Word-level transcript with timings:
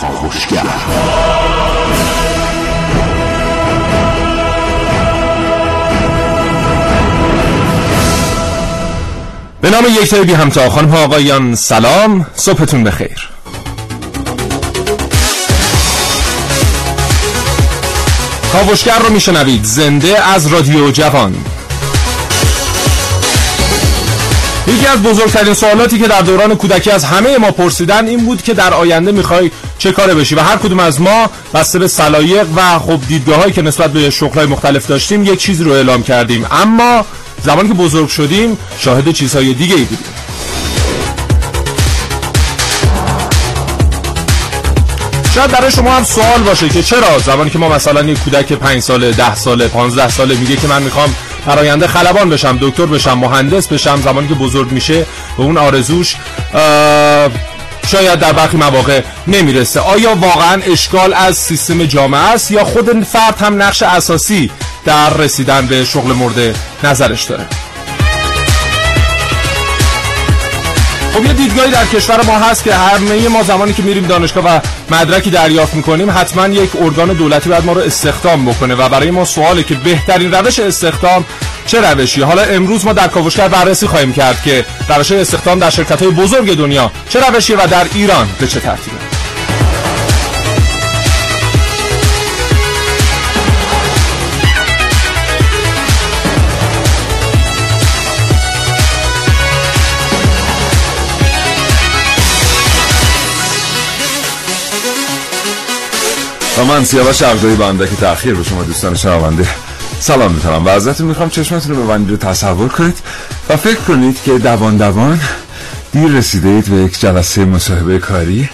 کاوشگر 0.00 0.62
به 9.60 9.70
نام 9.70 9.84
یک 10.02 10.14
بی 10.14 10.32
همتا 10.32 10.70
خانم 10.70 10.94
آقایان 10.94 11.54
سلام 11.54 12.26
صبحتون 12.34 12.84
بخیر. 12.84 13.28
کاوشگر 18.52 18.98
رو 18.98 19.12
میشنوید 19.12 19.64
زنده 19.64 20.24
از 20.24 20.46
رادیو 20.46 20.90
جوان. 20.90 21.53
یکی 24.66 24.86
از 24.86 25.02
بزرگترین 25.02 25.54
سوالاتی 25.54 25.98
که 25.98 26.08
در 26.08 26.20
دوران 26.20 26.54
کودکی 26.54 26.90
از 26.90 27.04
همه 27.04 27.38
ما 27.38 27.50
پرسیدن 27.50 28.06
این 28.06 28.24
بود 28.24 28.42
که 28.42 28.54
در 28.54 28.74
آینده 28.74 29.12
می‌خوای 29.12 29.50
چه 29.78 29.92
کاره 29.92 30.14
بشی 30.14 30.34
و 30.34 30.40
هر 30.40 30.56
کدوم 30.56 30.80
از 30.80 31.00
ما 31.00 31.30
بسته 31.54 31.78
به 31.78 31.88
سلایق 31.88 32.46
و 32.56 32.78
خب 32.78 33.00
دیدگاه 33.08 33.36
هایی 33.36 33.52
که 33.52 33.62
نسبت 33.62 33.92
به 33.92 34.10
شغلهای 34.10 34.46
مختلف 34.46 34.86
داشتیم 34.86 35.24
یک 35.24 35.38
چیزی 35.38 35.64
رو 35.64 35.72
اعلام 35.72 36.02
کردیم. 36.02 36.46
اما 36.50 37.04
زمانی 37.44 37.68
که 37.68 37.74
بزرگ 37.74 38.08
شدیم 38.08 38.58
شاهد 38.78 39.10
چیزهای 39.10 39.54
دیگه 39.54 39.74
ای 39.74 39.84
بودیم. 39.84 40.14
شاید 45.34 45.50
برای 45.50 45.70
شما 45.70 45.90
هم 45.90 46.04
سوال 46.04 46.42
باشه 46.46 46.68
که 46.68 46.82
چرا 46.82 47.18
زمانی 47.18 47.50
که 47.50 47.58
ما 47.58 47.68
مثلا 47.68 48.02
یک 48.02 48.18
کودک 48.18 48.52
5 48.52 48.82
ساله 48.82 49.12
10 49.12 49.34
ساله 49.34 49.68
15 49.68 50.08
ساله 50.08 50.36
میگه 50.36 50.56
که 50.56 50.66
من 50.66 50.82
می‌خوام 50.82 51.14
در 51.46 51.58
آینده 51.58 51.86
خلبان 51.86 52.30
بشم 52.30 52.58
دکتر 52.60 52.86
بشم 52.86 53.18
مهندس 53.18 53.66
بشم 53.66 54.00
زمانی 54.04 54.28
که 54.28 54.34
بزرگ 54.34 54.72
میشه 54.72 55.06
به 55.36 55.42
اون 55.42 55.58
آرزوش 55.58 56.16
شاید 57.86 58.18
در 58.18 58.32
برخی 58.32 58.56
مواقع 58.56 59.02
نمی‌رسه. 59.26 59.80
آیا 59.80 60.14
واقعا 60.14 60.62
اشکال 60.62 61.14
از 61.14 61.36
سیستم 61.36 61.84
جامعه 61.84 62.20
است 62.20 62.50
یا 62.50 62.64
خود 62.64 63.04
فرد 63.04 63.38
هم 63.40 63.62
نقش 63.62 63.82
اساسی 63.82 64.50
در 64.84 65.14
رسیدن 65.14 65.66
به 65.66 65.84
شغل 65.84 66.12
مورد 66.12 66.56
نظرش 66.84 67.22
داره؟ 67.24 67.46
خب 71.14 71.24
یه 71.24 71.32
دیدگاهی 71.32 71.70
در 71.70 71.86
کشور 71.86 72.24
ما 72.24 72.38
هست 72.38 72.64
که 72.64 72.74
همه 72.74 73.28
ما 73.28 73.42
زمانی 73.42 73.72
که 73.72 73.82
میریم 73.82 74.06
دانشگاه 74.06 74.44
و 74.44 74.60
مدرکی 74.90 75.30
دریافت 75.30 75.74
می‌کنیم 75.74 76.10
حتما 76.10 76.48
یک 76.48 76.70
ارگان 76.76 77.12
دولتی 77.12 77.48
باید 77.48 77.64
ما 77.64 77.72
رو 77.72 77.80
استخدام 77.80 78.44
بکنه 78.44 78.74
و 78.74 78.88
برای 78.88 79.10
ما 79.10 79.24
سواله 79.24 79.62
که 79.62 79.74
بهترین 79.74 80.32
روش 80.32 80.58
استخدام 80.58 81.24
چه 81.66 81.80
روشی 81.80 82.22
حالا 82.22 82.42
امروز 82.42 82.84
ما 82.84 82.92
در 82.92 83.08
کاوشگر 83.08 83.48
بررسی 83.48 83.86
خواهیم 83.86 84.12
کرد 84.12 84.42
که 84.42 84.64
روش 84.88 85.12
استخدام 85.12 85.58
در 85.58 85.70
شرکت 85.70 86.02
های 86.02 86.10
بزرگ 86.10 86.56
دنیا 86.56 86.90
چه 87.08 87.20
روشیه 87.20 87.56
و 87.56 87.66
در 87.66 87.86
ایران 87.94 88.28
به 88.40 88.46
چه 88.46 88.60
ترتیبه. 88.60 89.13
من 106.64 106.84
سیاوش 106.84 107.22
عبدایی 107.22 107.56
بنده 107.56 107.86
که 107.88 107.96
تأخیر 107.96 108.34
به 108.34 108.44
شما 108.44 108.62
دوستان 108.62 108.94
شنونده. 108.94 109.48
سلام 110.00 110.32
می‌تونم 110.32 110.64
و 110.64 110.68
ازتون 110.68 111.06
می‌خوام 111.06 111.30
چشمتون 111.30 111.76
رو 111.76 111.84
ببندید 111.84 112.10
رو 112.10 112.16
تصور 112.16 112.68
کنید 112.68 112.98
و 113.48 113.56
فکر 113.56 113.80
کنید 113.80 114.22
که 114.24 114.38
دوان 114.38 114.76
دوان 114.76 115.20
دیر 115.92 116.12
رسیده 116.12 116.60
به 116.60 116.76
یک 116.76 117.00
جلسه 117.00 117.44
مصاحبه 117.44 117.98
کاری 117.98 118.48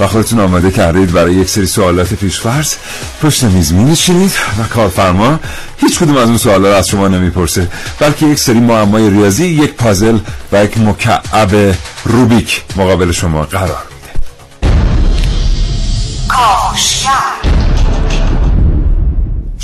و 0.00 0.06
خودتون 0.06 0.40
آماده 0.40 0.70
کردید 0.70 1.12
برای 1.12 1.34
یک 1.34 1.48
سری 1.48 1.66
سوالات 1.66 2.14
پیشفرض. 2.14 2.74
پشت 3.22 3.44
میز 3.44 3.72
می 3.72 3.84
نشینید 3.84 4.32
و 4.58 4.62
کارفرما 4.74 5.40
هیچ 5.78 5.98
کدوم 5.98 6.16
از 6.16 6.28
اون 6.28 6.38
سوالا 6.38 6.76
از 6.76 6.88
شما 6.88 7.08
نمی‌پرسه 7.08 7.68
بلکه 7.98 8.26
یک 8.26 8.38
سری 8.38 8.60
معمای 8.60 9.10
ریاضی 9.10 9.46
یک 9.46 9.72
پازل 9.72 10.18
و 10.52 10.64
یک 10.64 10.78
مکعب 10.78 11.76
روبیک 12.04 12.62
مقابل 12.76 13.12
شما 13.12 13.42
قرار 13.42 13.82
میده. 13.90 13.94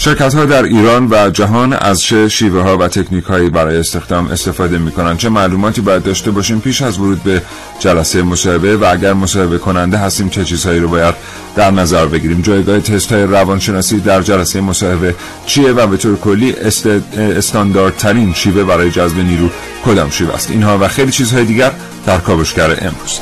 شرکت 0.03 0.35
ها 0.35 0.45
در 0.45 0.63
ایران 0.63 1.09
و 1.11 1.31
جهان 1.31 1.73
از 1.73 2.03
چه 2.03 2.29
شیوه 2.29 2.63
ها 2.63 2.79
و 2.79 2.89
تکنیک 2.89 3.25
هایی 3.25 3.51
برای 3.51 3.77
استخدام 3.77 4.27
استفاده 4.27 4.79
می 4.79 4.93
کنند 4.93 5.19
چه 5.19 5.29
معلوماتی 5.29 5.81
باید 5.81 6.03
داشته 6.03 6.31
باشیم 6.31 6.61
پیش 6.61 6.83
از 6.83 6.99
ورود 6.99 7.23
به 7.23 7.43
جلسه 7.79 8.23
مصاحبه؟ 8.23 8.77
و 8.77 8.85
اگر 8.85 9.13
مصاحبه 9.13 9.59
کننده 9.59 9.99
هستیم 9.99 10.29
چه 10.29 10.45
چیزهایی 10.45 10.81
رو 10.81 10.89
باید 10.89 11.15
در 11.57 11.71
نظر 11.71 12.07
بگیریم؟ 12.07 12.43
جایگاه 12.43 12.81
تست 12.81 13.13
های 13.13 13.23
روانشناسی 13.23 14.01
در 14.01 14.23
جلسه 14.23 14.61
مصاحبه 14.61 15.15
چیه 15.47 15.73
و 15.73 15.87
به 15.87 15.97
طور 15.97 16.17
کلی 16.17 16.53
است... 16.53 16.87
استانداردترین 17.17 18.35
شیوه 18.35 18.65
برای 18.65 18.91
جذب 18.91 19.19
نیرو 19.19 19.51
کدام 19.87 20.11
شیوه 20.11 20.35
است؟ 20.35 20.51
اینها 20.51 20.79
و 20.79 20.89
خیلی 20.89 21.13
چیزهای 21.13 21.45
دیگر 21.45 21.73
در 22.07 22.19
کاوشگر 22.19 22.71
امروز. 22.71 23.21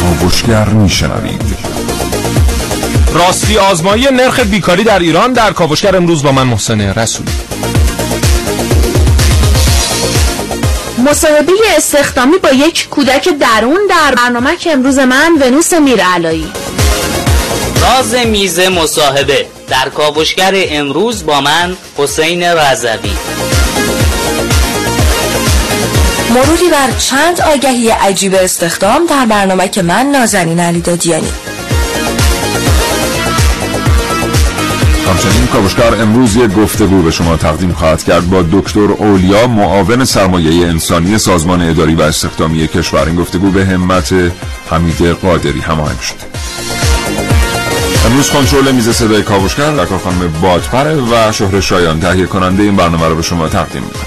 کاوشگر 0.00 0.68
میشنوید. 0.68 1.65
راستی 3.16 3.58
آزمایی 3.58 4.06
نرخ 4.12 4.40
بیکاری 4.40 4.84
در 4.84 4.98
ایران 4.98 5.32
در 5.32 5.52
کاوشگر 5.52 5.96
امروز 5.96 6.22
با 6.22 6.32
من 6.32 6.42
محسن 6.42 6.80
رسولی. 6.80 7.30
مصاحبه 10.98 11.52
استخدامی 11.76 12.38
با 12.38 12.50
یک 12.50 12.88
کودک 12.88 13.28
درون 13.28 13.78
در 13.90 14.14
برنامه 14.14 14.56
که 14.56 14.72
امروز 14.72 14.98
من 14.98 15.32
ونوس 15.40 15.74
میرعلایی. 15.74 16.52
راز 17.82 18.14
میز 18.14 18.60
مصاحبه 18.60 19.46
در 19.68 19.88
کاوشگر 19.88 20.52
امروز 20.54 21.26
با 21.26 21.40
من 21.40 21.76
حسین 21.96 22.42
رضوی. 22.42 23.10
مروری 26.30 26.68
بر 26.72 26.90
چند 26.98 27.40
آگهی 27.40 27.90
عجیب 27.90 28.34
استخدام 28.34 29.06
در 29.06 29.26
برنامه 29.26 29.68
که 29.68 29.82
من 29.82 30.06
نازنین 30.06 30.60
علی 30.60 30.80
دادیانی 30.80 31.32
همچنین 35.06 35.46
کاوشگر 35.46 35.94
امروز 35.94 36.36
یک 36.36 36.52
گفتگو 36.52 37.02
به 37.02 37.10
شما 37.10 37.36
تقدیم 37.36 37.72
خواهد 37.72 38.04
کرد 38.04 38.30
با 38.30 38.42
دکتر 38.52 38.80
اولیا 38.80 39.46
معاون 39.46 40.04
سرمایه 40.04 40.66
انسانی 40.66 41.18
سازمان 41.18 41.62
اداری 41.62 41.94
و 41.94 42.02
استخدامی 42.02 42.68
کشور. 42.68 43.04
این 43.06 43.16
گفتگو 43.16 43.50
به 43.50 43.66
همت 43.66 44.14
حمید 44.70 45.02
قادری 45.02 45.60
هماهنگ 45.60 46.00
شد 46.00 46.14
امروز 48.06 48.30
کنترل 48.30 48.72
میز 48.72 48.88
صدای 48.88 49.22
کاوشگر 49.22 49.74
در 49.74 49.84
خانم 49.84 50.32
بادپره 50.42 50.94
و 50.94 51.32
شهر 51.32 51.60
شایان 51.60 52.00
تهیه 52.00 52.26
کننده 52.26 52.62
این 52.62 52.76
برنامه 52.76 53.08
رو 53.08 53.16
به 53.16 53.22
شما 53.22 53.48
تقدیم 53.48 53.82
می‌کنه. 53.82 54.06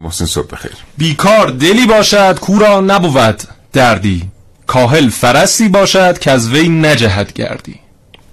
محسن 0.00 0.24
صبح 0.24 0.46
بخیر. 0.46 0.72
بیکار 0.98 1.50
دلی 1.50 1.86
باشد 1.86 2.38
کورا 2.38 2.80
نبود 2.80 3.42
دردی. 3.72 4.37
کاهل 4.68 5.08
فرستی 5.08 5.68
باشد 5.68 6.18
که 6.18 6.30
از 6.30 6.48
وی 6.48 6.68
نجهد 6.68 7.32
گردی. 7.32 7.74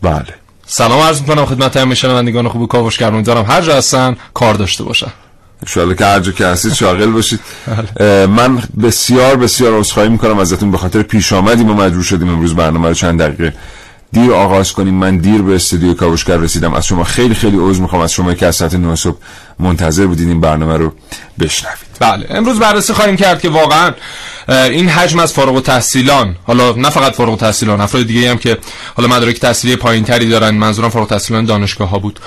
بله. 0.02 0.34
سلام 0.68 1.02
عرض 1.02 1.22
می‌کنم 1.22 1.46
خدمت 1.46 1.78
همه 1.78 1.96
شنوندگان 1.96 2.48
خوب 2.48 2.68
کاوشگر 2.68 3.08
امیدوارم 3.08 3.46
هر 3.46 3.62
جا 3.62 3.78
هستن 3.78 4.18
کار 4.34 4.54
داشته 4.54 4.84
باشن. 4.84 5.12
انشاءالله 5.64 5.96
که 5.96 6.06
هر 6.06 6.20
جا 6.20 6.32
که 6.32 6.46
هستید 6.46 6.74
شاغل 6.74 7.12
باشید. 7.12 7.40
من 8.28 8.64
بسیار 8.84 9.36
بسیار 9.36 9.80
عذرخواهی 9.80 10.10
می‌کنم 10.10 10.40
ازتون 10.40 10.72
به 10.72 10.78
خاطر 10.78 11.02
پیش 11.02 11.34
آمدیم 11.34 11.70
و 11.70 11.74
مجبور 11.74 12.04
شدیم 12.04 12.30
امروز 12.30 12.56
برنامه 12.56 12.88
رو 12.88 12.94
چند 12.94 13.22
دقیقه 13.22 13.54
دیر 14.12 14.32
آغاز 14.32 14.74
کنیم. 14.74 14.94
من 14.94 15.18
دیر 15.18 15.42
به 15.42 15.56
استودیو 15.56 15.94
کاوشگر 15.94 16.38
رسیدم. 16.38 16.74
از 16.74 16.86
شما 16.86 17.04
خیلی 17.04 17.36
خیلی 17.36 17.58
عذر 17.58 17.82
می‌خوام. 17.82 18.02
از 18.02 18.14
شما 18.14 18.34
که 18.34 18.46
از 18.46 18.56
ساعت 18.56 18.74
9 18.74 18.96
صبح 18.96 19.18
منتظر 19.60 20.06
بودین 20.06 20.28
این 20.28 20.42
برنامه 20.42 20.78
رو 20.78 20.94
بشنوید. 21.40 21.85
بله. 22.00 22.26
امروز 22.30 22.60
بررسی 22.60 22.94
خواهیم 22.94 23.16
کرد 23.16 23.42
که 23.42 23.50
واقعا 23.50 23.92
این 24.48 24.90
حجم 24.90 25.20
از 25.20 25.34
فارغ 25.34 25.56
التحصیلان 25.56 26.36
حالا 26.44 26.72
نه 26.72 26.90
فقط 26.90 27.14
فارغ 27.14 27.30
التحصیلان 27.30 27.82
افراد 27.82 28.04
دیگه 28.04 28.30
هم 28.30 28.38
که 28.38 28.58
حالا 28.96 29.10
مدارک 29.10 29.40
تحصیلی 29.40 29.76
پایینتری 29.76 30.30
دارن 30.30 30.50
منظورم 30.50 30.90
فارغ 30.90 31.04
التحصیلان 31.04 31.46
دانشگاه 31.46 31.90
ها 31.90 32.00
بود 32.00 32.20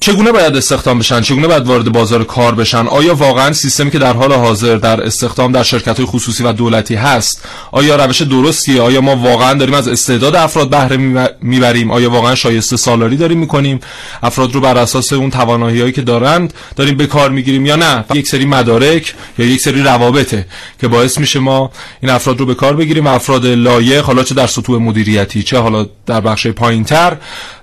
چگونه 0.00 0.32
باید 0.32 0.56
استخدام 0.56 0.98
بشن؟ 0.98 1.20
چگونه 1.20 1.46
باید 1.46 1.66
وارد 1.66 1.92
بازار 1.92 2.24
کار 2.24 2.54
بشن؟ 2.54 2.86
آیا 2.86 3.14
واقعا 3.14 3.52
سیستمی 3.52 3.90
که 3.90 3.98
در 3.98 4.12
حال 4.12 4.32
حاضر 4.32 4.76
در 4.76 5.02
استخدام 5.02 5.52
در 5.52 5.62
شرکت 5.62 5.96
های 5.96 6.06
خصوصی 6.06 6.44
و 6.44 6.52
دولتی 6.52 6.94
هست 6.94 7.44
آیا 7.72 7.96
روش 7.96 8.22
درستیه؟ 8.22 8.82
آیا 8.82 9.00
ما 9.00 9.16
واقعا 9.16 9.54
داریم 9.54 9.74
از 9.74 9.88
استعداد 9.88 10.36
افراد 10.36 10.70
بهره 10.70 10.96
می‌بریم؟ 11.40 11.90
آیا 11.90 12.10
واقعا 12.10 12.34
شایسته 12.34 12.76
سالاری 12.76 13.16
داریم 13.16 13.38
می‌کنیم؟ 13.38 13.80
افراد 14.22 14.52
رو 14.52 14.60
بر 14.60 14.78
اساس 14.78 15.12
اون 15.12 15.30
توانایی 15.30 15.92
که 15.92 16.02
دارند 16.02 16.54
داریم 16.76 16.96
به 16.96 17.06
کار 17.06 17.30
می‌گیریم 17.30 17.66
یا 17.66 17.76
نه؟ 17.76 17.99
یک 18.14 18.28
سری 18.28 18.44
مدارک 18.44 19.14
یا 19.38 19.46
یک 19.46 19.60
سری 19.60 19.82
روابطه 19.82 20.46
که 20.80 20.88
باعث 20.88 21.18
میشه 21.18 21.38
ما 21.38 21.70
این 22.00 22.10
افراد 22.10 22.40
رو 22.40 22.46
به 22.46 22.54
کار 22.54 22.76
بگیریم. 22.76 23.06
و 23.06 23.08
افراد 23.08 23.46
لایق 23.46 24.04
حالا 24.04 24.22
چه 24.22 24.34
در 24.34 24.46
سطوح 24.46 24.82
مدیریتی 24.82 25.42
چه 25.42 25.58
حالا 25.58 25.86
در 26.06 26.20
بخش 26.20 26.46
پایینتر 26.46 27.16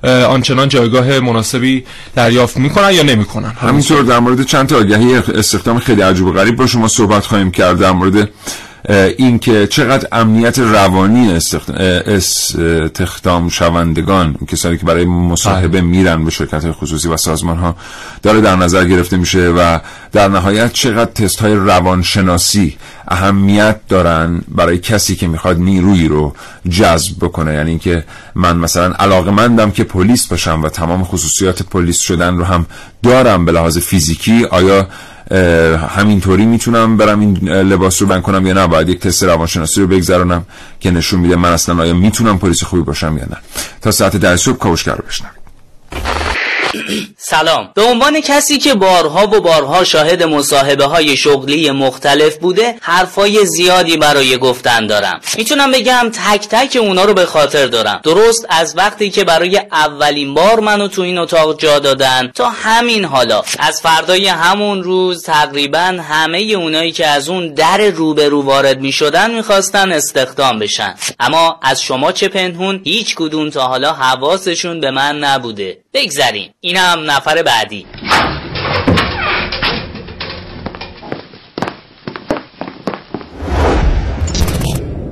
آنچنان 0.04 0.69
جایگاه 0.69 1.19
مناسبی 1.19 1.84
در 2.16 2.28
دریافت 2.28 2.57
می‌کنن 2.57 2.92
یا 2.92 3.04
نمی‌کنن. 3.04 3.51
همینطور 3.62 4.04
در 4.04 4.19
مورد 4.19 4.44
چند 4.44 4.68
تا 4.68 4.78
آگهی 4.78 5.16
استخدام 5.16 5.80
خیلی 5.80 6.01
عجیب 6.01 6.25
و 6.25 6.31
غریب 6.31 6.56
با 6.56 6.68
شما 6.68 6.88
صحبت 6.88 7.25
خواهیم 7.25 7.51
کرد 7.51 7.80
در 7.80 7.92
مورد 7.92 8.30
این 8.89 9.39
که 9.39 9.68
چقدر 9.68 10.07
امنیت 10.12 10.60
روانی 10.60 11.31
استخدام 12.07 13.50
شوندگان 13.50 14.36
کسانی 14.48 14.78
که 14.78 14.86
برای 14.86 15.06
مصاحبه 15.06 15.68
بله. 15.68 15.81
میرن 15.81 16.25
به 16.25 16.31
شرکت 16.31 16.72
خصوصی 16.72 17.07
و 17.07 17.18
سازمان 17.18 17.57
ها 17.57 17.75
داره 18.24 18.42
در 18.42 18.56
نظر 18.56 18.86
گرفته 18.86 19.18
میشه 19.18 19.50
و 19.50 19.80
در 20.12 20.28
نهایت 20.28 20.74
چقدر 20.74 21.12
تست 21.12 21.39
های 21.39 21.54
روانشناسی 21.54 22.78
اهمیت 23.07 23.80
دارن 23.88 24.42
برای 24.48 24.78
کسی 24.78 25.16
که 25.16 25.28
می‌خواد 25.28 25.60
نیرویی 25.60 26.07
رو 26.07 26.34
جذب 26.69 27.18
بکنه 27.22 27.54
یعنی 27.54 27.69
اینکه 27.69 28.04
من 28.36 28.57
مثلا 28.57 28.94
علاقمندم 28.94 29.72
که 29.72 29.84
پلیس 29.84 30.28
باشم 30.28 30.63
و 30.63 30.69
تمام 30.69 31.04
خصوصیات 31.04 31.63
پلیس 31.63 32.00
شدن 32.00 32.38
رو 32.38 32.44
هم 32.44 32.66
دارم 33.04 33.45
به 33.45 33.51
لحاظ 33.51 33.78
فیزیکی 33.78 34.45
آیا 34.45 34.88
همینطوری 35.95 36.45
می‌تونم 36.45 36.97
برم 36.97 37.19
این 37.19 37.50
لباس 37.50 38.01
رو 38.01 38.07
بند 38.07 38.21
کنم 38.21 38.47
یا 38.47 38.53
نه؟ 38.53 38.68
باید 38.68 38.89
یک 38.89 39.00
تست 39.00 39.24
روانشناسی 39.24 39.81
رو 39.81 39.88
بگذرانم 39.88 40.45
که 40.79 40.91
نشون 40.91 41.19
میده 41.19 41.35
من 41.35 41.51
اصلا 41.51 41.81
آیا 41.81 41.94
می‌تونم 41.94 42.39
پلیس 42.39 42.63
خوبی 42.63 42.81
باشم 42.81 43.18
یا 43.18 43.25
نه. 43.25 43.38
تا 43.81 43.91
ساعت 43.91 44.15
ده 44.15 44.35
صبح 44.35 44.57
کاوشگر 44.57 44.95
رو 44.95 45.03
بشنم 45.07 45.31
سلام. 47.17 47.69
به 47.75 47.81
عنوان 47.81 48.21
کسی 48.21 48.57
که 48.57 48.73
بارها 48.73 49.23
و 49.23 49.41
بارها 49.41 49.83
شاهد 49.83 50.23
مصاحبه 50.23 50.85
های 50.85 51.17
شغلی 51.17 51.71
مختلف 51.71 52.37
بوده 52.37 52.75
حرفای 52.81 53.45
زیادی 53.45 53.97
برای 53.97 54.37
گفتن 54.37 54.87
دارم. 54.87 55.19
می‌تونم 55.37 55.71
بگم 55.71 56.11
تک 56.13 56.47
تک 56.47 56.77
اونا 56.81 57.05
رو 57.05 57.13
به 57.13 57.25
خاطر 57.25 57.67
دارم. 57.67 58.01
درست 58.03 58.45
از 58.49 58.73
وقتی 58.77 59.09
که 59.09 59.23
برای 59.23 59.61
اولین 59.71 60.33
بار 60.33 60.59
منو 60.59 60.87
تو 60.87 61.01
این 61.01 61.17
اتاق 61.17 61.59
جا 61.59 61.79
دادن 61.79 62.31
تا 62.35 62.49
همین 62.49 63.05
حالا. 63.05 63.43
از 63.59 63.81
فردای 63.81 64.27
همون 64.27 64.83
روز 64.83 65.23
تقریبا 65.23 65.79
همه 66.09 66.39
اونایی 66.39 66.91
که 66.91 67.07
از 67.07 67.29
اون 67.29 67.53
در 67.53 67.77
روبرو 67.77 68.41
وارد 68.41 68.81
می‌شدن 68.81 69.35
می‌خواستن 69.35 69.91
استخدام 69.91 70.59
بشن. 70.59 70.95
اما 71.19 71.59
از 71.61 71.83
شما 71.83 72.11
چه 72.11 72.27
پنهون 72.27 72.81
هیچ 72.83 73.15
کدوم 73.15 73.49
تا 73.49 73.67
حالا 73.67 73.93
حواسشون 73.93 74.79
به 74.79 74.91
من 74.91 75.19
نبوده. 75.19 75.77
بگذریم. 75.97 76.53
اینم 76.59 77.11
نفر 77.11 77.44
بعدی. 77.44 77.85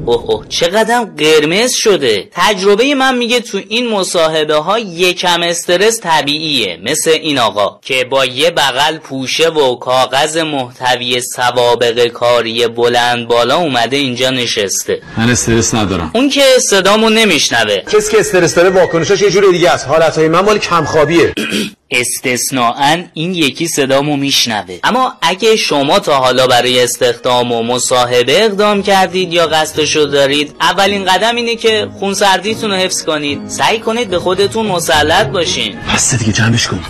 اوه 0.06 0.46
چقدر 0.50 1.08
قرمز 1.18 1.74
شده. 1.74 2.30
تجربه 2.32 2.96
من 2.96 3.18
میگه 3.18 3.40
تو 3.40 3.62
این 3.70 3.90
مصاحبه 3.90 4.56
ها 4.56 4.80
یکم 4.80 5.44
استرس 5.44 6.00
طبیعیه. 6.00 6.80
مثل 6.84 7.10
این 7.10 7.40
آقا 7.40 7.80
که 7.82 8.04
با 8.04 8.26
یه 8.26 8.52
بغل 8.52 8.98
پوشه 8.98 9.50
و 9.50 9.76
کاغذ 9.76 10.38
محتوی 10.38 11.22
سوابق 11.22 12.08
کاری 12.08 12.68
بلند 12.68 13.28
بالا 13.28 13.58
اومده 13.58 13.98
اینجا 13.98 14.30
نشسته. 14.30 15.02
من 15.18 15.30
استرس 15.30 15.74
ندارم. 15.74 16.12
اون 16.16 16.30
که 16.30 16.44
صدامو 16.60 17.10
نمیشنوه. 17.10 17.78
کسی 17.78 18.12
که 18.12 18.20
استرس 18.20 18.56
داره 18.56 18.70
واکنشش 18.70 19.22
یه 19.22 19.30
جور 19.30 19.52
دیگه 19.52 19.72
است. 19.72 19.88
حالتهای 19.88 20.28
من 20.28 20.40
مال 20.40 20.58
کمخوابیه. 20.58 21.34
استثناعا 21.92 23.04
این 23.14 23.34
یکی 23.34 23.68
صدامو 23.68 24.18
میشنوه. 24.18 24.80
اما 24.84 25.14
اگه 25.22 25.56
شما 25.56 26.00
تا 26.00 26.16
حالا 26.18 26.48
برای 26.48 26.84
استخدام 26.84 27.52
و 27.52 27.64
مصاحبه 27.64 28.46
اقدام 28.46 28.84
کردید 28.84 29.34
یا 29.34 29.48
قصدشو 29.48 30.06
دارید 30.06 30.56
اولین 30.62 31.06
قدم 31.06 31.36
اینه 31.36 31.56
که 31.56 31.88
خونسردیتون 32.00 32.72
رو 32.72 32.78
حفظ 32.78 33.04
کنید. 33.04 33.48
سعی 33.48 33.80
کنید 33.80 34.10
به 34.10 34.20
خودتون 34.20 34.66
مسلط 34.66 35.28
باشین. 35.28 35.76
پس 35.80 36.16
دیگه 36.16 36.34
جمعش 36.34 36.68
کن. 36.68 36.84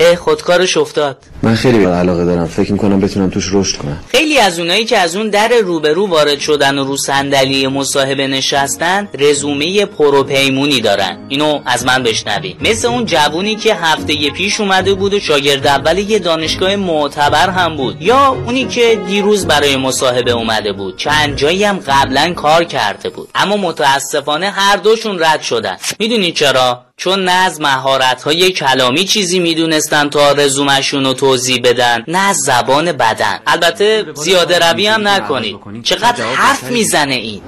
اه 0.00 0.16
خودکارش 0.16 0.76
افتاد. 0.76 1.18
من 1.42 1.54
خیلی 1.54 1.84
علاقه 1.84 2.24
دارم. 2.24 2.46
فکر 2.46 2.72
می‌کنم 2.72 3.00
بتونم 3.00 3.30
توش 3.30 3.48
رشد 3.52 3.76
کنم. 3.76 4.00
خیلی 4.08 4.38
از 4.38 4.58
اونایی 4.58 4.84
که 4.84 4.98
از 4.98 5.16
اون 5.16 5.30
در 5.30 5.48
روبرو 5.48 6.06
وارد 6.06 6.38
شدن 6.38 6.78
و 6.78 6.84
رو 6.84 6.96
صندلی 6.96 7.66
مصاحبه 7.66 8.26
نشستن 8.26 9.08
رزومه 9.18 9.84
پروپیمونی 9.84 10.80
دارن. 10.80 11.18
اینو 11.28 11.60
از 11.66 11.86
من 11.86 12.02
بشنوی. 12.02 12.56
مثل 12.60 12.88
اون 12.88 13.04
جوونی 13.04 13.56
که 13.56 13.74
هفته 13.74 14.30
پیش 14.30 14.60
اومده 14.60 14.94
بود 14.94 15.14
و 15.14 15.20
شاگرد 15.20 15.66
اول 15.66 15.98
یه 15.98 16.18
دانشگاه 16.18 16.76
معتبر 16.76 17.50
هم 17.50 17.76
بود. 17.76 18.02
یا 18.02 18.26
اونی 18.28 18.64
که 18.64 18.98
دیروز 19.06 19.46
برای 19.46 19.76
مصاحبه 19.76 20.30
اومده 20.30 20.72
بود. 20.72 20.96
چند 20.96 21.36
جایی 21.36 21.64
هم 21.64 21.80
قبلا 21.86 22.32
کار 22.32 22.64
کرده 22.64 23.08
بود. 23.08 23.28
اما 23.34 23.56
متاسفانه 23.56 24.50
هر 24.50 24.76
دوشون 24.76 25.18
رد 25.22 25.42
شدن. 25.42 25.76
می‌دونی 25.98 26.32
چرا؟ 26.32 26.84
چون 26.96 27.24
نه 27.24 27.32
از 27.32 27.60
مهارت 27.60 28.22
های 28.22 28.50
کلامی 28.50 29.04
چیزی 29.04 29.38
می‌دونستن 29.38 30.08
تا 30.08 30.32
رزومشون 30.32 31.04
رو 31.04 31.14
توضیح 31.30 31.60
بدن 31.64 32.04
نه 32.08 32.18
از 32.18 32.36
زبان 32.36 32.92
بدن. 32.92 33.38
البته 33.46 34.06
زیاده 34.14 34.58
روی 34.58 34.86
هم 34.86 35.08
نکنید 35.08 35.82
چقدر 35.82 36.24
حرف 36.24 36.62
می‌زنه 36.62 37.14
این؟ 37.14 37.40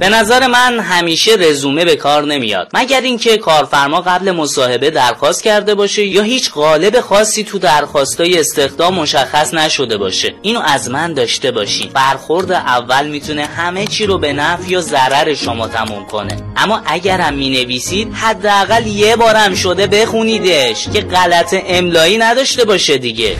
به 0.00 0.08
نظر 0.08 0.46
من 0.46 0.80
همیشه 0.80 1.32
رزومه 1.38 1.84
به 1.84 1.96
کار 1.96 2.24
نمیاد. 2.24 2.70
مگر 2.74 3.00
اینکه 3.00 3.36
کارفرما 3.36 4.00
قبل 4.00 4.30
مصاحبه 4.30 4.90
درخواست 4.90 5.42
کرده 5.42 5.74
باشه 5.74 6.04
یا 6.04 6.22
هیچ 6.22 6.50
قالب 6.50 7.00
خاصی 7.00 7.44
تو 7.44 7.58
درخواستای 7.58 8.40
استخدام 8.40 8.94
مشخص 8.94 9.54
نشده 9.54 9.96
باشه. 9.96 10.34
اینو 10.42 10.60
از 10.60 10.90
من 10.90 11.14
داشته 11.14 11.50
باشین. 11.50 11.90
برخورد 11.94 12.52
اول 12.52 13.08
می‌تونه 13.08 13.46
همه 13.46 13.86
چی 13.86 14.06
رو 14.06 14.18
به 14.18 14.32
نفع 14.32 14.70
یا 14.70 14.80
ضرر 14.80 15.34
شما 15.34 15.68
تموم 15.68 16.06
کنه. 16.06 16.36
اما 16.56 16.82
اگرم 16.86 17.34
می‌نویسید 17.34 18.14
حداقل 18.14 18.86
یه 18.86 19.16
بارم 19.16 19.54
شده 19.54 19.86
بخونیدش 19.86 20.88
که 20.92 21.00
غلط 21.00 21.54
املایی 21.66 22.18
نداشته 22.18 22.64
باشه 22.64 22.98
دیگه. 22.98 23.36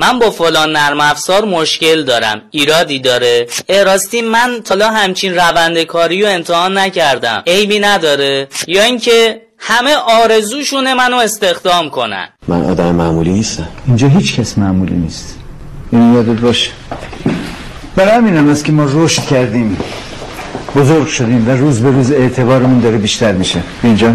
من 0.00 0.18
با 0.18 0.30
فلان 0.30 0.72
نرم 0.72 1.00
افزار 1.00 1.44
مشکل 1.44 2.02
دارم. 2.04 2.42
ایرادی 2.50 2.98
داره؟ 2.98 3.46
اراستی 3.68 4.22
من 4.22 4.60
تالا 4.64 4.90
همچین 4.90 5.34
روند 5.34 5.82
کاری 5.82 6.22
رو 6.22 6.28
امتحان 6.28 6.78
نکردم. 6.78 7.42
عیبی 7.46 7.78
نداره؟ 7.78 8.48
یا 8.66 8.82
اینکه 8.82 9.40
همه 9.58 9.94
آرزوشونه 9.94 10.94
منو 10.94 11.16
استخدام 11.16 11.90
کنن. 11.90 12.28
من 12.48 12.64
آدم 12.64 12.94
معمولی 12.94 13.30
نیستم. 13.30 13.68
اینجا 13.86 14.08
هیچ 14.08 14.40
کس 14.40 14.58
معمولی 14.58 14.94
نیست. 14.94 15.38
این 15.92 16.14
یادت 16.14 16.40
باشه. 16.40 16.70
برای 17.96 18.10
همین 18.10 18.50
است 18.50 18.64
که 18.64 18.72
ما 18.72 18.86
رشد 18.92 19.22
کردیم. 19.22 19.78
بزرگ 20.76 21.08
شدیم 21.08 21.48
و 21.48 21.50
روز 21.50 21.80
به 21.80 21.90
روز 21.90 22.12
اعتبارمون 22.12 22.80
داره 22.80 22.96
بیشتر 22.96 23.32
میشه. 23.32 23.62
اینجا 23.82 24.14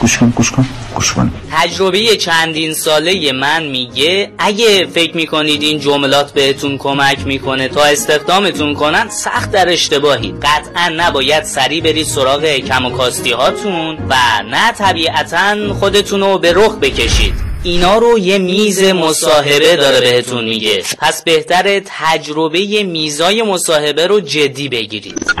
گوش 0.00 0.18
کن 0.18 0.32
گوش 0.36 0.50
کن. 0.50 0.66
گوش 0.94 1.12
کن. 1.12 1.32
تجربه 1.52 2.16
چندین 2.16 2.74
ساله 2.74 3.32
من 3.32 3.66
میگه 3.66 4.32
اگه 4.38 4.86
فکر 4.86 5.16
می‌کنید 5.16 5.62
این 5.62 5.78
جملات 5.78 6.32
بهتون 6.32 6.78
کمک 6.78 7.26
می‌کنه 7.26 7.68
تا 7.68 7.84
استخدامتون 7.84 8.74
کنن 8.74 9.08
سخت 9.08 9.50
در 9.50 9.68
اشتباهی. 9.68 10.34
قطعا 10.42 10.88
نباید 10.96 11.44
سری 11.44 11.80
برید 11.80 12.06
سراغ 12.06 12.44
کم 12.44 12.86
و 12.86 12.90
کاستی 12.90 13.32
هاتون 13.32 13.98
و 14.08 14.14
نه 14.50 14.72
طبیعتا 14.72 15.74
خودتون 15.74 16.20
رو 16.20 16.38
به 16.38 16.52
رخ 16.52 16.74
بکشید. 16.74 17.51
اینا 17.64 17.98
رو 17.98 18.18
یه 18.18 18.38
میز 18.38 18.82
مصاحبه 18.82 19.76
داره 19.76 20.00
بهتون 20.00 20.44
میگه. 20.44 20.82
پس 20.98 21.22
بهتر 21.22 21.80
تجربه 21.84 22.82
میزای 22.82 23.42
مصاحبه 23.42 24.06
رو 24.06 24.20
جدی 24.20 24.68
بگیرید. 24.68 25.32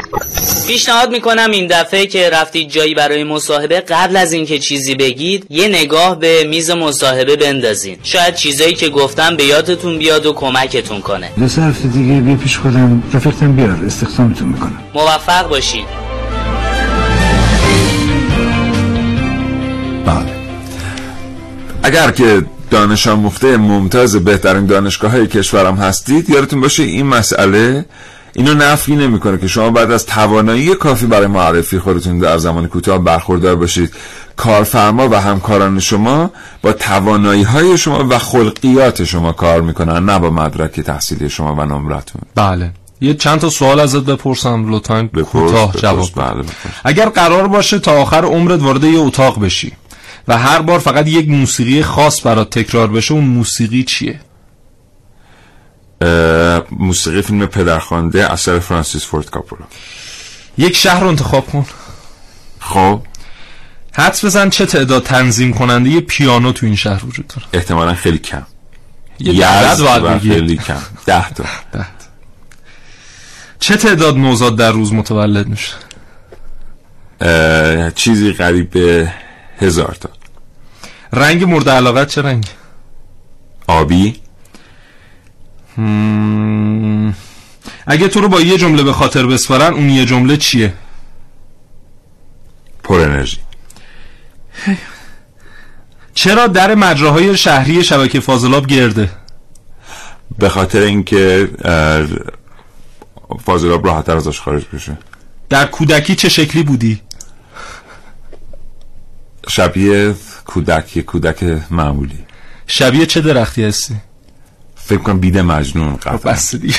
پیشنهاد 0.66 1.10
می‌کنم 1.10 1.50
این 1.50 1.66
دفعه 1.66 2.06
که 2.06 2.30
رفتید 2.30 2.70
جایی 2.70 2.94
برای 2.94 3.24
مصاحبه 3.24 3.80
قبل 3.80 4.16
از 4.16 4.32
اینکه 4.32 4.58
چیزی 4.58 4.94
بگید 4.94 5.46
یه 5.50 5.68
نگاه 5.68 6.18
به 6.18 6.44
میز 6.44 6.70
مصاحبه 6.70 7.36
بندازین. 7.36 7.96
شاید 8.02 8.34
چیزایی 8.34 8.74
که 8.74 8.88
گفتم 8.88 9.36
به 9.36 9.44
یادتون 9.44 9.98
بیاد 9.98 10.26
و 10.26 10.32
کمکتون 10.32 11.00
کنه. 11.00 11.30
دو 11.38 11.48
سه 11.48 11.70
دیگه 11.70 12.20
بیا 12.20 12.36
پیش 12.36 12.58
خودم. 12.58 13.02
رفیقتم 13.14 13.56
بیار 13.56 13.78
استخدامتون 13.86 14.48
می‌کنم. 14.48 14.82
موفق 14.94 15.48
باشید 15.48 16.01
اگر 21.82 22.10
که 22.10 22.42
دانش 22.70 23.06
آموخته 23.06 23.56
ممتاز 23.56 24.16
بهترین 24.16 24.66
دانشگاه 24.66 25.10
های 25.10 25.26
کشورم 25.26 25.74
هستید 25.74 26.30
یادتون 26.30 26.60
باشه 26.60 26.82
این 26.82 27.06
مسئله 27.06 27.84
اینو 28.34 28.54
نفی 28.54 28.96
نمی‌کنه 28.96 29.38
که 29.38 29.48
شما 29.48 29.70
بعد 29.70 29.90
از 29.90 30.06
توانایی 30.06 30.74
کافی 30.74 31.06
برای 31.06 31.26
معرفی 31.26 31.78
خودتون 31.78 32.18
در 32.18 32.38
زمان 32.38 32.68
کوتاه 32.68 32.98
برخوردار 32.98 33.56
باشید. 33.56 33.94
کارفرما 34.36 35.08
و 35.08 35.14
همکاران 35.14 35.80
شما 35.80 36.30
با 36.62 36.72
توانایی 36.72 37.42
های 37.42 37.78
شما 37.78 38.06
و 38.08 38.18
خلقیات 38.18 39.04
شما 39.04 39.32
کار 39.32 39.60
می‌کنن 39.60 40.04
نه 40.04 40.18
با 40.18 40.30
مدرک 40.30 40.80
تحصیلی 40.80 41.30
شما 41.30 41.54
و 41.54 41.64
نمرتون. 41.64 42.22
بله. 42.34 42.70
یه 43.00 43.14
چند 43.14 43.38
تا 43.38 43.50
سوال 43.50 43.80
ازت 43.80 44.04
بپرسم 44.04 44.74
لطفا 44.74 45.08
کوتاه 45.32 45.72
جواب 45.72 46.08
بله 46.16 46.44
اگر 46.84 47.08
قرار 47.08 47.48
باشه 47.48 47.78
تا 47.78 47.92
آخر 47.92 48.24
عمرت 48.24 48.62
وارد 48.62 48.84
یه 48.84 48.98
اتاق 49.00 49.40
بشی 49.40 49.72
و 50.28 50.38
هر 50.38 50.62
بار 50.62 50.78
فقط 50.78 51.08
یک 51.08 51.28
موسیقی 51.28 51.82
خاص 51.82 52.26
برات 52.26 52.58
تکرار 52.58 52.88
بشه 52.88 53.14
اون 53.14 53.24
موسیقی 53.24 53.84
چیه؟ 53.84 54.20
موسیقی 56.70 57.22
فیلم 57.22 57.46
پدرخوانده 57.46 58.32
اثر 58.32 58.58
فرانسیس 58.58 59.06
فورد 59.06 59.30
کاپولا. 59.30 59.64
یک 60.58 60.76
شهر 60.76 61.00
رو 61.00 61.08
انتخاب 61.08 61.46
کن. 61.46 61.66
خب. 62.60 63.00
حدس 63.92 64.24
بزن 64.24 64.50
چه 64.50 64.66
تعداد 64.66 65.02
تنظیم 65.02 65.52
کننده 65.52 66.00
پیانو 66.00 66.52
تو 66.52 66.66
این 66.66 66.76
شهر 66.76 67.06
وجود 67.06 67.26
داره؟ 67.26 67.46
احتمالا 67.52 67.94
خیلی 67.94 68.18
کم. 68.18 68.46
یه 69.18 69.46
عدد. 69.46 70.18
خیلی 70.18 70.56
کم. 70.56 70.82
ده 71.06 71.30
تا. 71.30 71.44
چه 73.60 73.76
تعداد 73.76 74.16
نوزاد 74.16 74.56
در 74.56 74.72
روز 74.72 74.92
متولد 74.92 75.46
میشه؟ 75.46 75.72
چیزی 77.94 78.32
قریب 78.32 78.70
به 78.70 79.12
هزار 79.62 79.96
تا. 80.00 80.10
رنگ 81.12 81.44
مورد 81.44 81.68
علاقت 81.68 82.08
چه 82.08 82.22
رنگ؟ 82.22 82.46
آبی. 83.66 84.20
مم. 85.78 87.14
اگه 87.86 88.08
تو 88.08 88.20
رو 88.20 88.28
با 88.28 88.40
یه 88.40 88.58
جمله 88.58 88.82
به 88.82 88.92
خاطر 88.92 89.26
بسپارن 89.26 89.74
اون 89.74 89.90
یه 89.90 90.04
جمله 90.04 90.36
چیه؟ 90.36 90.72
پر 92.82 93.00
انرژی. 93.00 93.38
چرا 96.14 96.46
در 96.46 96.74
مجراهای 96.74 97.36
شهری 97.36 97.84
شبکه 97.84 98.20
فاضلاب 98.20 98.66
گرده؟ 98.66 99.10
به 100.38 100.48
خاطر 100.48 100.80
اینکه 100.80 101.50
فاضلاب 103.44 103.86
راحتتر 103.86 104.16
ازش 104.16 104.40
خارج 104.40 104.64
بشه. 104.72 104.98
در 105.48 105.66
کودکی 105.66 106.14
چه 106.14 106.28
شکلی 106.28 106.62
بودی؟ 106.62 107.00
شبیه 109.48 110.14
کودک 110.46 110.96
یه 110.96 111.02
کودک 111.02 111.44
معمولی. 111.70 112.18
شبیه 112.66 113.06
چه 113.06 113.20
درختی 113.20 113.64
هستی؟ 113.64 113.94
فکر 114.74 114.98
کنم 114.98 115.18
بیده 115.20 115.42
مجنون 115.42 115.96
قطعا. 115.96 116.16
بس 116.32 116.54
دیگه. 116.54 116.74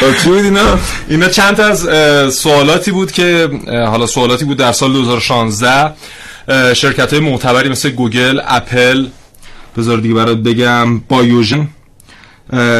خب 0.00 0.18
چی 0.22 0.28
بود 0.28 0.44
اینا؟ 0.44 0.78
اینا 1.08 1.28
چند 1.28 1.56
تا 1.56 1.64
از 1.64 1.88
سوالاتی 2.34 2.90
بود 2.90 3.12
که 3.12 3.50
حالا 3.68 4.06
سوالاتی 4.06 4.44
بود 4.44 4.56
در 4.56 4.72
سال 4.72 4.92
2016 4.92 5.94
شرکت 6.74 7.12
های 7.12 7.22
معتبری 7.22 7.68
مثل 7.68 7.90
گوگل 7.90 8.40
اپل 8.44 9.06
بذار 9.76 9.98
دیگه 9.98 10.14
برات 10.14 10.38
بگم 10.38 10.98
Biogen 10.98 11.68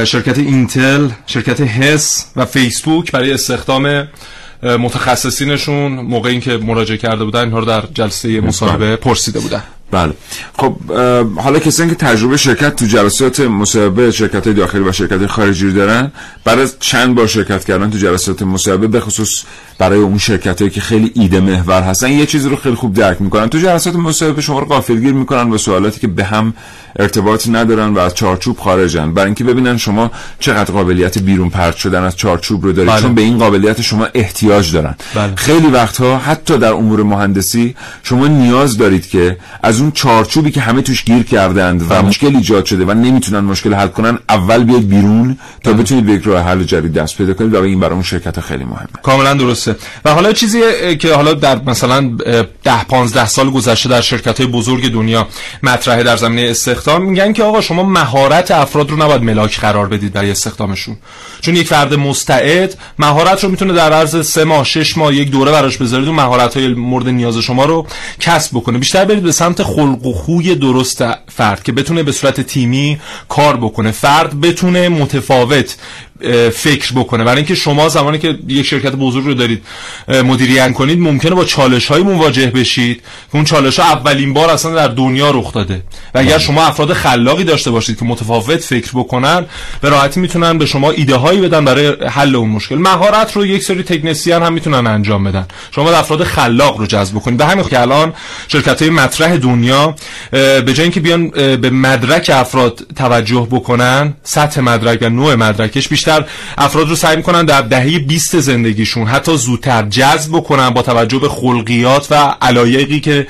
شرکت 0.05 0.39
اینتل 0.39 1.09
شرکت 1.27 1.61
هس 1.61 2.27
و 2.37 2.45
فیسبوک 2.45 3.13
برای 3.13 3.33
استخدام 3.33 4.09
متخصصینشون 4.65 5.93
موقع 5.93 6.31
اینکه 6.31 6.57
مراجعه 6.57 6.99
کرده 6.99 7.25
بودن 7.25 7.41
اینها 7.41 7.59
رو 7.59 7.65
در 7.65 7.83
جلسه 7.95 8.41
مصاحبه 8.41 8.97
پرسیده 8.97 9.41
بودن. 9.41 9.63
بله 9.95 10.13
خب 10.59 10.77
حالا 11.37 11.59
کسانی 11.59 11.91
که 11.91 11.97
تجربه 11.97 12.37
شرکت 12.37 12.77
تو 12.77 12.87
جلسات 12.87 13.41
مصاحبه 13.41 14.11
شرکت 14.11 14.49
داخلی 14.49 14.81
و 14.81 14.93
شرکت 14.93 15.27
خارجی 15.27 15.67
رو 15.67 15.73
دارن 15.73 16.13
بعد 16.45 16.59
از 16.59 16.77
چند 16.81 17.15
بار 17.15 17.27
شرکت 17.27 17.65
کردن 17.65 17.91
تو 17.91 17.99
جلسات 17.99 18.43
مصاحبه 18.43 18.87
به 18.87 19.01
خصوص 19.01 19.43
برای 19.79 19.99
اون 19.99 20.19
شرکت 20.19 20.61
هایی 20.61 20.71
که 20.71 20.81
خیلی 20.81 21.13
ایده 21.15 21.41
محور 21.41 21.83
هستن 21.83 22.11
یه 22.11 22.27
چیزی 22.27 22.49
رو 22.49 22.57
خیلی 22.57 22.75
خوب 22.75 22.95
درک 22.95 23.23
می‌کنن 23.23 23.49
تو 23.49 23.59
جلسات 23.59 23.97
مصاحبه 23.97 24.43
شما 24.43 24.59
رو 24.59 24.67
غافلگیر 24.67 25.13
می‌کنن 25.13 25.51
با 25.51 25.59
سوالاتی 25.59 26.01
که 26.01 26.07
به 26.07 26.25
هم 26.25 26.55
ارتباطی 26.99 27.51
ندارن 27.51 27.95
و 27.95 27.99
از 27.99 28.15
چارچوب 28.15 28.59
خارجن 28.59 29.15
برای 29.15 29.27
اینکه 29.27 29.45
ببینن 29.45 29.77
شما 29.77 30.11
چقدر 30.41 30.73
قابلیت 30.73 31.19
بیرون 31.19 31.51
پرت 31.51 31.77
شدن 31.77 32.03
از 32.03 32.17
چارچوب 32.17 32.65
رو 32.65 32.73
دارید 32.73 32.91
بله. 32.91 33.03
چون 33.03 33.15
به 33.15 33.23
این 33.23 33.39
قابلیت 33.39 33.81
شما 33.81 34.09
احتیاج 34.15 34.73
دارن 34.73 34.95
بله. 35.15 35.33
خیلی 35.37 35.67
وقتها 35.67 36.19
حتی 36.19 36.59
در 36.59 36.73
امور 36.73 37.03
مهندسی 37.03 37.75
شما 38.03 38.27
نیاز 38.27 38.79
دارید 38.79 39.09
که 39.09 39.37
از 39.63 39.81
اون 39.85 39.93
چارچوبی 39.93 40.51
که 40.51 40.61
همه 40.61 40.83
توش 40.83 41.05
گیر 41.05 41.23
کردند 41.23 41.87
و 41.89 42.03
مشکل 42.03 42.37
ایجاد 42.37 42.65
شده 42.65 42.85
و 42.85 42.95
نمی‌تونن 42.95 43.41
مشکل 43.41 43.75
حل 43.75 43.89
کنن 43.89 44.19
اول 44.29 44.65
بیاید 44.65 44.89
بیرون 44.89 45.39
تا 45.65 45.73
بتونید 45.73 46.07
به 46.07 46.13
یک 46.13 46.23
راه 46.25 46.43
حل 46.43 46.63
جدید 46.63 46.93
دست 46.93 47.17
پیدا 47.17 47.35
کنید 47.35 47.55
و 47.55 47.63
این 47.63 47.81
برای 47.81 47.93
اون 47.93 48.03
شرکت 48.03 48.41
خیلی 48.41 48.65
مهمه. 48.65 48.87
کاملا 49.03 49.35
درسته. 49.35 49.77
و 50.05 50.15
حالا 50.15 50.33
چیزی 50.33 50.61
که 50.97 51.15
حالا 51.15 51.35
در 51.35 51.63
مثلا 51.67 51.97
اه، 52.27 52.45
ده 52.65 52.85
پانزده 52.85 53.27
سال 53.27 53.51
گذشته 53.51 53.89
در 53.89 54.01
شرکت 54.01 54.41
های 54.41 54.47
بزرگ 54.51 54.93
دنیا 54.93 55.29
مطرحه 55.63 56.03
در 56.03 56.17
زمینه 56.17 56.51
استخدام 56.51 57.03
میگن 57.03 57.33
که 57.33 57.43
آقا 57.43 57.61
شما 57.61 57.83
مهارت 57.83 58.51
افراد 58.51 58.91
رو 58.91 58.97
نباید 58.97 59.23
ملاک 59.23 59.61
قرار 59.61 59.89
بدید 59.89 60.13
برای 60.13 60.31
استخدامشون. 60.31 60.97
چون 61.41 61.57
یک 61.57 61.67
فرد 61.67 61.95
مستعد 61.95 62.77
مهارت 62.99 63.45
رو 63.45 63.51
می‌تونه 63.51 63.73
در 63.73 63.93
عرض 63.93 64.27
سه 64.27 64.45
ماه 64.45 64.65
شش 64.65 64.97
ماه 64.99 65.15
یک 65.15 65.31
دوره 65.31 65.53
براش 65.53 65.77
بذارید 65.77 66.09
و 66.09 66.13
مهارت 66.13 66.57
های 66.57 66.69
مورد 66.69 67.09
نیاز 67.09 67.39
شما 67.39 67.65
رو 67.65 67.87
کسب 68.21 68.51
بکنه. 68.57 68.79
بیشتر 68.79 69.05
برید 69.05 69.23
به 69.23 69.33
سمت 69.33 69.63
خلق 69.65 70.07
و 70.07 70.13
خوی 70.13 70.55
درست 70.55 71.05
فرد 71.29 71.63
که 71.63 71.73
بتونه 71.73 72.03
به 72.03 72.13
صورت 72.13 72.41
تیمی 72.41 72.99
کار 73.29 73.57
بکنه. 73.57 73.91
فرد 73.91 74.41
بتونه 74.41 74.89
متفاوت 74.89 75.77
فکر 76.55 76.93
بکنه. 76.93 77.25
برای 77.25 77.37
اینکه 77.37 77.55
شما 77.55 77.89
زمانی 77.89 78.19
که 78.19 78.39
یک 78.49 78.67
شرکت 78.67 78.93
بزرگ 78.93 79.25
رو 79.25 79.35
دارید 79.35 79.63
مدیریت 80.09 80.73
کنید 80.73 80.99
ممکنه 80.99 81.35
با 81.35 81.45
چالش 81.45 81.87
های 81.87 82.03
مواجه 82.03 82.47
بشید 82.47 82.97
که 82.97 83.35
اون 83.35 83.45
چالش 83.45 83.79
ها 83.79 83.93
اولین 83.93 84.35
بار 84.35 84.51
اصلا 84.51 84.75
در 84.75 84.89
دنیا 84.89 85.31
رخ 85.31 85.53
داده. 85.53 85.83
و 86.15 86.19
اگر 86.19 86.39
شما 86.39 86.65
افراد 86.65 86.93
خلاقی 86.93 87.45
داشته 87.45 87.71
باشید 87.71 87.99
که 87.99 88.05
متفاوت 88.05 88.61
فکر 88.61 88.91
بکنن 88.95 89.47
به 89.81 89.89
راحتی 89.89 90.21
می‌تونن 90.21 90.59
به 90.59 90.67
شما 90.67 90.91
ایده 90.91 91.17
هایی 91.17 91.41
بدن 91.41 91.65
برای 91.65 91.97
حل 92.09 92.37
اون 92.37 92.49
مشکل. 92.49 92.79
مهارت 92.79 93.37
رو 93.37 93.47
یک 93.47 93.63
سری 93.63 93.83
تکنسیان 93.83 94.43
هم 94.43 94.53
می‌تونن 94.53 94.87
انجام 94.87 95.25
بدن. 95.25 95.47
شما 95.71 95.91
افراد 95.91 96.25
خلاق 96.25 96.79
رو 96.79 96.87
جذب 96.87 97.15
بکنید. 97.15 97.39
به 97.39 97.47
همین 97.47 97.65
که 97.65 97.81
الان 97.81 98.13
شرکت 98.49 98.83
های 98.83 98.91
مطرح 98.91 99.37
دنیا 99.37 99.95
به 100.31 100.73
جای 100.75 100.83
اینکه 100.83 101.01
بیان 101.01 101.29
به 101.57 101.71
مدرک 101.71 102.31
افراد 102.35 102.87
توجه 102.97 103.49
بکنن 103.51 104.15
سطح 104.23 104.61
مدرک 104.61 104.99
و 105.03 105.09
نوع 105.09 105.35
مدرکش 105.35 105.89
بیشتر 105.89 106.14
افراد 106.59 106.89
رو 106.89 106.97
سعی 106.97 107.17
می‌کنن 107.17 107.45
در 107.45 107.61
دهه 107.63 107.99
20 107.99 108.41
زندگیشون 108.41 109.07
حتی 109.07 109.37
زودتر 109.37 109.83
جذب 109.83 110.33
بکنن 110.33 110.71
با 110.71 110.83
توجه 110.83 111.19
به 111.19 111.29
خلقیات 111.29 112.07
و 112.11 112.15
علایقی 112.43 113.01
که 113.01 113.27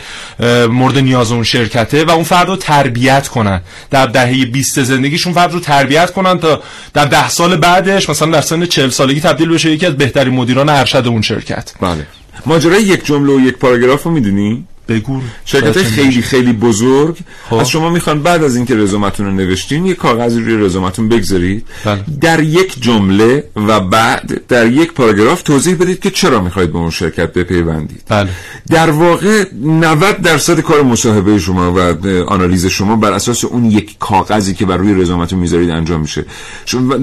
مورد 0.71 0.99
نیاز 0.99 1.33
اون 1.33 1.45
شرکته 1.45 2.05
و 2.05 2.11
اون 2.11 2.25
فرد 2.25 2.49
رو 2.49 2.57
تربیت 2.57 3.29
کنن. 3.29 3.61
در 3.91 4.07
دهه 4.07 4.45
20 4.45 4.83
زندگیشون 4.83 5.33
فرد 5.33 5.53
رو 5.53 5.61
تربیت 5.61 6.12
کنن 6.12 6.38
تا 6.38 6.62
در 6.95 7.05
ده 7.05 7.29
سال 7.29 7.57
بعدش 7.57 8.11
مثلا 8.11 8.31
در 8.31 8.41
سن 8.41 8.67
40 8.67 8.91
سالگی 8.91 9.21
تبدیل 9.21 9.49
بشه 9.49 9.71
یکی 9.71 9.87
از 9.87 9.97
بهترین 9.97 10.35
مدیران 10.35 10.69
ارشد 10.69 11.07
اون 11.07 11.23
شرکت. 11.23 11.73
بله. 11.81 12.07
ماجرای 12.47 12.83
یک 12.83 13.05
جمله 13.07 13.33
و 13.33 13.41
یک 13.41 13.57
پاراگراف 13.57 14.03
رو 14.03 14.11
می‌دونی؟ 14.11 14.64
بگو. 14.88 15.21
شرکت 15.45 15.83
خیلی 15.83 16.23
خیلی 16.23 16.53
بزرگ. 16.53 17.17
خب. 17.50 17.57
از 17.57 17.69
شما 17.69 17.91
می‌خوان 17.91 18.23
بعد 18.23 18.45
از 18.45 18.57
اینکه 18.57 18.76
رزومتون 18.76 19.26
رو 19.26 19.33
نوشتین 19.33 19.87
یک 19.87 19.97
کاغذی 19.97 20.41
روی 20.41 20.57
رزومتون 20.57 21.09
بگذارید. 21.09 21.67
بله. 21.85 22.05
در 22.21 22.43
یک 22.43 22.83
جمله 22.83 23.45
و 23.57 23.81
بعد 23.81 24.41
در 24.49 24.67
یک 24.67 24.93
پاراگراف 24.93 25.43
توضیح 25.43 25.75
بدید 25.75 26.00
که 26.00 26.11
چرا 26.11 26.41
می‌خواید 26.41 26.73
به 26.73 26.79
اون 26.79 26.91
شرکت 26.91 27.33
بپیوندید. 27.33 28.03
بله. 28.09 28.31
در 28.71 28.91
واقع 28.91 29.45
90 29.64 30.23
درصد 30.23 30.61
کار 30.61 30.83
مصاحبه 30.83 31.38
شما 31.38 31.73
و 31.73 31.79
آنالیز 32.26 32.67
شما 32.67 32.97
بر 32.97 33.12
اساس 33.12 33.45
اون 33.45 33.64
یک 33.64 33.99
کاغذی 33.99 34.55
که 34.55 34.67
بر 34.67 34.76
روی 34.76 34.95
رزومتون 34.95 35.38
می‌ذارید 35.38 35.71
انجام 35.71 36.00
میشه. 36.00 36.25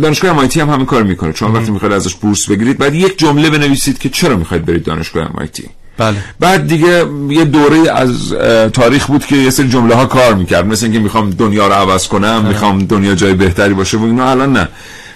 دانشگاه 0.01 0.47
MIT 0.47 0.57
هم 0.57 0.69
همین 0.69 0.85
کار 0.85 1.03
می‌کنه. 1.03 1.33
چون 1.33 1.51
وقتی 1.51 1.71
می‌خواید 1.71 1.93
ازش 1.93 2.15
بورس 2.15 2.49
بگیرید 2.49 2.77
بعد 2.77 2.95
یک 2.95 3.17
جمله 3.17 3.49
بنویسید 3.49 3.97
که 3.97 4.09
چرا 4.09 4.37
می‌خواید 4.37 4.65
برید 4.65 4.83
دانشگاه 4.83 5.27
MIT 5.27 5.80
بله. 5.97 6.17
بعد 6.39 6.67
دیگه 6.67 7.05
یه 7.29 7.45
دوره 7.45 7.91
از 7.91 8.33
تاریخ 8.73 9.07
بود 9.07 9.25
که 9.25 9.35
یه 9.35 9.49
سری 9.49 9.69
جمله 9.69 9.95
ها 9.95 10.05
کار 10.05 10.33
می‌کرد. 10.33 10.65
مثل 10.65 10.85
اینکه 10.85 10.99
می‌خوام 10.99 11.29
دنیا 11.29 11.67
رو 11.67 11.73
عوض 11.73 12.07
کنم 12.07 12.45
می‌خوام 12.47 12.79
دنیا 12.79 13.15
جای 13.15 13.33
بهتری 13.33 13.73
باشه 13.73 13.97
و 13.97 14.03
اینا 14.03 14.31
الان 14.31 14.53
نه. 14.53 14.67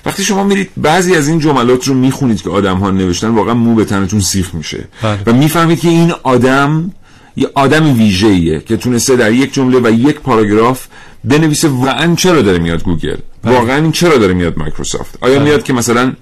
وقتی 0.06 0.24
شما 0.24 0.44
میرید 0.44 0.70
بعضی 0.78 1.16
از 1.16 1.28
این 1.28 1.40
جملات 1.40 1.88
رو 1.88 1.94
می‌خونید 1.94 2.42
که 2.42 2.50
آدم 2.50 2.78
ها 2.78 2.92
نوشتن 2.92 3.28
واقعا 3.28 3.54
مو 3.54 3.76
به 3.76 3.86
تنتون 3.86 4.20
سیخ 4.20 4.56
میشه. 4.56 4.84
بله. 5.02 5.20
و 5.26 5.34
می‌فهمید 5.34 5.80
که 5.80 5.88
این 5.90 6.14
آدم 6.24 6.92
یه 7.36 7.50
آدم 7.56 7.98
ویژه‌ایه 7.98 8.60
که 8.60 8.78
تونسته 8.78 9.16
در 9.16 9.32
یک 9.32 9.54
جمله 9.54 9.80
و 9.80 9.92
یک 9.92 10.20
پاراگراف 10.20 10.86
بنویسه 11.24 11.68
واقعا 11.68 12.16
چرا 12.16 12.42
داره 12.42 12.58
میاد 12.60 12.84
گوگل. 12.84 13.18
واقعا 13.44 13.76
این 13.76 13.92
چرا 13.92 14.18
داره 14.18 14.34
میاد 14.34 14.58
مایکروسافت. 14.58 15.18
آیا 15.22 15.40
میاد 15.40 15.64
که 15.64 15.74
مثلا 15.74 16.14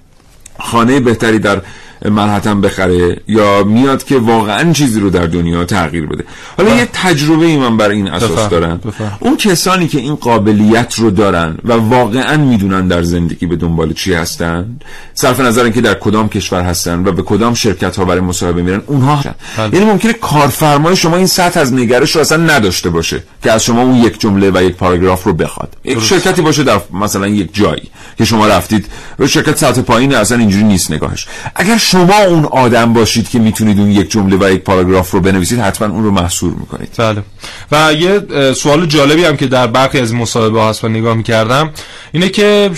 خانه 0.59 0.99
بهتری 0.99 1.39
در 1.39 1.61
منحتن 2.09 2.61
بخره 2.61 3.17
یا 3.27 3.63
میاد 3.63 4.03
که 4.03 4.17
واقعا 4.17 4.73
چیزی 4.73 4.99
رو 4.99 5.09
در 5.09 5.27
دنیا 5.27 5.65
تغییر 5.65 6.05
بده. 6.05 6.23
حالا 6.57 6.75
یه 6.75 6.89
تجربه 6.93 7.45
ای 7.45 7.57
من 7.57 7.77
بر 7.77 7.89
این 7.89 8.07
اساس 8.07 8.31
بفرم، 8.31 8.47
دارم. 8.47 8.77
بفرم. 8.77 9.17
اون 9.19 9.37
کسانی 9.37 9.87
که 9.87 9.99
این 9.99 10.15
قابلیت 10.15 10.95
رو 10.95 11.11
دارن 11.11 11.57
و 11.63 11.73
واقعا 11.73 12.37
می‌دونن 12.37 12.87
در 12.87 13.03
زندگی 13.03 13.45
به 13.45 13.55
دنبال 13.55 13.93
چی 13.93 14.13
هستن 14.13 14.65
صرف 15.13 15.39
نظر 15.39 15.63
اینکه 15.63 15.81
در 15.81 15.93
کدام 15.93 16.29
کشور 16.29 16.61
هستن 16.61 17.07
و 17.07 17.11
به 17.11 17.21
کدام 17.21 17.53
شرکت 17.53 17.95
ها 17.95 18.05
برای 18.05 18.21
مصاحبه 18.21 18.61
میرن 18.61 18.81
اونها 18.87 19.15
هستن. 19.15 19.35
بله. 19.57 19.73
یعنی 19.73 19.85
ممکنه 19.85 20.13
کارفرمای 20.13 20.95
شما 20.95 21.17
این 21.17 21.27
سطح 21.27 21.59
از 21.59 21.73
نگرش 21.73 22.15
رو 22.15 22.21
اصلا 22.21 22.37
نداشته 22.37 22.89
باشه 22.89 23.23
که 23.43 23.51
از 23.51 23.63
شما 23.63 23.81
اون 23.81 23.95
یک 23.95 24.19
جمله 24.19 24.51
و 24.53 24.63
یک 24.63 24.75
پاراگراف 24.75 25.23
رو 25.23 25.33
بخواد. 25.33 25.73
یک 25.83 25.99
شرکتی 25.99 26.41
باشه 26.41 26.63
در 26.63 26.79
مثلا 26.93 27.27
یک 27.27 27.49
جایی 27.53 27.89
که 28.17 28.25
شما 28.25 28.47
رفتید 28.47 28.85
و 29.19 29.27
شرکت 29.27 29.57
سطح 29.57 29.81
پایین 29.81 30.15
اصلا 30.15 30.37
اینجوری 30.37 30.63
نیست 30.63 30.91
نگاهش. 30.91 31.27
اگر 31.55 31.77
شما 31.93 32.17
اون 32.17 32.45
آدم 32.45 32.93
باشید 32.93 33.29
که 33.29 33.39
می‌تونید 33.39 33.79
اون 33.79 33.91
یک 33.91 34.11
جمله 34.11 34.37
و 34.37 34.51
یک 34.51 34.61
پاراگراف 34.61 35.11
رو 35.11 35.19
بنویسید 35.21 35.59
حتما 35.59 35.93
اون 35.93 36.03
رو 36.03 36.11
محصور 36.11 36.53
می‌کنید. 36.53 36.89
بله. 36.97 37.23
و 37.71 37.93
یه 37.93 38.21
سوال 38.53 38.85
جالبی 38.85 39.25
هم 39.25 39.37
که 39.37 39.47
در 39.47 39.67
برخی 39.67 39.99
از 39.99 40.13
مصاحبه 40.13 40.63
هست 40.63 40.83
و 40.83 40.87
نگاه 40.87 41.15
می‌کردم 41.15 41.69
اینه 42.11 42.29
که 42.29 42.71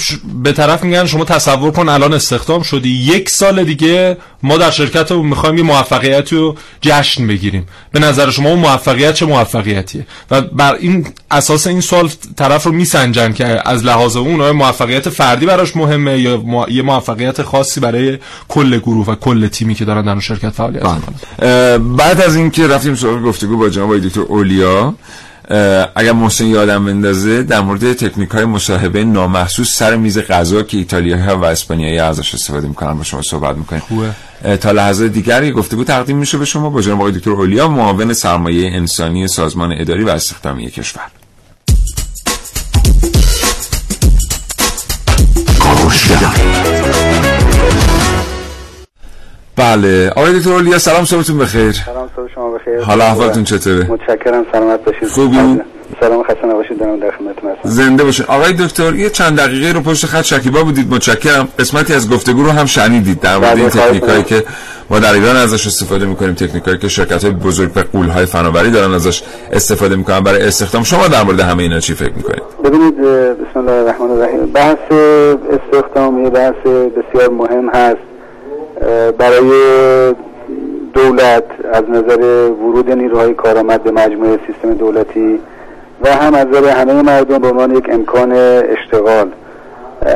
به 0.44 0.52
طرف 0.52 0.84
میگن 0.84 1.06
شما 1.06 1.24
تصور 1.24 1.72
کن 1.72 1.90
الان 1.90 2.14
استخدام 2.14 2.62
شدی 2.64 2.90
یک 2.90 3.30
سال 3.30 3.64
دیگه 3.64 4.18
ما 4.44 4.58
در 4.58 4.72
شرکت 4.72 5.12
رو 5.12 5.24
می‌خوایم 5.24 5.58
یه 5.58 5.64
موفقیت 5.64 6.34
رو 6.34 6.56
جشن 6.82 7.28
بگیریم. 7.28 7.68
به 7.92 8.00
نظر 8.00 8.32
شما 8.32 8.50
اون 8.50 8.60
موفقیت 8.60 9.14
چه 9.14 9.26
موفقیتیه؟ 9.26 10.08
و 10.32 10.42
بر 10.42 10.76
این 10.76 11.08
اساس 11.32 11.68
این 11.68 11.82
سوال 11.82 12.10
طرف 12.38 12.64
رو 12.64 12.72
میسنجن 12.72 13.34
که 13.34 13.70
از 13.70 13.86
لحاظ 13.86 14.16
اون 14.16 14.52
موفقیت 14.52 15.10
فردی 15.10 15.46
براش 15.46 15.76
مهمه 15.76 16.20
یا. 16.20 16.44
یه 16.70 16.82
موفقیت 16.82 17.42
خاصی 17.42 17.80
برای 17.80 18.18
کل 18.48 18.78
گروه؟ 18.78 19.05
و 19.08 19.16
کل 19.16 19.48
تیمی 19.48 19.76
که 19.76 19.86
دارن 19.86 20.02
در 20.02 20.12
اون 20.12 20.20
شرکت 20.20 20.50
فعالیت 20.50 20.84
بله. 20.84 20.96
می‌کنن 20.96 21.96
بعد 21.96 22.22
از 22.22 22.36
اینکه 22.36 22.68
رفتیم 22.68 22.96
سراغ 22.96 23.22
گفتگو 23.22 23.58
با 23.58 23.70
جناب 23.70 23.98
دکتر 23.98 24.22
اولیا 24.22 24.96
اگر 25.96 26.12
محسن 26.12 26.46
یادم 26.46 26.86
بندازه 26.86 27.44
در 27.44 27.62
مورد 27.62 27.94
تکنیک 27.94 28.30
های 28.30 28.46
مصاحبه 28.46 29.04
نامحسوس 29.04 29.76
سر 29.76 29.96
میز 29.96 30.20
غذا 30.20 30.64
که 30.64 30.78
ایتالیایی 30.78 31.24
ها 31.24 31.38
و 31.38 31.46
اسپانیایی 31.46 32.00
ازش 32.00 32.34
استفاده 32.34 32.68
می‌کنن 32.68 32.94
با 32.94 33.04
شما 33.04 33.22
صحبت 33.22 33.56
می‌کنیم 33.56 33.82
خوبه. 33.82 34.58
تا 34.58 34.72
لحظه 34.72 35.10
دیگر 35.10 35.44
یه 35.44 35.52
گفتگو 35.52 35.84
تقدیم 35.84 36.18
میشه 36.18 36.38
به 36.38 36.46
شما 36.46 36.70
با 36.70 36.82
جناب 36.82 37.00
آقای 37.00 37.12
دکتر 37.12 37.32
اولیا 37.32 37.68
معاون 37.68 38.14
سرمایه 38.14 38.72
انسانی 38.72 39.28
سازمان 39.28 39.72
اداری 39.72 40.04
و 40.04 40.10
استخدامی 40.10 40.72
کشور 40.72 41.04
بله. 49.58 50.10
آقای 50.10 50.40
دکتر 50.40 50.52
اولیا 50.52 50.78
سلام 50.78 51.06
صبحتون 51.06 51.38
بخیر. 51.38 51.72
سلام 51.72 52.10
صبح 52.16 52.28
شما 52.36 52.52
بخیر. 52.52 52.80
حالا 52.82 53.06
احوالتون 53.06 53.44
چطوره؟ 53.44 53.92
متشکرم 53.92 54.46
سلامت 54.52 54.84
باشید 54.86 55.08
خوبی؟ 55.08 55.62
سلام 56.00 56.24
خسته 56.24 56.48
نباشید 56.48 56.80
دارم 56.80 57.00
در 57.00 57.12
خدمتتون 57.12 57.52
هستم. 57.52 57.70
زنده 57.70 58.04
باشین. 58.04 58.26
آقای 58.30 58.54
دکتر 58.54 58.96
یه 58.96 59.10
چند 59.10 59.38
دقیقه 59.38 59.72
رو 59.72 59.82
پشت 59.82 60.06
خط 60.06 60.22
شکیبا 60.22 60.64
بودید 60.64 60.94
متشکرم. 60.94 61.48
قسمتی 61.60 61.94
از 61.94 62.10
گفتگو 62.10 62.44
رو 62.44 62.52
هم 62.52 62.66
شنیدید 62.66 63.20
در 63.20 63.38
مورد 63.38 63.58
این 63.58 63.60
بله، 63.60 63.70
خواهش 63.70 63.88
تکنیکایی. 63.88 64.24
که 64.24 64.44
ما 64.90 65.00
در 65.00 65.14
ایران 65.14 65.36
ازش 65.36 65.68
استفاده 65.68 66.06
می‌کنیم 66.06 66.34
تکنیکایی 66.34 66.78
که 66.78 66.88
شرکت 66.88 67.24
های 67.24 67.34
بزرگ 67.34 67.72
و 67.76 67.80
قولهای 67.94 68.26
فناوری 68.26 68.72
دارن 68.72 68.94
ازش 68.94 69.24
استفاده 69.52 69.96
می‌کنن 69.96 70.20
برای 70.20 70.42
استخدام. 70.42 70.84
شما 70.84 71.08
در 71.08 71.24
مورد 71.24 71.40
همه 71.40 71.64
اینا 71.64 71.80
چی 71.80 71.94
فکر 71.94 72.14
می‌کنید؟ 72.14 72.44
ببینید 72.64 72.98
بسم 72.98 73.60
الله 73.60 73.72
الرحمن 73.72 74.12
الرحیم. 74.12 74.46
بحث 74.46 74.92
استخدام 75.52 76.24
یه 76.24 76.30
بحث 76.30 76.56
بسیار 76.66 77.30
مهم 77.30 77.70
هست. 77.70 77.98
برای 79.18 79.52
دولت 80.94 81.44
از 81.74 81.84
نظر 81.90 82.50
ورود 82.50 82.92
نیروهای 82.92 83.34
کارآمد 83.34 83.84
به 83.84 83.92
مجموعه 83.92 84.40
سیستم 84.48 84.74
دولتی 84.74 85.40
و 86.02 86.10
هم 86.10 86.34
از 86.34 86.48
نظر 86.48 86.70
همه 86.70 87.02
مردم 87.02 87.38
به 87.38 87.48
عنوان 87.48 87.76
یک 87.76 87.90
امکان 87.90 88.32
اشتغال. 88.32 89.32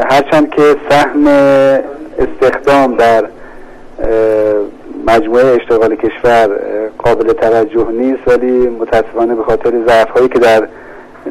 هرچند 0.10 0.50
که 0.50 0.76
سهم 0.90 1.28
استخدام 2.20 2.96
در 2.96 3.26
مجموعه 5.08 5.46
اشتغال 5.46 5.96
کشور 5.96 6.50
قابل 6.98 7.34
توجه 7.34 7.88
نیست 7.92 8.28
ولی 8.28 8.52
متاسفانه 8.52 9.36
به 9.36 9.44
خاطر 9.44 9.72
ضعف 9.88 10.10
هایی 10.10 10.28
که 10.28 10.40
در 10.40 10.68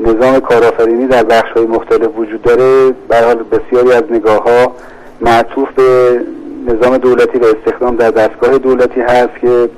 نظام 0.00 0.40
کارآفرینی 0.40 1.06
در 1.06 1.22
بخش 1.22 1.50
های 1.50 1.66
مختلف 1.66 2.08
وجود 2.16 2.42
داره 2.42 2.94
به 3.08 3.16
حال 3.16 3.42
بسیاری 3.42 3.92
از 3.92 4.02
نگاه 4.10 4.42
ها 4.42 4.72
معطوف 5.20 5.68
به 5.76 6.20
نظام 6.68 6.98
دولتی 6.98 7.38
و 7.38 7.44
استخدام 7.44 7.96
در 7.96 8.10
دستگاه 8.10 8.58
دولتی 8.58 9.00
هست 9.00 9.38
که 9.40 9.68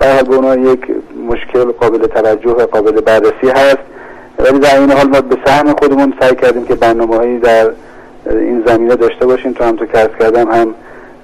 حال 0.00 0.22
به 0.28 0.36
عنوان 0.36 0.64
یک 0.64 0.80
مشکل 1.28 1.64
قابل 1.64 2.06
توجه 2.06 2.50
و 2.50 2.66
قابل 2.66 3.00
بررسی 3.00 3.48
هست. 3.48 3.78
ولی 4.38 4.58
در 4.58 4.80
این 4.80 4.90
حال 4.90 5.08
ما 5.08 5.20
به 5.20 5.36
سهم 5.44 5.72
خودمون 5.72 6.14
سعی 6.20 6.34
کردیم 6.34 6.64
که 6.64 6.74
برنامه 6.74 7.16
هایی 7.16 7.38
در 7.38 7.70
این 8.30 8.62
زمینه 8.66 8.96
داشته 8.96 9.26
باشیم. 9.26 9.52
تا 9.52 9.66
همطور 9.66 9.86
که 9.86 10.10
کردم 10.20 10.50
هم 10.50 10.74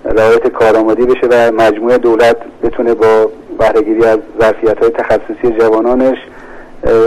رعایت 0.04 0.48
کارآمدی 0.48 1.06
بشه 1.06 1.26
و 1.30 1.52
مجموعه 1.52 1.98
دولت 1.98 2.36
بتونه 2.62 2.94
با 2.94 3.30
بهرهگیری 3.58 4.04
از 4.04 4.18
ظرفیت 4.40 4.78
های 4.78 4.90
تخصصی 4.90 5.58
جوانانش 5.60 6.18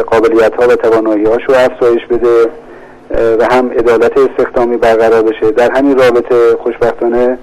قابلیت 0.08 0.56
ها 0.56 0.68
و 0.68 0.76
توانایی 0.76 1.26
هاش 1.26 1.42
رو 1.48 1.56
افزایش 1.56 2.06
بده 2.06 2.50
و 3.40 3.48
هم 3.52 3.72
عدالت 3.72 4.12
استخدامی 4.18 4.78
برقرار 4.78 5.22
بشه. 5.24 5.52
در 5.52 5.72
همین 5.72 5.98
رابطه 5.98 6.56
خوشبختانه 6.64 7.38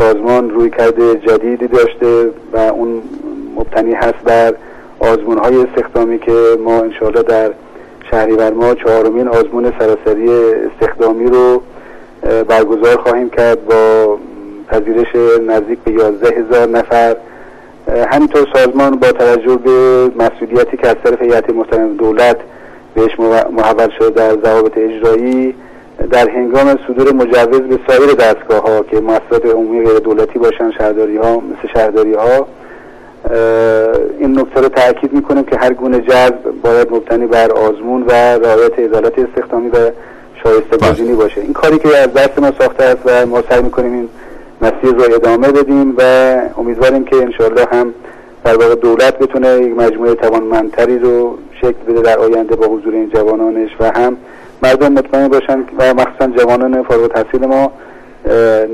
سازمان 0.00 0.50
روی 0.50 0.70
کرده 0.70 1.14
جدیدی 1.14 1.66
داشته 1.66 2.30
و 2.52 2.58
اون 2.58 3.02
مبتنی 3.56 3.92
هست 3.92 4.24
بر 4.24 4.54
آزمون 5.00 5.38
های 5.38 5.56
استخدامی 5.56 6.18
که 6.18 6.56
ما 6.64 6.80
انشاءالله 6.80 7.22
در 7.22 7.50
شهریور 8.10 8.52
ماه 8.52 8.74
چهارمین 8.74 9.28
آزمون 9.28 9.72
سراسری 9.78 10.30
استخدامی 10.54 11.26
رو 11.26 11.62
برگزار 12.48 12.96
خواهیم 12.96 13.30
کرد 13.30 13.66
با 13.66 14.18
پذیرش 14.68 15.14
نزدیک 15.48 15.78
به 15.78 15.92
11 15.92 16.28
هزار 16.28 16.68
نفر. 16.68 17.16
همینطور 18.12 18.46
سازمان 18.54 18.90
با 18.90 19.12
توجه 19.12 19.56
به 19.56 20.10
مسئولیتی 20.16 20.76
که 20.76 20.88
از 20.88 20.96
طرف 21.04 21.22
هیئت 21.22 21.50
محترم 21.50 21.96
دولت 21.96 22.36
بهش 22.94 23.20
محول 23.52 23.88
شده 23.98 24.10
در 24.10 24.30
ضوابط 24.30 24.72
اجرایی 24.76 25.54
در 26.10 26.28
هنگام 26.28 26.78
صدور 26.86 27.12
مجوز 27.12 27.60
به 27.60 27.78
سایر 27.88 28.12
دستگاه 28.14 28.62
ها 28.62 28.82
که 28.82 29.00
مؤسسات 29.00 29.46
عمومی 29.46 29.88
غیر 29.88 29.98
دولتی 29.98 30.38
باشن 30.38 30.70
شهرداری 30.70 31.16
ها 31.16 31.36
مثل 31.36 31.72
شهرداری 31.74 32.14
ها 32.14 32.46
این 34.18 34.38
نکته 34.38 34.60
رو 34.60 34.68
تاکید 34.68 35.12
می‌کنیم 35.12 35.44
که 35.44 35.56
هر 35.56 35.72
گونه 35.72 36.00
جذب 36.00 36.38
باید 36.62 36.92
مبتنی 36.92 37.26
بر 37.26 37.52
آزمون 37.52 38.02
و 38.02 38.12
رعایت 38.12 38.78
عدالت 38.78 39.18
استخدامی 39.18 39.68
و 39.68 39.90
شایسته 40.42 40.76
بله. 40.76 40.92
گزینی 40.92 41.12
باشه 41.12 41.40
این 41.40 41.52
کاری 41.52 41.78
که 41.78 41.96
از 41.96 42.12
دست 42.12 42.38
ما 42.38 42.52
ساخته 42.58 42.84
است 42.84 43.00
و 43.04 43.26
ما 43.26 43.42
سعی 43.50 43.62
می‌کنیم 43.62 43.92
این 43.92 44.08
مسیر 44.62 44.94
رو 44.94 45.14
ادامه 45.14 45.52
بدیم 45.52 45.94
و 45.98 46.02
امیدواریم 46.58 47.04
که 47.04 47.16
انشاءالله 47.16 47.66
هم 47.72 47.94
در 48.44 48.56
واقع 48.56 48.74
دولت 48.74 49.18
بتونه 49.18 49.48
یک 49.48 49.76
مجموعه 49.76 50.14
توانمندتری 50.14 50.98
رو 50.98 51.38
شکل 51.60 51.78
بده 51.88 52.00
در 52.00 52.18
آینده 52.18 52.56
با 52.56 52.66
حضور 52.66 52.94
این 52.94 53.10
جوانانش 53.10 53.70
و 53.80 53.90
هم 53.90 54.16
مردم 54.62 54.92
مطمئن 54.92 55.28
باشن 55.28 55.64
و 55.78 55.94
مخصوصا 55.94 56.26
جوانان 56.38 56.82
فارغ 56.82 57.02
التحصیل 57.02 57.46
ما 57.46 57.72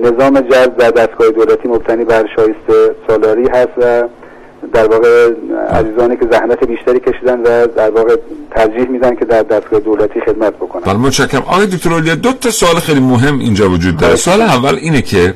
نظام 0.04 0.40
جذب 0.40 0.76
در 0.76 0.90
دستگاه 0.90 1.30
دولتی 1.30 1.68
مبتنی 1.68 2.04
بر 2.04 2.24
شایسته 2.36 2.94
سالاری 3.08 3.48
هست 3.48 3.72
و 3.76 4.02
در 4.72 4.86
واقع 4.86 5.30
عزیزانی 5.70 6.16
که 6.16 6.26
زحمت 6.32 6.64
بیشتری 6.64 7.00
کشیدن 7.00 7.40
و 7.40 7.66
در 7.66 7.90
واقع 7.90 8.16
ترجیح 8.50 8.88
میدن 8.88 9.16
که 9.16 9.24
در 9.24 9.42
دستگاه 9.42 9.80
دولتی 9.80 10.20
خدمت 10.20 10.54
بکنن. 10.54 10.82
بله 10.82 10.96
متشکرم. 10.96 11.42
آقای 11.42 11.66
دکتر 11.66 11.92
اولیا 11.92 12.14
دو 12.14 12.32
تا 12.32 12.50
سوال 12.50 12.74
خیلی 12.74 13.00
مهم 13.00 13.38
اینجا 13.38 13.70
وجود 13.70 13.96
داره. 13.96 14.16
سوال 14.16 14.40
اول 14.40 14.74
اینه 14.74 15.02
که 15.02 15.34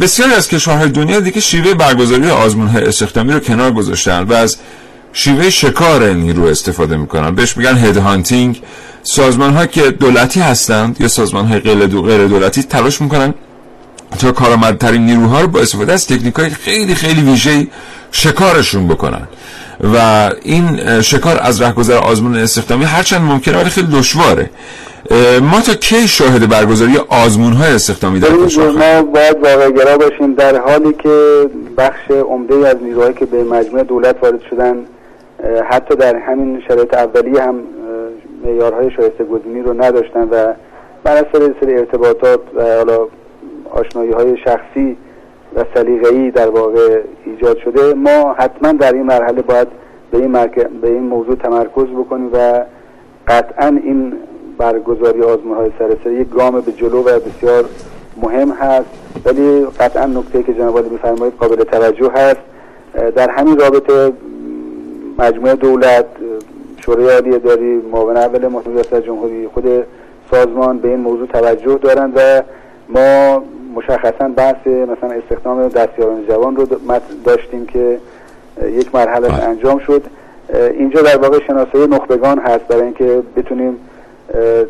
بسیاری 0.00 0.32
از 0.32 0.48
کشورهای 0.48 0.88
دنیا 0.88 1.20
دیگه 1.20 1.40
شیوه 1.40 1.74
برگزاری 1.74 2.30
آزمون 2.30 2.66
های 2.66 2.84
استخدامی 2.84 3.32
رو 3.32 3.40
کنار 3.40 3.70
گذاشتن 3.70 4.22
و 4.22 4.32
از 4.32 4.56
شیوه 5.12 5.50
شکار 5.50 6.08
نیرو 6.10 6.44
استفاده 6.44 6.96
می‌کنن. 6.96 7.34
بهش 7.34 7.56
میگن 7.56 7.76
هد 7.76 7.96
هانتینگ 7.96 8.62
سازمان 9.02 9.52
ها 9.54 9.66
که 9.66 9.90
دولتی 9.90 10.40
هستند 10.40 10.96
یا 11.00 11.08
سازمان 11.08 11.44
های 11.46 11.58
غیر 11.58 11.86
دو- 11.86 12.02
غیر 12.02 12.26
دولتی 12.26 12.62
تلاش 12.62 13.00
می‌کنن 13.00 13.34
تا 14.18 14.32
کارآمدترین 14.32 15.06
نیروها 15.06 15.40
رو 15.40 15.46
با 15.46 15.60
استفاده 15.60 15.92
از 15.92 16.06
تکنیک 16.06 16.34
های 16.34 16.50
خیلی 16.50 16.94
خیلی 16.94 17.20
ویژه 17.20 17.66
شکارشون 18.12 18.88
بکنن. 18.88 19.28
و 19.94 20.30
این 20.42 21.00
شکار 21.00 21.38
از 21.42 21.62
رهگذر 21.62 21.94
آزمون 21.96 22.36
استخدامی 22.36 22.84
هرچند 22.84 23.20
ممکنه 23.20 23.58
ولی 23.60 23.70
خیلی 23.70 23.88
دشواره. 23.92 24.50
ما 25.42 25.60
تا 25.60 25.74
کی 25.74 26.08
شاهد 26.08 26.48
برگزاری 26.48 26.96
آزمون 27.08 27.52
های 27.52 27.72
استخدامی 27.72 28.20
در؟ 28.20 28.28
ما 28.28 29.02
باید 29.02 29.36
واقع 29.42 29.70
گرا 29.70 29.98
باشیم 29.98 30.34
در 30.34 30.58
حالی 30.58 30.92
که 31.02 31.46
بخش 31.78 32.10
عمده 32.10 32.68
از 32.68 32.76
نیروهایی 32.82 33.14
که 33.14 33.26
به 33.26 33.44
مجموعه 33.44 33.84
دولت 33.84 34.16
وارد 34.22 34.40
شدن 34.50 34.74
حتی 35.70 35.94
در 35.94 36.16
همین 36.16 36.62
شرایط 36.68 36.94
اولیه 36.94 37.42
هم 37.42 37.60
معیارهای 38.44 38.90
شایسته 38.90 39.24
گزینی 39.24 39.62
رو 39.62 39.82
نداشتن 39.82 40.28
و 40.28 40.52
بر 41.04 41.12
اثر 41.16 41.54
سری 41.60 41.74
ارتباطات 41.74 42.40
و 42.54 42.62
حالا 42.62 43.06
آشنایی 43.70 44.12
های 44.12 44.36
شخصی 44.36 44.96
و 45.56 45.64
سلیقه‌ای 45.74 46.30
در 46.30 46.50
واقع 46.50 47.00
ایجاد 47.24 47.58
شده. 47.58 47.94
ما 47.94 48.32
حتما 48.38 48.72
در 48.72 48.92
این 48.92 49.02
مرحله 49.02 49.42
باید 49.42 49.68
به 50.10 50.18
این, 50.18 50.32
به 50.82 50.88
این 50.88 51.02
موضوع 51.02 51.34
تمرکز 51.34 51.86
بکنیم 51.86 52.30
و 52.32 52.64
قطعا 53.28 53.66
این 53.84 54.12
برگزاری 54.58 55.22
آزمون 55.22 55.56
های 55.56 55.70
سراسری 55.78 56.14
یک 56.14 56.30
گام 56.30 56.60
به 56.60 56.72
جلو 56.72 57.02
و 57.02 57.20
بسیار 57.20 57.64
مهم 58.22 58.50
هست. 58.50 58.88
ولی 59.24 59.66
قطعا 59.80 60.06
نکته 60.06 60.42
که 60.42 60.54
جناب 60.54 60.76
عالی 60.76 60.88
میفرمایید 60.88 61.34
قابل 61.40 61.56
توجه 61.56 62.10
هست. 62.14 62.40
در 63.16 63.30
همین 63.30 63.58
رابطه 63.58 64.12
مجموعه 65.20 65.54
دولت 65.54 66.06
شورای 66.76 67.14
عالی 67.14 67.34
اداری 67.34 67.82
معاون 67.92 68.16
اول 68.16 68.46
محتوی 68.46 68.72
ریاست 68.72 68.94
جمهوری 68.94 69.48
خود 69.54 69.64
سازمان 70.30 70.78
به 70.78 70.88
این 70.88 71.00
موضوع 71.00 71.26
توجه 71.26 71.74
دارند 71.74 72.12
و 72.16 72.42
ما 72.88 73.42
مشخصا 73.74 74.28
بحث 74.28 74.66
مثلا 74.66 75.10
استخدام 75.10 75.68
دستیاران 75.68 76.26
جوان 76.26 76.56
رو 76.56 76.66
داشتیم 77.24 77.66
که 77.66 77.98
یک 78.66 78.94
مرحله 78.94 79.28
بله. 79.28 79.44
انجام 79.44 79.78
شد 79.78 80.02
اینجا 80.54 81.02
در 81.02 81.16
واقع 81.16 81.38
شناسایی 81.46 81.86
نخبگان 81.86 82.38
هست 82.38 82.64
برای 82.68 82.82
اینکه 82.82 83.22
بتونیم 83.36 83.76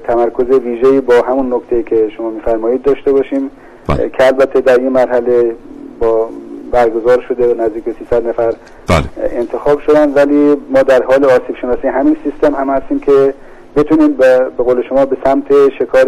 تمرکز 0.07 0.51
ویژه‌ای 0.51 1.01
با 1.01 1.15
همون 1.23 1.55
نکته 1.55 1.83
که 1.83 2.09
شما 2.17 2.31
میفرمایید 2.31 2.83
داشته 2.83 3.13
باشیم 3.13 3.51
بله. 3.89 4.09
که 4.09 4.27
البته 4.27 4.61
در 4.61 4.79
این 4.79 4.89
مرحله 4.89 5.55
با 6.01 6.29
برگزار 6.71 7.25
شده 7.29 7.55
و 7.55 7.61
نزدیک 7.63 7.85
به 7.85 7.95
300 7.99 8.29
نفر 8.29 8.55
بله. 8.89 9.05
انتخاب 9.33 9.81
شدن. 9.81 10.13
ولی 10.15 10.57
ما 10.71 10.83
در 10.83 11.03
حال 11.03 11.25
آسیب 11.25 11.57
شناسی 11.61 11.89
همین 11.89 12.17
سیستم 12.25 12.55
هم 12.55 12.71
هستیم 12.71 13.01
که 13.01 13.35
بتونیم 13.77 14.13
به 14.13 14.39
به 14.57 14.65
قول 14.65 14.83
شما 14.89 15.07
به 15.07 15.17
سمت 15.25 15.69
شکار 15.79 16.07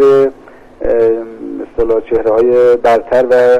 اصطلاح 1.63 2.01
چهره 2.09 2.31
های 2.31 2.75
برتر 2.75 3.25
و 3.29 3.59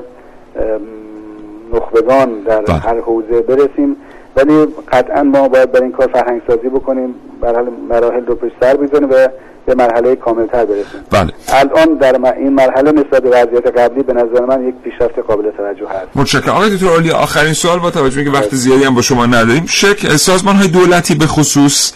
نخبگان 1.73 2.39
در 2.39 2.61
بله. 2.61 2.75
هر 2.75 2.99
حوزه 2.99 3.41
برسیم. 3.41 3.95
ولی 4.35 4.67
قطعا 4.91 5.23
ما 5.23 5.47
باید 5.47 5.71
برای 5.71 5.83
این 5.83 5.91
کار 5.91 6.07
فرهنگ 6.13 6.41
سازی 6.47 6.69
بکنیم 6.69 7.15
مراحل 7.41 7.65
مراحل 7.89 8.25
رو 8.25 8.35
پشت 8.35 8.53
سر 8.61 8.77
بگذاریم 8.77 9.09
و 9.09 9.27
به 9.65 9.75
مرحله 9.75 10.15
کاملتر 10.15 10.65
برسیم. 10.65 11.01
بله. 11.11 11.31
الان 11.47 11.97
در 11.97 12.33
این 12.37 12.53
مرحله 12.53 12.91
نسبت 12.91 13.23
به 13.23 13.29
وضعیت 13.29 13.77
قبلی 13.77 14.03
به 14.03 14.13
نظر 14.13 14.45
من 14.45 14.67
یک 14.67 14.75
پیشرفت 14.83 15.19
قابل 15.19 15.51
توجه 15.51 15.87
هست. 15.89 16.07
متشکرم. 16.15 16.53
آقای 16.53 16.69
دکتر 16.69 16.87
عالی 16.87 17.11
آخرین 17.11 17.53
سوال 17.53 17.79
با 17.79 17.91
توجه 17.91 18.23
به 18.23 18.23
که 18.23 18.37
وقت 18.37 18.55
زیادی 18.55 18.83
هم 18.83 18.95
با 18.95 19.01
شما 19.01 19.25
نداریم. 19.25 19.65
شک 19.67 20.15
سازمان 20.15 20.55
های 20.55 20.67
دولتی 20.67 21.15
به 21.15 21.25
خصوص 21.25 21.93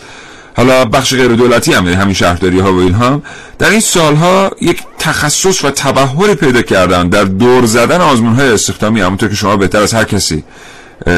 حالا 0.57 0.85
بخش 0.85 1.15
غیر 1.15 1.27
دولتی 1.27 1.73
هم 1.73 1.85
یعنی 1.85 1.95
همین 1.95 2.13
شهرداری 2.13 2.59
ها 2.59 2.73
و 2.73 2.79
اینها 2.79 3.21
در 3.59 3.69
این 3.69 3.79
سالها 3.79 4.51
یک 4.61 4.83
تخصص 4.99 5.65
و 5.65 5.71
تبهری 5.71 6.35
پیدا 6.35 6.61
کردن 6.61 7.09
در 7.09 7.23
دور 7.23 7.65
زدن 7.65 8.01
آزمون 8.01 8.33
های 8.33 8.49
استخدامی 8.49 9.01
همونطور 9.01 9.29
که 9.29 9.35
شما 9.35 9.57
بهتر 9.57 9.81
از 9.81 9.93
هر 9.93 10.03
کسی 10.03 10.43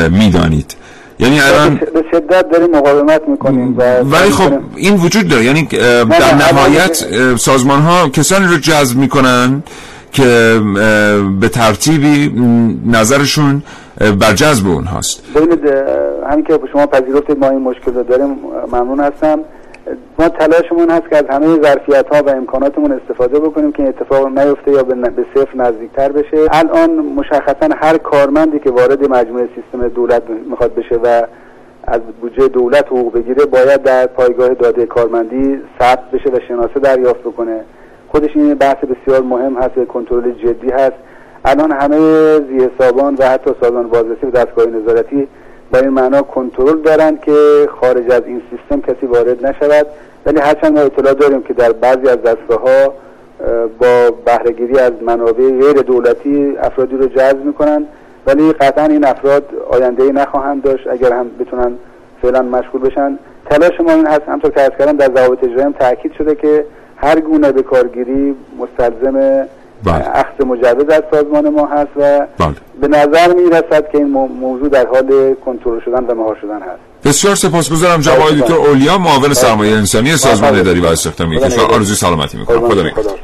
می‌دانید. 0.10 0.76
یعنی 1.20 1.40
الان 1.40 1.76
به 1.76 2.04
شدت 2.12 2.50
داریم 2.52 2.72
مقاومت 2.72 3.22
می‌کنیم 3.28 3.78
ولی 4.12 4.30
خب 4.30 4.54
این 4.76 4.96
وجود 4.96 5.28
داره. 5.28 5.44
یعنی 5.46 5.64
در 5.64 6.04
نه، 6.06 6.52
نهایت 6.54 6.94
سازمان 7.36 7.82
ها 7.82 8.10
کسانی 8.10 8.46
رو 8.46 8.58
جذب 8.58 8.98
می‌کنن 8.98 9.64
که 10.12 10.62
به 11.40 11.50
ترتیبی 11.50 12.34
نظرشون 12.86 13.64
بر 14.20 14.34
جذب 14.34 14.68
اونهاست. 14.68 15.24
ببینید 15.36 15.60
همین 16.32 16.46
که 16.46 16.60
شما 16.72 16.88
پذیرفتید 16.88 17.40
ما 17.40 17.50
این 17.50 17.60
مشکل 17.60 17.94
رو 17.94 18.04
داریم 18.04 18.36
ممنون 18.72 19.00
هستم. 19.00 19.40
ما 20.19 20.30
تلاشمون 20.30 20.89
هست 20.89 21.10
که 21.10 21.17
از 21.17 21.25
همه 21.30 21.62
ظرفیت 21.62 22.06
ها 22.12 22.23
و 22.23 22.30
امکاناتمون 22.30 22.91
استفاده 22.91 23.39
بکنیم 23.39 23.71
که 23.71 23.84
این 23.84 23.89
اتفاق 23.89 24.39
نیفته 24.39 24.71
یا 24.71 24.84
به 24.84 25.25
صفر 25.36 25.56
نزدیکتر 25.56 26.12
بشه. 26.12 26.38
الان 26.52 26.89
مشخصا 26.91 27.69
هر 27.82 27.97
کارمندی 27.97 28.60
که 28.60 28.71
وارد 28.71 29.10
مجموعه 29.10 29.49
سیستم 29.56 29.88
دولت 29.88 30.23
می‌خواد 30.49 30.75
بشه 30.75 30.95
و 30.95 31.23
از 31.88 31.99
بودجه 32.21 32.47
دولت 32.47 32.86
حقوق 32.88 33.13
بگیره 33.13 33.45
باید 33.45 33.84
در 33.84 34.08
پایگاه 34.08 34.49
داده 34.49 34.86
کارمندی 34.86 35.62
ثبت 35.80 36.12
بشه 36.12 36.30
و 36.30 36.39
شناسه 36.47 36.80
دریافت 36.80 37.19
بکنه. 37.19 37.62
خودش 38.08 38.30
این 38.36 38.54
بحث 38.54 38.78
بسیار 38.78 39.21
مهم 39.21 39.58
هست 39.58 39.78
و 39.78 39.86
کنترل 39.86 40.32
جدی 40.32 40.71
هست. 40.71 40.97
الان 41.45 41.71
همه 41.71 41.97
زیرسابان 42.39 43.15
و 43.19 43.23
حتی 43.23 43.52
سازمان 43.62 43.88
بازرسی 43.88 44.25
و 44.25 44.32
دستگاه 44.32 44.65
نظارتی 44.65 45.28
با 45.72 45.80
این 45.80 45.90
معنا 45.90 46.22
کنترل 46.22 46.82
دارند 46.82 47.22
که 47.22 47.70
خارج 47.82 48.12
از 48.12 48.22
این 48.26 48.42
سیستم 48.50 48.82
کسی 48.94 49.06
وارد 49.06 49.46
نشود. 49.46 49.88
ولی 50.26 50.40
هرچند 50.40 50.74
ما 50.74 50.80
اطلاع 50.80 51.14
داریم 51.14 51.44
که 51.44 51.54
در 51.54 51.72
بعضی 51.72 52.08
از 52.08 52.22
دسته 52.22 52.56
ها 52.56 52.94
با 53.80 54.12
بهرهگیری 54.26 54.80
از 54.80 54.94
منابع 55.02 55.50
غیر 55.50 55.74
دولتی 55.74 56.58
افرادی 56.62 56.98
رو 56.98 57.08
جذب 57.08 57.46
می‌کنن. 57.46 57.86
ولی 58.28 58.52
قطعا 58.52 58.86
این 58.86 59.06
افراد 59.06 59.44
آینده 59.70 60.04
ای 60.04 60.12
نخواهند 60.12 60.64
داشت 60.64 60.88
اگر 60.88 61.14
هم 61.14 61.26
بتونن 61.40 61.72
فعلا 62.22 62.42
مشغول 62.42 62.82
بشن. 62.82 63.20
تلاش 63.50 63.82
ما 63.82 63.92
این 63.92 64.08
هست 64.08 64.22
همطور 64.28 64.52
که 64.52 64.70
کردم 64.80 64.98
در 64.98 65.06
ضوابط 65.16 65.44
اجرایی 65.44 65.62
هم 65.62 65.72
تاکید 65.72 66.14
شده 66.14 66.36
که 66.36 66.66
هر 66.98 67.20
گونه 67.20 67.52
به 67.52 67.64
کارگیری 67.64 68.36
مستلزم 68.60 69.46
بله. 69.84 70.04
اخذ 70.15 70.46
مجوز 70.46 70.89
از 70.89 71.04
سازمان 71.12 71.50
ما 71.50 71.65
هست 71.68 71.88
و 71.96 72.28
بله. 72.38 72.54
به 72.82 72.88
نظر 72.88 73.34
می 73.34 73.50
رسد 73.50 73.92
که 73.92 73.98
این 73.98 74.10
مو- 74.10 74.28
موضوع 74.28 74.70
در 74.70 74.88
حال 74.88 75.36
کنترل 75.46 75.80
شدن 75.86 76.04
و 76.04 76.15
مهار 76.15 76.38
شدن 76.42 76.56
هست. 76.62 76.80
بسیار 77.06 77.36
سپاسگزارم 77.36 78.02
جناب 78.02 78.20
آقای 78.20 78.42
دکتر 78.42 78.54
اولیا 78.54 78.98
معاون 78.98 79.34
سرمایه 79.34 79.76
انسانی 79.76 80.18
سازمان 80.18 80.60
اداری 80.60 80.80
و 80.80 80.86
استخدامی 80.86 81.38
خدا 81.39 81.48
کشور. 81.48 81.63
آرزوی 81.63 81.96
سلامتی 81.96 82.38
می‌کنم. 82.38 82.58
خدا 82.60 82.68
خدا 82.70 82.82
نگهدار. 82.84 83.20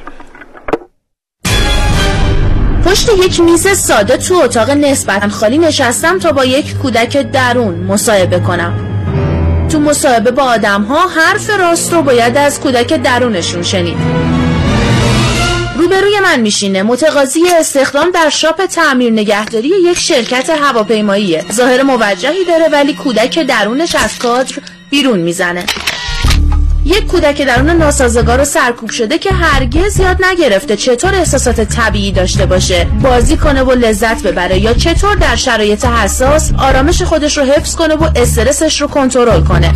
پشت 2.85 3.09
یک 3.25 3.39
میز 3.39 3.67
ساده 3.67 4.17
تو 4.17 4.35
اتاق 4.43 4.69
نسبتا 4.69 5.27
خالی 5.29 5.57
نشستم 5.57 6.19
تا 6.19 6.31
با 6.31 6.45
یک 6.45 6.77
کودک 6.77 7.17
درون 7.31 7.75
مصاحبه 7.75 8.39
کنم. 8.39 8.73
تو 9.71 9.79
مصاحبه 9.79 10.31
با 10.31 10.43
آدم 10.43 10.81
ها 10.81 10.99
حرف 11.07 11.49
راست 11.59 11.93
رو 11.93 12.01
باید 12.01 12.37
از 12.37 12.59
کودک 12.59 12.93
درونشون 12.93 13.61
شنید. 13.63 13.97
روبروی 15.95 16.19
من 16.19 16.39
میشینه. 16.39 16.83
متقاضی 16.83 17.39
استخدام 17.59 18.11
در 18.11 18.29
شاپ 18.29 18.65
تعمیر 18.65 19.13
نگهداری 19.13 19.67
یک 19.67 19.97
شرکت 19.97 20.49
هواپیماییه. 20.49 21.45
ظاهر 21.51 21.83
موجهی 21.83 22.45
داره 22.45 22.69
ولی 22.71 22.93
کودک 22.93 23.39
درونش 23.39 23.95
از 23.95 24.19
کادر 24.19 24.53
بیرون 24.89 25.19
می‌زنه. 25.19 25.65
یک 26.85 27.05
کودک 27.05 27.41
درون 27.41 27.69
ناسازگار 27.69 28.41
و 28.41 28.45
سرکوب 28.45 28.89
شده 28.89 29.17
که 29.17 29.31
هرگز 29.31 29.99
یاد 29.99 30.17
نگرفته 30.25 30.75
چطور 30.75 31.15
احساسات 31.15 31.61
طبیعی 31.61 32.11
داشته 32.11 32.45
باشه. 32.45 32.87
بازی 33.01 33.37
کنه 33.37 33.63
و 33.63 33.71
لذت 33.71 34.23
ببره 34.23 34.59
یا 34.59 34.73
چطور 34.73 35.15
در 35.15 35.35
شرایط 35.35 35.85
حساس 35.85 36.51
آرامش 36.57 37.01
خودش 37.01 37.37
رو 37.37 37.43
حفظ 37.43 37.75
کنه 37.75 37.95
و 37.95 38.09
استرسش 38.15 38.81
رو 38.81 38.87
کنترل 38.87 39.41
کنه. 39.41 39.73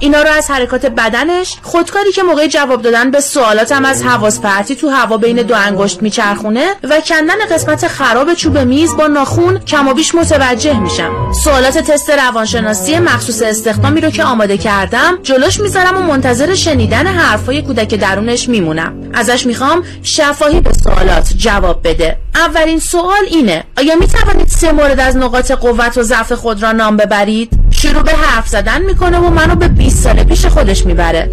اینا 0.00 0.22
رو 0.22 0.30
از 0.30 0.50
حرکات 0.50 0.86
بدنش 0.86 1.56
خودکاری 1.62 2.12
که 2.12 2.22
موقع 2.22 2.46
جواب 2.46 2.82
دادن 2.82 3.10
به 3.10 3.20
سوالاتم 3.20 3.84
از 3.84 4.02
حواس 4.02 4.40
پرتی 4.40 4.76
تو 4.76 4.88
هوا 4.88 5.16
بین 5.16 5.36
دو 5.36 5.54
انگشت 5.54 6.02
میچرخونه 6.02 6.74
و 6.82 7.00
کندن 7.00 7.46
قسمت 7.50 7.88
خراب 7.88 8.34
چوب 8.34 8.58
میز 8.58 8.96
با 8.96 9.06
ناخون 9.06 9.58
کم 9.58 9.88
و 9.88 9.94
بیش 9.94 10.14
متوجه 10.14 10.78
میشم. 10.78 11.32
سوالات 11.44 11.78
تست 11.78 12.10
روانشناسی 12.10 12.98
مخصوص 12.98 13.42
استخدامی 13.42 14.00
رو 14.00 14.10
که 14.10 14.24
آماده 14.24 14.58
کردم 14.58 15.18
جلوش 15.22 15.60
می‌ذارم 15.60 15.96
و 15.96 16.00
منتظر 16.00 16.54
شنیدن 16.54 17.06
حرفای 17.06 17.62
کودک 17.62 17.94
درونش 17.94 18.48
میمونم. 18.48 19.10
ازش 19.14 19.46
می‌خوام 19.46 19.82
شفاهی 20.02 20.60
به 20.60 20.70
سوالات 20.72 21.32
جواب 21.36 21.88
بده. 21.88 22.16
اولین 22.34 22.80
سوال 22.80 23.24
اینه 23.30 23.64
آیا 23.78 23.96
می‌توانید 23.96 24.48
سه 24.48 24.72
مورد 24.72 25.00
از 25.00 25.16
نقاط 25.16 25.50
قوت 25.50 25.98
و 25.98 26.02
ضعف 26.02 26.32
خود 26.32 26.62
را 26.62 26.72
نام 26.72 26.96
ببرید؟ 26.96 27.57
شروع 27.82 28.02
به 28.02 28.12
حرف 28.12 28.48
زدن 28.48 28.82
می‌کنه 28.82 29.18
و 29.18 29.30
منو 29.30 29.54
به 29.54 29.68
20 29.68 30.02
سال 30.04 30.24
پیش 30.24 30.46
خودش 30.46 30.86
می‌بره. 30.86 31.30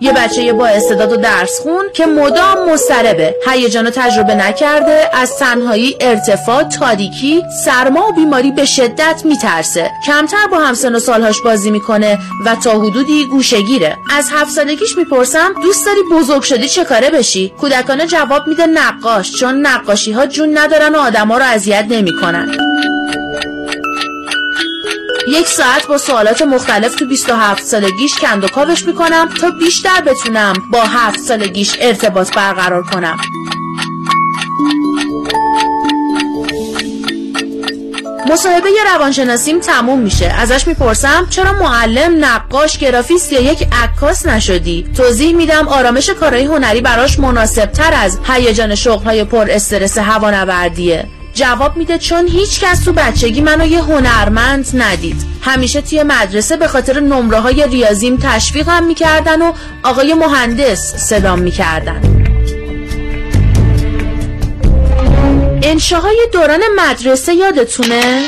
یه 0.00 0.12
بچه 0.12 0.52
با 0.52 0.66
استعداد 0.66 1.12
و 1.12 1.16
درس 1.16 1.60
خون 1.60 1.84
که 1.94 2.06
مدام 2.06 2.70
مضطربه. 2.70 3.34
هیجان 3.48 3.90
تجربه 3.90 4.34
نکرده 4.34 5.10
از 5.12 5.36
تنهایی 5.36 5.96
ارتفاع 6.00 6.62
تاریکی 6.62 7.42
سرما 7.64 8.08
و 8.08 8.12
بیماری 8.12 8.50
به 8.50 8.64
شدت 8.64 9.22
میترسه. 9.24 9.90
کمتر 10.06 10.46
با 10.50 10.58
همسن 10.58 10.94
و 10.94 10.98
سالهاش 10.98 11.42
بازی 11.44 11.70
می‌کنه 11.70 12.18
و 12.46 12.54
تا 12.54 12.70
حدودی 12.70 13.26
گوشگیره 13.30 13.96
از 14.10 14.30
هفت 14.32 14.50
سالگیش 14.50 14.96
می‌پرسم 14.96 15.54
دوست 15.62 15.86
داری 15.86 16.00
بزرگ 16.12 16.42
شدی 16.42 16.68
چه 16.68 16.84
کاره 16.84 17.10
بشی؟ 17.10 17.52
کودکانه 17.60 18.06
جواب 18.06 18.46
میده 18.46 18.66
نقاش 18.66 19.32
چون 19.32 19.66
نقاشی 19.66 20.12
ها 20.12 20.26
جون 20.26 20.58
ندارن 20.58 20.94
و 20.94 20.98
آدما 20.98 21.38
رو 21.38 21.44
اذیت 21.44 21.86
نمی‌کنن. 21.88 22.56
یک 25.34 25.46
ساعت 25.46 25.86
با 25.86 25.98
سوالات 25.98 26.42
مختلف 26.42 26.94
تو 26.94 27.06
27 27.06 27.64
سالگیش 27.64 28.14
کند 28.14 28.44
و 28.44 28.48
کاوش 28.48 28.86
می‌کنم 28.86 29.28
تا 29.40 29.50
بیشتر 29.50 30.00
بتونم 30.00 30.52
با 30.72 30.82
7 30.84 31.18
سالگیش 31.18 31.76
ارتباط 31.80 32.34
برقرار 32.34 32.82
کنم. 32.82 33.16
مصاحبه 38.30 38.68
روانشناسیم 38.94 39.60
تموم 39.60 39.98
میشه. 39.98 40.26
ازش 40.26 40.66
می‌پرسم 40.68 41.26
چرا 41.30 41.52
معلم 41.52 42.24
نقاش 42.24 42.78
گرافیست 42.78 43.32
یا 43.32 43.40
یک 43.40 43.68
عکاس 43.82 44.26
نشدی؟ 44.26 44.86
توضیح 44.96 45.36
میدم 45.36 45.68
آرامش 45.68 46.10
کارهای 46.10 46.44
هنری 46.44 46.80
براش 46.80 47.18
مناسب 47.18 47.66
تر 47.66 47.94
از 47.94 48.18
هیجان 48.28 48.74
شغلهای 48.74 49.24
پر 49.24 49.46
استرس 49.50 49.98
هوانوردیه. 49.98 51.08
جواب 51.34 51.76
میده 51.76 51.98
چون 51.98 52.26
هیچ 52.26 52.60
کس 52.60 52.84
تو 52.84 52.92
بچگی 52.92 53.40
منو 53.40 53.66
یه 53.66 53.82
هنرمند 53.82 54.70
ندید 54.74 55.22
همیشه 55.42 55.80
توی 55.80 56.02
مدرسه 56.02 56.56
به 56.56 56.68
خاطر 56.68 57.00
نمره 57.00 57.38
های 57.38 57.66
ریاضیم 57.70 58.18
تشویقم 58.22 58.84
می‌کردن 58.84 59.42
و 59.42 59.52
آقای 59.82 60.14
مهندس 60.14 60.96
صدام 60.96 61.38
می‌کردن 61.38 62.00
انشاهای 65.62 66.28
دوران 66.32 66.60
مدرسه 66.76 67.34
یادتونه؟ 67.34 68.22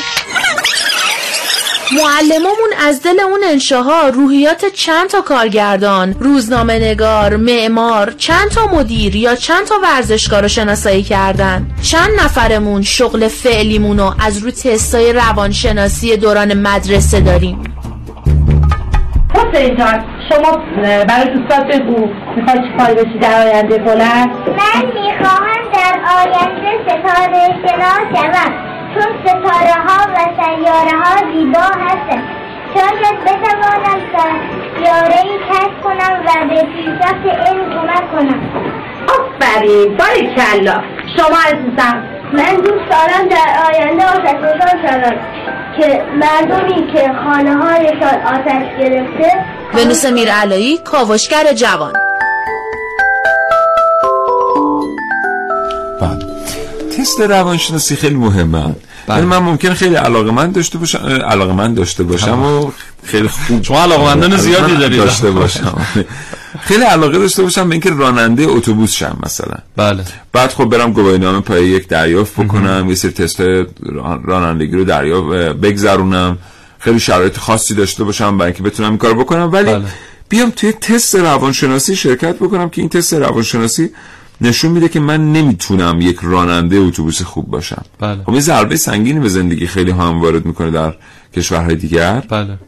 معلمامون 1.92 2.70
از 2.88 3.02
دل 3.02 3.20
اون 3.20 3.40
انشاها 3.50 4.08
روحیات 4.08 4.64
چند 4.64 5.08
تا 5.08 5.20
کارگردان، 5.20 6.14
روزنامه 6.20 6.78
نگار، 6.78 7.36
معمار، 7.36 8.10
چند 8.10 8.48
تا 8.48 8.66
مدیر 8.66 9.16
یا 9.16 9.34
چند 9.34 9.64
تا 9.64 9.74
ورزشکار 9.82 10.42
رو 10.42 10.48
شناسایی 10.48 11.02
کردن. 11.02 11.70
چند 11.82 12.08
نفرمون 12.24 12.82
شغل 12.82 13.28
فعلیمون 13.28 13.98
رو 13.98 14.14
از 14.20 14.38
رو 14.38 14.50
تستای 14.50 15.12
روانشناسی 15.12 16.16
دوران 16.16 16.54
مدرسه 16.54 17.20
داریم. 17.20 17.62
حسین 19.34 19.76
جان 19.76 20.04
شما 20.28 20.58
برای 21.08 21.34
دوستات 21.34 21.66
بگو 21.66 22.08
می‌خوای 22.36 22.58
چی 22.58 22.78
کار 22.78 22.94
بشی 22.94 23.18
در 23.18 23.46
آینده 23.46 23.78
بلند؟ 23.78 24.28
من 24.28 24.86
می‌خواهم 24.86 25.62
در 25.74 26.00
آینده 26.16 26.84
ستاره 26.84 27.48
شناس 27.66 28.22
شوم. 28.22 28.65
چون 28.96 29.12
ستاره 29.24 29.74
ها 29.86 30.12
و 30.12 30.16
سیاره 30.42 30.96
ها 31.04 31.16
زیبا 31.32 31.60
هستند. 31.60 32.24
شاید 32.74 33.20
بتوانم 33.24 34.00
سیاره 34.76 35.20
ای 35.22 35.38
کشف 35.38 35.80
کنم 35.84 36.20
و 36.26 36.48
به 36.48 36.62
پیشرفت 36.62 37.48
علم 37.48 37.70
کمک 37.70 38.12
کنم. 38.12 38.40
آفرین 39.08 39.96
باریکلا 39.96 40.82
شما 41.16 41.38
عزیزم. 41.46 42.02
من 42.32 42.56
دوست 42.56 42.90
دارم 42.90 43.28
در 43.30 43.48
آینده 43.72 44.04
آتشفشان 44.06 44.86
شوم 44.86 45.16
که 45.76 46.04
مردمی 46.14 46.92
که 46.92 47.12
خانه 47.24 47.56
هایشان 47.56 48.22
آتش 48.26 48.78
گرفته 48.78 49.44
ونوس 49.74 50.04
میرعلایی 50.04 50.78
کاوشگر 50.78 51.52
جوان. 51.52 51.92
بله. 56.00 56.25
تست 57.06 57.20
روانشناسی 57.20 57.96
خیلی 57.96 58.14
مهمه. 58.14 58.62
بله. 59.06 59.16
یعنی 59.16 59.26
من 59.26 59.38
ممکن 59.38 59.74
خیلی 59.74 59.94
علاقه 59.94 60.30
من 60.30 60.52
داشته 60.52 60.78
باشم 60.78 60.98
علاقه 60.98 61.52
من 61.52 61.74
داشته 61.74 62.02
باشم 62.02 62.42
و 62.42 62.70
خیلی 63.04 63.28
خوب 63.28 63.62
شما 63.62 63.82
علاقه‌مندان 63.82 64.36
زیادی 64.36 64.72
من 64.72 64.78
دارید. 64.78 65.00
داشته 65.00 65.30
باشم. 65.30 65.86
خیلی 66.60 66.84
علاقه 66.84 67.18
داشته 67.18 67.42
باشم 67.42 67.68
به 67.68 67.74
اینکه 67.74 67.90
راننده 67.90 68.42
اتوبوس 68.42 68.92
شم 68.92 69.16
مثلا. 69.22 69.54
بله. 69.76 70.04
بعد 70.32 70.50
خب 70.50 70.64
برم 70.64 70.92
گواهینامه 70.92 71.40
پای 71.40 71.66
یک 71.66 71.88
دریافت 71.88 72.40
بکنم 72.40 72.86
یه 72.88 72.94
سری 72.94 73.10
تست 73.10 73.40
رانندگی 74.24 74.76
رو 74.76 74.84
دریافت 74.84 75.28
بگذرونم. 75.58 76.38
خیلی 76.78 77.00
شرایط 77.00 77.38
خاصی 77.38 77.74
داشته 77.74 78.04
باشم 78.04 78.38
برای 78.38 78.52
اینکه 78.52 78.62
بتونم 78.62 78.88
این 78.88 78.98
کار 78.98 79.14
بکنم. 79.14 79.52
ولی 79.52 79.64
بله. 79.64 79.84
بیام 80.28 80.50
توی 80.50 80.72
تست 80.72 81.14
روانشناسی 81.14 81.96
شرکت 81.96 82.36
بکنم 82.36 82.68
که 82.68 82.80
این 82.80 82.88
تست 82.88 83.14
روانشناسی 83.14 83.90
نشون 84.40 84.70
میده 84.70 84.88
که 84.88 85.00
من 85.00 85.32
نمی‌تونم 85.32 86.00
یک 86.00 86.18
راننده 86.22 86.76
اتوبوس 86.76 87.22
خوب 87.22 87.50
باشم. 87.50 87.82
بله. 87.98 88.22
خب 88.22 88.30
این 88.30 88.40
ضربه 88.40 88.76
سنگینی 88.76 89.20
به 89.20 89.28
زندگی 89.28 89.66
خیلی 89.66 89.90
هم 89.90 90.20
وارد 90.20 90.46
می‌کنه 90.46 90.70
در 90.70 90.94
کشورهای 91.34 91.76
دیگر. 91.76 92.22
بله. 92.28 92.58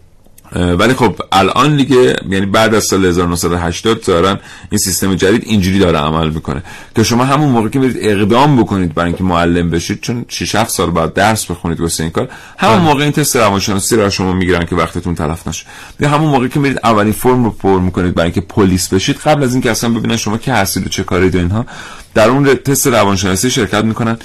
ولی 0.53 0.95
خب 0.95 1.15
الان 1.33 1.77
دیگه 1.77 2.17
یعنی 2.29 2.47
بعد 2.47 2.75
از 2.75 2.85
سال 2.85 3.05
1980 3.05 4.05
ظاهرا 4.05 4.39
این 4.71 4.79
سیستم 4.79 5.15
جدید 5.15 5.43
اینجوری 5.47 5.79
داره 5.79 5.99
عمل 5.99 6.31
می‌کنه. 6.31 6.63
که 6.97 7.03
شما 7.03 7.25
همون 7.25 7.49
موقع 7.49 7.69
که 7.69 7.79
میرید 7.79 7.97
اقدام 8.01 8.57
بکنید 8.57 8.95
برای 8.95 9.09
اینکه 9.09 9.25
معلم 9.25 9.71
بشید 9.71 10.01
چون 10.01 10.25
6 10.29 10.55
7 10.55 10.71
سال 10.71 10.91
بعد 10.91 11.15
درس 11.15 11.51
بخونید 11.51 11.81
واسه 11.81 12.03
این 12.03 12.13
کار 12.13 12.29
همون 12.59 12.79
موقع 12.79 13.03
این 13.03 13.13
تست 13.13 13.37
روانشناسی 13.37 13.97
رو 13.97 14.11
شما 14.11 14.33
می‌گیرن 14.33 14.67
که 14.67 14.77
وقتتون 14.77 15.15
تلف 15.15 15.49
نشه. 15.49 15.67
یا 16.01 16.09
همون 16.09 16.31
موقع 16.31 16.49
که 16.49 16.61
میرید 16.61 16.81
اولین 16.85 17.13
فرم 17.13 17.45
رو 17.45 17.51
پر 17.51 17.79
می‌کنید 17.81 18.15
برای 18.15 18.27
اینکه 18.27 18.41
پلیس 18.41 18.89
بشید 18.89 19.17
قبل 19.17 19.43
از 19.43 19.53
اینکه 19.53 19.71
اصلا 19.71 19.91
ببینن 19.91 20.17
شما 20.17 20.39
که 20.39 20.53
هستید 20.53 20.87
و 20.87 20.89
چه 20.89 21.05
کارید 21.05 21.35
و 21.35 21.39
اینها 21.39 21.67
در 22.15 22.29
اون 22.29 22.55
تست 22.55 22.87
روانشناسی 22.87 23.51
شرکت 23.51 23.85
می‌کنن. 23.85 24.19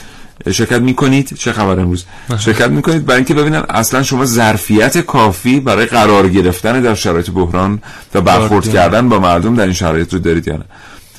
شرکت 0.52 0.82
می‌کنید؟ 0.82 1.34
چه 1.38 1.52
خبر 1.52 1.80
امروز؟ 1.80 2.06
شرکت 2.40 2.70
می‌کنید؟ 2.70 3.06
برای 3.06 3.18
اینکه 3.18 3.34
ببینن 3.34 3.64
اصلا 3.70 4.04
شما 4.04 4.26
ظرفیت 4.26 4.98
کافی 4.98 5.60
برای 5.60 5.86
قرار 5.86 6.30
گرفتن 6.30 6.82
در 6.82 6.96
شرایط 6.96 7.30
بحران 7.30 7.82
و 8.14 8.22
برخورد. 8.22 8.70
کردن 8.70 9.10
با 9.10 9.20
مردم 9.20 9.56
در 9.56 9.64
این 9.64 9.74
شرایط 9.74 10.14
رو 10.14 10.20
دارید 10.20 10.48
یا 10.48 10.58
نه؟ 10.58 10.66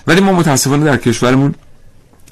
ولی 0.06 0.20
ما 0.20 0.32
متاسفانه 0.32 0.84
در 0.84 0.96
کشورمون 0.96 1.54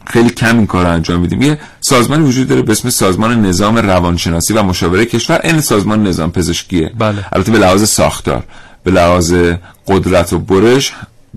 خیلی 0.07 0.31
کم 0.31 0.57
این 0.59 0.67
کار 0.67 0.85
رو 0.85 0.93
انجام 0.93 1.21
میدیم. 1.21 1.43
یه 1.43 1.59
سازمانی 1.81 2.25
وجود 2.25 2.49
داره 2.49 2.63
به 2.63 2.73
اسم 2.73 2.91
سازمان 2.91 3.47
نظام 3.47 3.79
روانشناسی 3.79 4.55
و 4.55 4.63
مشاوره 4.63 5.05
کشور 5.05 5.41
این 5.45 5.61
سازمان 5.61 6.07
نظام 6.07 6.33
پزشکیه. 6.33 6.93
بله. 6.99 7.25
البته 7.33 7.53
به 7.53 7.59
لحاظ 7.59 7.89
ساختار 7.89 8.45
به 8.85 8.91
لحاظ 8.91 9.35
قدرت 9.87 10.33
و 10.33 10.39
برش 10.39 10.93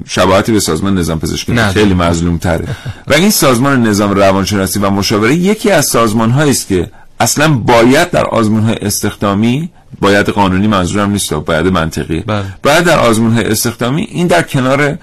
شباهتی 0.08 0.52
به 0.52 0.60
سازمان 0.60 0.98
نظام 0.98 1.20
پزشکی 1.20 1.54
نه. 1.54 1.68
خیلی 1.68 1.94
مظلوم 1.94 2.38
تره 2.38 2.68
و 3.08 3.14
این 3.14 3.30
سازمان 3.30 3.84
نظام 3.84 4.12
روانشناسی 4.12 4.80
و 4.80 4.90
مشاوره 4.90 5.36
یکی 5.36 5.72
از 5.72 5.86
سازمان 5.86 6.32
هایی 6.32 6.52
است 6.52 6.68
که 6.68 6.92
اصلا 7.20 7.48
باید 7.54 8.12
در 8.12 8.26
آزمون 8.26 8.64
های 8.64 8.76
استخدامی 8.76 9.70
باید 10.02 10.30
قانونی 10.30 10.68
منظورم 10.68 11.12
نیست 11.12 11.34
باید 11.34 11.68
منطقی. 11.68 12.20
بله. 12.20 12.44
باید 12.64 12.84
در 12.84 13.00
آزمون 13.00 13.34
های 13.34 13.46
استخدامی 13.46 14.02
این 14.02 14.28
در 14.28 14.42
کنار 14.42 14.98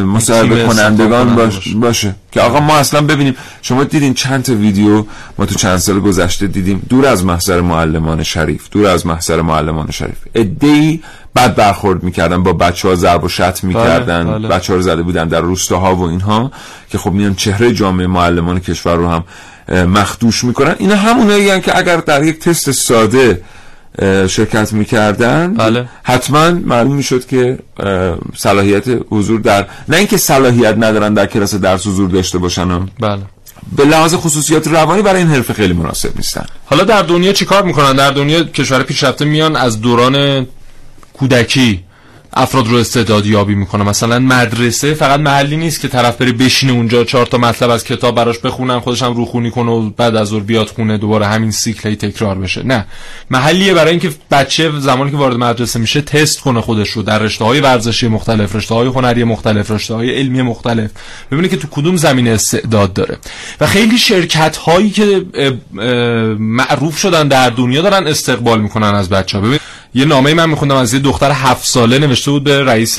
مصاحبه 0.00 0.64
کنندگان 0.64 1.28
استخدام 1.28 1.36
باش 1.36 1.60
کننده 1.60 1.78
باشه. 1.78 2.14
که 2.32 2.40
آقا 2.40 2.60
ما 2.60 2.76
اصلا 2.76 3.02
ببینیم 3.02 3.36
شما 3.62 3.84
دیدین 3.84 4.14
چند 4.14 4.42
تا 4.42 4.54
ویدیو 4.54 5.04
ما 5.38 5.46
تو 5.46 5.54
چند 5.54 5.76
سال 5.76 6.00
گذشته 6.00 6.46
دیدیم؟ 6.46 6.82
دور 6.88 7.06
از 7.06 7.24
محضر 7.24 7.60
معلمان 7.60 8.22
شریف 8.22 8.70
دور 8.70 8.86
از 8.86 9.06
محضر 9.06 9.42
معلمان 9.42 9.90
شریف. 9.90 10.18
ادعی 10.34 11.02
بد 11.36 11.54
برخورد 11.54 12.02
می‌کردن 12.02 12.42
با 12.42 12.52
بچه 12.52 12.88
ها 12.88 12.94
ضرب 12.94 13.24
و 13.24 13.28
شتم 13.28 13.68
می‌کردن. 13.68 14.24
بله. 14.24 14.48
بچه 14.48 14.72
ها 14.72 14.76
رو 14.76 14.82
زده 14.82 15.02
بودن 15.02 15.28
در 15.28 15.40
روستاها 15.40 15.96
و 15.96 16.02
اینها 16.02 16.50
که 16.90 16.98
خب 16.98 17.12
میان 17.12 17.34
چهره 17.34 17.72
جامعه 17.72 18.06
معلمان 18.06 18.60
کشور 18.60 18.94
رو 18.96 19.08
هم 19.08 19.24
مخدوش 19.68 20.44
می‌کنن. 20.44 20.74
اینا 20.78 20.96
همونایی 20.96 21.60
که 21.60 21.78
اگر 21.78 21.96
در 21.96 22.24
یک 22.24 22.38
تست 22.38 22.70
ساده 22.70 23.42
شرکت 24.28 24.72
می‌کردن 24.72 25.54
بله. 25.54 25.88
حتما 26.02 26.50
معلوم 26.50 26.94
می‌شد 26.94 27.26
که 27.26 27.58
صلاحیت 28.36 28.84
حضور 29.10 29.40
در 29.40 29.66
نه 29.88 29.96
اینکه 29.96 30.16
صلاحیت 30.16 30.74
ندارن 30.78 31.14
در 31.14 31.26
کلاس 31.26 31.54
درس 31.54 31.86
حضور 31.86 32.10
داشته 32.10 32.38
باشن 32.38 32.78
بله. 33.00 33.18
به 33.76 33.84
لحاظ 33.84 34.14
خصوصیات 34.14 34.68
روانی 34.68 35.02
برای 35.02 35.22
این 35.22 35.30
حرفه 35.30 35.52
خیلی 35.52 35.72
مناسب 35.72 36.16
نیستن. 36.16 36.44
حالا 36.66 36.84
در 36.84 37.02
دنیا 37.02 37.32
چیکار 37.32 37.62
می‌کنن؟ 37.62 37.92
در 37.92 38.10
دنیا 38.10 38.44
کشور 38.44 38.82
پیشرفته 38.82 39.24
میان 39.24 39.56
از 39.56 39.80
دوران 39.80 40.46
کودکی 41.18 41.82
افراد 42.38 42.68
رو 42.68 42.76
استعدادی 42.76 43.28
یابی 43.28 43.54
می‌کنه. 43.54 43.84
مثلا 43.84 44.18
مدرسه 44.18 44.94
فقط 44.94 45.20
محلی 45.20 45.56
نیست 45.56 45.80
که 45.80 45.88
طرف 45.88 46.16
بره 46.16 46.32
بشینه 46.32 46.72
اونجا 46.72 47.04
چهار 47.04 47.26
تا 47.26 47.38
مطلب 47.38 47.70
از 47.70 47.84
کتاب 47.84 48.14
براش 48.14 48.38
بخونن 48.38 48.80
خودش 48.80 49.02
هم 49.02 49.14
روخونی 49.14 49.50
کنه 49.50 49.70
و 49.70 49.90
بعد 49.90 50.16
از 50.16 50.28
ظهر 50.28 50.40
بیاد 50.40 50.66
خونه 50.66 50.98
دوباره 50.98 51.26
همین 51.26 51.50
سیکل 51.50 51.88
هی 51.88 51.96
تکرار 51.96 52.38
بشه. 52.38 52.62
نه. 52.66 52.86
محلیه 53.30 53.74
برای 53.74 53.90
اینکه 53.90 54.10
بچه 54.30 54.72
زمانی 54.78 55.10
که 55.10 55.16
وارد 55.16 55.36
مدرسه 55.36 55.78
میشه 55.78 56.00
تست 56.00 56.40
کنه 56.40 56.60
خودش 56.60 56.90
رو 56.90 57.02
در 57.02 57.18
رشته 57.18 57.44
های 57.44 57.60
ورزشی 57.60 58.08
مختلف 58.08 58.56
رشته 58.56 58.74
های 58.74 58.88
هنری 58.88 59.24
مختلف 59.24 59.70
رشته 59.70 59.94
های 59.94 60.18
علمی 60.18 60.42
مختلف. 60.42 60.90
ببینه 61.30 61.48
که 61.48 61.56
تو 61.56 61.68
کدوم 61.70 61.96
زمینه 61.96 62.30
استعداد 62.30 62.92
داره. 62.92 63.18
و 63.60 63.66
خیلی 63.66 63.98
شرکت 63.98 64.56
هایی 64.56 64.90
که 64.90 65.24
معروف 66.38 66.98
شدن 66.98 67.28
در 67.28 67.50
دنیا 67.50 67.82
دارن 67.82 68.06
استقبال 68.06 68.60
می‌کنن 68.60 68.94
از 68.94 69.08
بچه 69.08 69.40
ببین 69.40 69.58
یه 69.96 70.04
نامه 70.04 70.34
من 70.34 70.50
میخوندم 70.50 70.76
از 70.76 70.94
یه 70.94 71.00
دختر 71.00 71.30
هفت 71.30 71.68
ساله 71.68 71.98
نوشته 71.98 72.30
بود 72.30 72.44
به 72.44 72.64
رئیس 72.64 72.98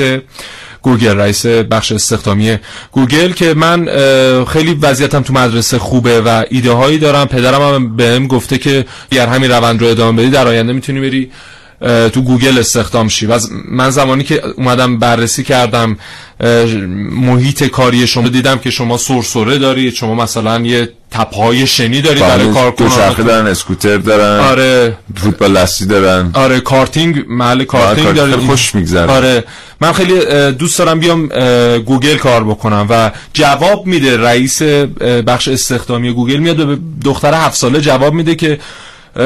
گوگل 0.82 1.18
رئیس 1.18 1.46
بخش 1.46 1.92
استخدامی 1.92 2.58
گوگل 2.92 3.32
که 3.32 3.54
من 3.54 3.86
خیلی 4.46 4.74
وضعیتم 4.74 5.22
تو 5.22 5.34
مدرسه 5.34 5.80
خوبه 5.80 6.22
و 6.22 6.44
ایده 6.50 6.72
هایی 6.72 6.98
دارم. 6.98 7.28
پدرم 7.28 7.62
هم 7.62 7.96
بهم 7.96 8.28
گفته 8.28 8.58
که 8.58 8.86
اگر 9.12 9.28
همین 9.28 9.52
روند 9.52 9.82
رو 9.82 9.88
ادامه 9.88 10.22
بدی 10.22 10.32
در 10.32 10.48
آینده 10.48 10.74
می‌تونی 10.74 11.00
بری 11.00 11.32
تو 12.14 12.22
گوگل 12.22 12.58
استخدام 12.60 13.08
شی. 13.08 13.26
و 13.26 13.40
من 13.72 13.90
زمانی 13.90 14.24
که 14.24 14.44
اومدم 14.58 15.00
بررسی 15.00 15.44
کردم 15.44 15.98
محیط 17.10 17.64
کاری 17.64 18.08
شما 18.08 18.28
دیدم 18.28 18.58
که 18.58 18.70
شما 18.70 18.98
سرسره 18.98 19.58
دارید 19.58 19.94
شما 19.94 20.16
مثلا 20.16 20.60
یه 20.60 20.90
تپه‌های 21.12 21.68
شنی 21.68 22.02
دارید 22.02 22.22
برای 22.24 22.54
کار 22.54 22.74
دو 22.78 23.24
دارن 23.24 23.48
اسکوتر 23.48 23.98
دارن 23.98 24.40
آره. 24.40 24.98
فوتبال 25.16 25.54
دستی 25.54 25.86
دارن. 25.86 26.32
آره 26.34 26.60
کارتینگ 26.60 27.26
محل 27.28 27.64
کارتینگ 27.64 28.06
کار- 28.06 28.16
دارید 28.16 28.36
خیلی 28.36 28.48
خوش 28.48 28.76
می‌گذره. 28.76 29.12
آره. 29.12 29.44
من 29.82 29.92
خیلی 29.94 30.52
دوست 30.52 30.80
دارم 30.80 31.00
بیام 31.00 31.28
گوگل 31.78 32.18
کار 32.18 32.44
بکنم 32.44 32.88
و 32.90 33.12
جواب 33.34 33.86
میده 33.86 34.18
رئیس 34.18 34.62
بخش 35.28 35.48
استخدامی 35.48 36.14
گوگل 36.14 36.38
میاد 36.38 36.68
به 36.68 36.78
دختر 37.04 37.34
هفت 37.34 37.56
ساله 37.56 37.82
جواب 37.82 38.14
میده 38.14 38.36
که 38.36 38.60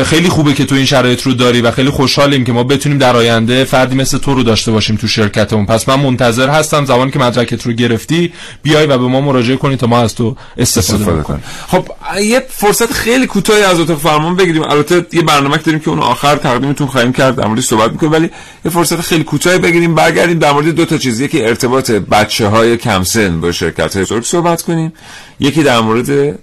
خیلی 0.05 0.29
خوبه 0.29 0.53
که 0.53 0.65
تو 0.65 0.75
این 0.75 0.85
شرایط 0.85 1.21
رو 1.21 1.33
داری 1.33 1.61
و 1.61 1.71
خیلی 1.71 1.89
خوشحالیم 1.89 2.43
که 2.43 2.51
ما 2.51 2.63
بتونیم 2.63 2.97
در 2.97 3.15
آینده 3.15 3.63
فردی 3.63 3.95
مثل 3.95 4.17
تو 4.17 4.33
رو 4.33 4.43
داشته 4.43 4.71
باشیم 4.71 4.95
تو 4.95 5.07
شرکتمون. 5.07 5.65
پس 5.65 5.89
من 5.89 5.99
منتظر 5.99 6.49
هستم 6.49 6.85
زمانی 6.85 7.11
که 7.11 7.19
مدرکت 7.19 7.65
رو 7.65 7.73
گرفتی 7.73 8.33
بیای 8.63 8.85
و 8.85 8.97
به 8.97 9.07
ما 9.07 9.21
مراجعه 9.21 9.57
کنی 9.57 9.75
تا 9.75 9.87
ما 9.87 9.99
از 9.99 10.15
تو 10.15 10.35
استفاده, 10.57 10.95
استفاده 10.95 11.23
کنیم. 11.23 11.43
خب 11.67 11.85
یه 12.21 12.43
فرصت 12.49 12.93
خیلی 12.93 13.27
کوتاهی 13.27 13.63
از 13.63 13.79
اتاق 13.79 13.99
فرمان 13.99 14.35
بگیریم. 14.35 14.63
البته 14.63 15.05
یه 15.13 15.21
برنامه 15.21 15.57
داریم 15.57 15.79
که 15.79 15.89
اون 15.89 15.99
آخر 15.99 16.35
تقدیمتون 16.35 16.87
خواهیم 16.87 17.13
کرد 17.13 17.35
در 17.35 17.47
موردش 17.47 17.65
صحبت 17.65 17.91
می‌کنیم. 17.91 18.11
ولی 18.11 18.29
یه 18.65 18.71
فرصت 18.71 19.01
خیلی 19.01 19.23
کوتاهی 19.23 19.59
بگیریم. 19.59 19.95
برگردیم 19.95 20.39
در 20.39 20.51
مورد 20.51 20.67
دو 20.67 20.85
تا 20.85 20.97
چیز 20.97 21.19
یکی 21.19 21.41
ارتباط 21.41 21.91
بچه 21.91 22.47
های 22.47 22.77
کم 22.77 23.03
سن 23.03 23.41
با 23.41 23.51
شرکت 23.51 23.95
های 23.95 24.21
صحبت 24.23 24.61
کنیم. 24.61 24.93
یکی 25.39 25.63
در 25.63 25.79
مورد 25.79 26.39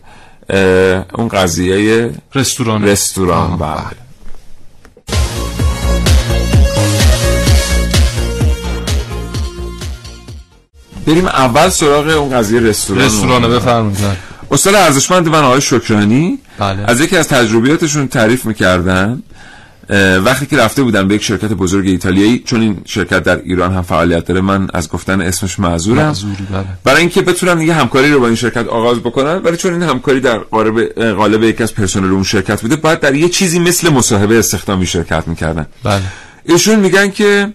اون 1.15 1.29
قضیه 1.29 2.11
رستوران. 2.35 2.85
رستوران 2.85 3.57
بله. 3.57 4.09
بریم 11.07 11.27
اول 11.27 11.69
سراغ 11.69 12.09
اون 12.09 12.31
قضیه 12.31 12.61
رستوران. 12.61 13.05
رستوران 13.05 13.51
بفرمایید. 13.51 13.99
استاد 14.51 14.75
ارزشمند 14.75 15.29
من 15.29 15.43
آقای 15.43 15.61
شکرانی 15.61 16.39
بله. 16.59 16.83
از 16.87 17.01
یکی 17.01 17.17
از 17.17 17.29
تجربیاتشون 17.29 18.09
تعریف 18.09 18.47
می‌کردن. 18.47 19.23
وقتی 20.25 20.47
که 20.47 20.57
رفته 20.57 20.83
بودم 20.83 21.09
به 21.09 21.15
یک 21.15 21.23
شرکت 21.23 21.53
بزرگ 21.53 21.87
ایتالیایی 21.87 22.39
چون 22.39 22.61
این 22.61 22.77
شرکت 22.85 23.23
در 23.23 23.41
ایران 23.43 23.73
هم 23.73 23.83
فعالیت 23.83 24.25
داره 24.25 24.41
من 24.41 24.69
از 24.75 24.89
گفتن 24.89 25.21
اسمش 25.21 25.59
معذورم. 25.59 26.07
معذوری 26.07 26.47
بله. 26.53 26.65
برای 26.85 27.01
اینکه 27.01 27.23
بتونم 27.23 27.59
دیگه 27.59 27.75
همکاری 27.75 28.13
رو 28.13 28.21
با 28.21 28.27
این 28.27 28.37
شرکت 28.37 28.67
آغاز 28.67 28.99
بکنم 28.99 29.41
ولی 29.45 29.57
چون 29.57 29.73
این 29.73 29.83
همکاری 29.83 30.21
در 30.21 30.39
قالب 30.39 30.81
قالب 31.15 31.43
یکی 31.43 31.63
از 31.63 31.75
پرسنل 31.75 32.13
اون 32.13 32.23
شرکت 32.23 32.63
بوده 32.63 32.77
باید 32.77 33.01
در 33.01 33.15
یه 33.15 33.29
چیزی 33.29 33.59
مثل 33.59 33.89
مصاحبه 33.89 34.39
استخدامی 34.39 34.87
شرکت 34.87 35.29
می‌کردن. 35.29 35.67
بله. 35.85 36.03
ایشون 36.45 36.81
میگن 36.81 37.11
که 37.11 37.53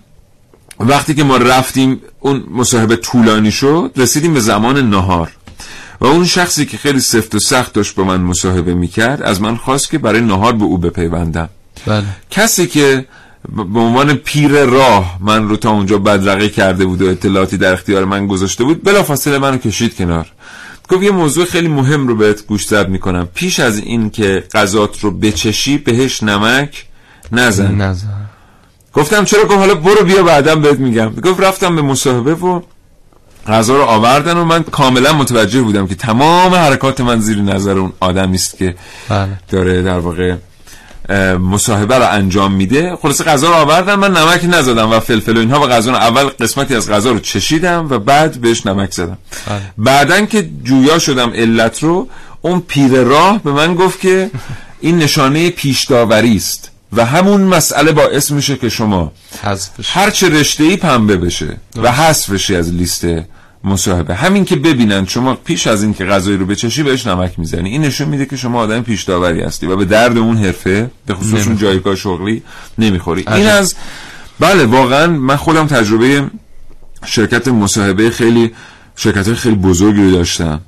وقتی 0.79 1.13
که 1.13 1.23
ما 1.23 1.37
رفتیم 1.37 2.01
اون 2.19 2.43
مصاحبه 2.51 2.95
طولانی 2.95 3.51
شد 3.51 3.91
رسیدیم 3.95 4.33
به 4.33 4.39
زمان 4.39 4.89
نهار. 4.89 5.31
و 6.01 6.05
اون 6.05 6.25
شخصی 6.25 6.65
که 6.65 6.77
خیلی 6.77 6.99
سفت 6.99 7.35
و 7.35 7.39
سخت 7.39 7.73
داشت 7.73 7.95
با 7.95 8.03
من 8.03 8.21
مصاحبه 8.21 8.73
می‌کرد 8.73 9.21
از 9.21 9.41
من 9.41 9.55
خواست 9.55 9.89
که 9.89 9.97
برای 9.97 10.21
نهار 10.21 10.53
به 10.53 10.63
او 10.63 10.77
بپیوندم. 10.77 11.49
بله. 11.85 12.05
کسی 12.29 12.67
که 12.67 13.05
به 13.73 13.79
عنوان 13.79 14.13
پیر 14.13 14.65
راه 14.65 15.17
من 15.21 15.49
رو 15.49 15.57
تا 15.57 15.71
اونجا 15.71 15.97
بدرقه 15.97 16.49
کرده 16.49 16.85
بود 16.85 17.01
و 17.01 17.09
اطلاعاتی 17.09 17.57
در 17.57 17.73
اختیار 17.73 18.05
من 18.05 18.27
گذاشته 18.27 18.63
بود 18.63 18.83
بلافاصله 18.83 19.37
منو 19.37 19.57
کشید 19.57 19.95
کنار. 19.95 20.31
گفت 20.89 21.03
یه 21.03 21.11
موضوع 21.11 21.45
خیلی 21.45 21.67
مهم 21.67 22.07
رو 22.07 22.15
بهت 22.15 22.47
گوشزد 22.47 22.89
می‌کنم. 22.89 23.27
پیش 23.33 23.59
از 23.59 23.77
این 23.77 24.09
که 24.09 24.43
غذات 24.53 24.99
رو 24.99 25.11
بچشی 25.11 25.77
بهش 25.77 26.23
نمک 26.23 26.85
نزن. 27.31 27.75
نظر 27.75 28.07
گفتم 28.93 29.25
چرا؟ 29.25 29.45
گفت 29.45 29.57
حالا 29.57 29.75
برو 29.75 30.05
بیا 30.05 30.23
بعدم 30.23 30.61
بهت 30.61 30.79
میگم. 30.79 31.09
گفت 31.09 31.39
رفتم 31.39 31.75
به 31.75 31.81
مصاحبه 31.81 32.33
و 32.33 32.61
غذا 33.47 33.75
رو 33.75 33.83
آوردن 33.83 34.37
و 34.37 34.45
من 34.45 34.63
کاملا 34.63 35.13
متوجه 35.13 35.61
بودم 35.61 35.87
که 35.87 35.95
تمام 35.95 36.55
حرکات 36.55 37.01
من 37.01 37.19
زیر 37.19 37.41
نظر 37.41 37.77
اون 37.77 37.93
آدمی 37.99 38.35
است 38.35 38.57
که 38.57 38.75
بله. 39.09 39.29
داره 39.49 39.81
در 39.81 39.99
واقع 39.99 40.35
مصاحبه 41.39 41.97
رو 41.97 42.09
انجام 42.09 42.53
میده. 42.53 42.95
خلاصه 43.01 43.23
غذا 43.23 43.47
رو 43.47 43.53
آوردن. 43.53 43.95
من 43.95 44.11
نمک 44.17 44.41
نزدم 44.43 44.91
و 44.91 44.99
فلفل 44.99 45.37
و 45.37 45.39
اینها 45.39 45.61
و 45.61 45.67
غذا 45.67 45.91
رو 45.91 45.97
اول 45.97 46.23
قسمتی 46.23 46.75
از 46.75 46.89
غذا 46.89 47.11
رو 47.11 47.19
چشیدم 47.19 47.87
و 47.89 47.99
بعد 47.99 48.41
بهش 48.41 48.65
نمک 48.65 48.91
زدم. 48.91 49.17
بله. 49.47 49.61
بعدن 49.77 50.25
که 50.25 50.49
جویا 50.63 50.99
شدم 50.99 51.29
علت 51.29 51.83
رو 51.83 52.07
اون 52.41 52.59
پیر 52.67 52.91
راه 52.91 53.43
به 53.43 53.51
من 53.51 53.75
گفت 53.75 53.99
که 53.99 54.31
این 54.81 54.97
نشانه 54.97 55.49
پیش 55.49 55.85
داوری 55.85 56.35
است 56.35 56.71
و 56.93 57.05
همون 57.05 57.41
مسئله 57.41 57.91
باعث 57.91 58.31
میشه 58.31 58.55
که 58.55 58.69
شما 58.69 59.11
هر 59.85 60.09
چه 60.09 60.29
رشته 60.29 60.63
ای 60.63 60.77
پنبه 60.77 61.17
بشه 61.17 61.57
و 61.75 61.91
حذف 61.91 62.29
بشی 62.29 62.55
از 62.55 62.73
لیست 62.73 63.05
مصاحبه. 63.63 64.15
همین 64.15 64.45
که 64.45 64.55
ببینن 64.55 65.05
شما 65.05 65.33
پیش 65.33 65.67
از 65.67 65.83
این 65.83 65.93
که 65.93 66.05
غذایی 66.05 66.37
رو 66.37 66.45
بچشی 66.45 66.83
بهش 66.83 67.07
نمک 67.07 67.39
می‌زنی. 67.39 67.69
این 67.69 67.81
نشون 67.81 68.07
میده 68.07 68.25
که 68.25 68.37
شما 68.37 68.59
آدم 68.59 68.81
پیش 68.81 69.03
داوری 69.03 69.41
هستی 69.41 69.67
و 69.67 69.75
به 69.75 69.85
درد 69.85 70.17
اون 70.17 70.37
حرفه 70.37 70.91
به 71.05 71.13
خصوص 71.13 71.47
اون 71.47 71.57
جایگاه 71.57 71.95
شغلی 71.95 72.43
نمی‌خوری. 72.77 73.25
این 73.27 73.45
عجب. 73.45 73.57
از 73.59 73.75
بله 74.39 74.65
واقعا 74.65 75.07
من 75.07 75.35
خودم 75.35 75.67
تجربه 75.67 76.23
شرکت 77.05 77.47
مصاحبه 77.47 78.09
خیلی 78.09 78.51
شرکت 78.95 79.33
خیلی 79.33 79.55
بزرگی 79.55 80.03
رو 80.03 80.11
داشتم. 80.11 80.61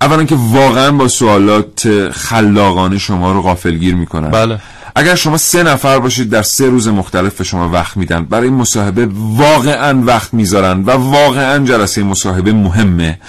اولا 0.00 0.24
که 0.24 0.36
واقعا 0.38 0.92
با 0.92 1.08
سوالات 1.08 2.10
خلاقانه 2.10 2.98
شما 2.98 3.32
رو 3.32 3.42
غافلگیر 3.42 3.94
می‌کنن 3.94 4.30
بله. 4.30 4.60
اگر 4.94 5.14
شما 5.14 5.36
سه 5.36 5.62
نفر 5.62 5.98
باشید 5.98 6.30
در 6.30 6.42
سه 6.42 6.66
روز 6.66 6.88
مختلف 6.88 7.38
به 7.38 7.44
شما 7.44 7.68
وقت 7.68 7.96
میدن 7.96 8.24
برای 8.24 8.50
مصاحبه 8.50 9.08
واقعا 9.16 10.02
وقت 10.02 10.34
می‌ذارن 10.34 10.82
و 10.82 10.90
واقعا 10.90 11.64
جلسه 11.64 12.02
مصاحبه 12.02 12.52
مهمه. 12.52 13.20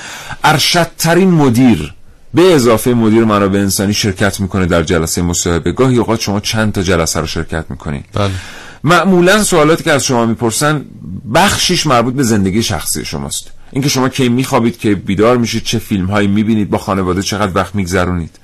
ارشدترین 0.44 1.32
مدیر 1.32 1.94
به 2.34 2.56
اضافه 2.56 2.94
مدیر 2.94 3.24
منابع 3.24 3.60
انسانی 3.60 3.94
شرکت 3.94 4.40
می‌کنه 4.40 4.66
در 4.66 4.84
جلسه 4.84 5.22
مصاحبه. 5.22 5.72
گاهی 5.72 5.98
اوقات 5.98 6.22
شما 6.22 6.40
چند 6.40 6.74
تا 6.74 6.82
جلسه 6.82 7.20
رو 7.20 7.28
شرکت 7.28 7.66
می‌کنید. 7.70 8.06
بله. 8.14 8.32
معمولا 8.84 9.44
سوالاتی 9.44 9.84
که 9.84 9.92
از 9.92 10.06
شما 10.06 10.26
می‌پرسن 10.26 10.86
بخشیش 11.34 11.88
مربوط 11.88 12.14
به 12.14 12.24
زندگی 12.24 12.64
شخصی 12.64 13.06
شماست. 13.06 13.48
اینکه 13.72 13.90
شما 13.90 14.10
کی 14.10 14.30
میخوابید 14.30 14.80
که 14.80 14.96
بیدار 14.96 15.38
میشید 15.38 15.64
چه 15.64 15.80
فیلم 15.80 16.06
هایی 16.06 16.28
می‌بینید 16.28 16.70
با 16.70 16.78
خانواده 16.78 17.22
چقدر 17.22 17.52
وقت 17.56 17.76
میگذرونید. 17.76 18.36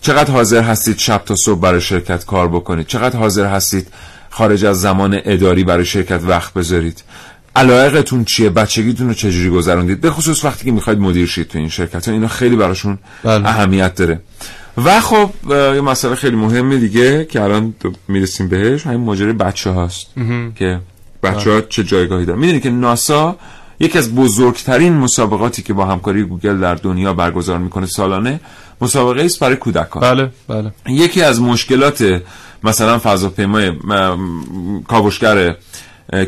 چقدر 0.00 0.32
حاضر 0.32 0.62
هستید 0.62 0.98
شب 0.98 1.22
تا 1.26 1.36
صبح 1.36 1.60
برای 1.60 1.80
شرکت 1.80 2.24
کار 2.24 2.48
بکنید؟ 2.48 2.86
چقدر 2.86 3.18
حاضر 3.18 3.46
هستید 3.46 3.88
خارج 4.30 4.64
از 4.64 4.80
زمان 4.80 5.20
اداری 5.24 5.64
برای 5.64 5.84
شرکت 5.84 6.20
وقت 6.24 6.54
بذارید؟ 6.54 7.02
علایقتون 7.56 8.24
چیه؟ 8.24 8.50
بچگیتون 8.50 9.08
رو 9.08 9.14
چجوری 9.14 9.50
گذروندید؟ 9.50 10.00
به 10.00 10.10
خصوص 10.10 10.44
وقتی 10.44 10.64
که 10.64 10.72
می‌خواید 10.72 10.98
مدیر 10.98 11.26
شید 11.26 11.48
تو 11.48 11.58
این 11.58 11.68
شرکت 11.68 12.08
ها 12.08 12.14
اینا 12.14 12.28
خیلی 12.28 12.56
براشون 12.56 12.98
بله. 13.24 13.48
اهمیت 13.48 13.94
داره. 13.94 14.20
و 14.84 15.00
خب 15.00 15.30
یه 15.50 15.80
مسئله 15.80 16.14
خیلی 16.14 16.36
مهمه 16.36 16.76
دیگه 16.76 17.24
که 17.24 17.42
الان 17.42 17.74
می‌رسیم 18.08 18.48
بهش 18.48 18.86
همین 18.86 19.00
ماجرای 19.00 19.32
بچه 19.32 19.70
هاست 19.70 20.06
که 20.56 20.80
بچه 21.22 21.50
ها 21.50 21.60
چه 21.60 21.84
جایگاهی 21.84 22.24
دارن. 22.24 22.38
می‌دونی 22.38 22.60
که 22.60 22.70
ناسا 22.70 23.36
یکی 23.80 23.98
از 23.98 24.14
بزرگترین 24.14 24.92
مسابقاتی 24.92 25.62
که 25.62 25.72
با 25.72 25.86
همکاری 25.86 26.22
گوگل 26.22 26.60
در 26.60 26.74
دنیا 26.74 27.14
برگزار 27.14 27.58
می‌کنه 27.58 27.86
سالانه 27.86 28.40
مسابقه 28.80 29.24
است 29.24 29.40
برای 29.40 29.56
کودکان. 29.56 30.02
بله 30.02 30.30
بله. 30.48 30.72
یکی 30.86 31.22
از 31.22 31.40
مشکلات 31.40 32.22
مثلا 32.64 32.98
فضاپیمای 32.98 33.72
کاوشگر 34.88 35.56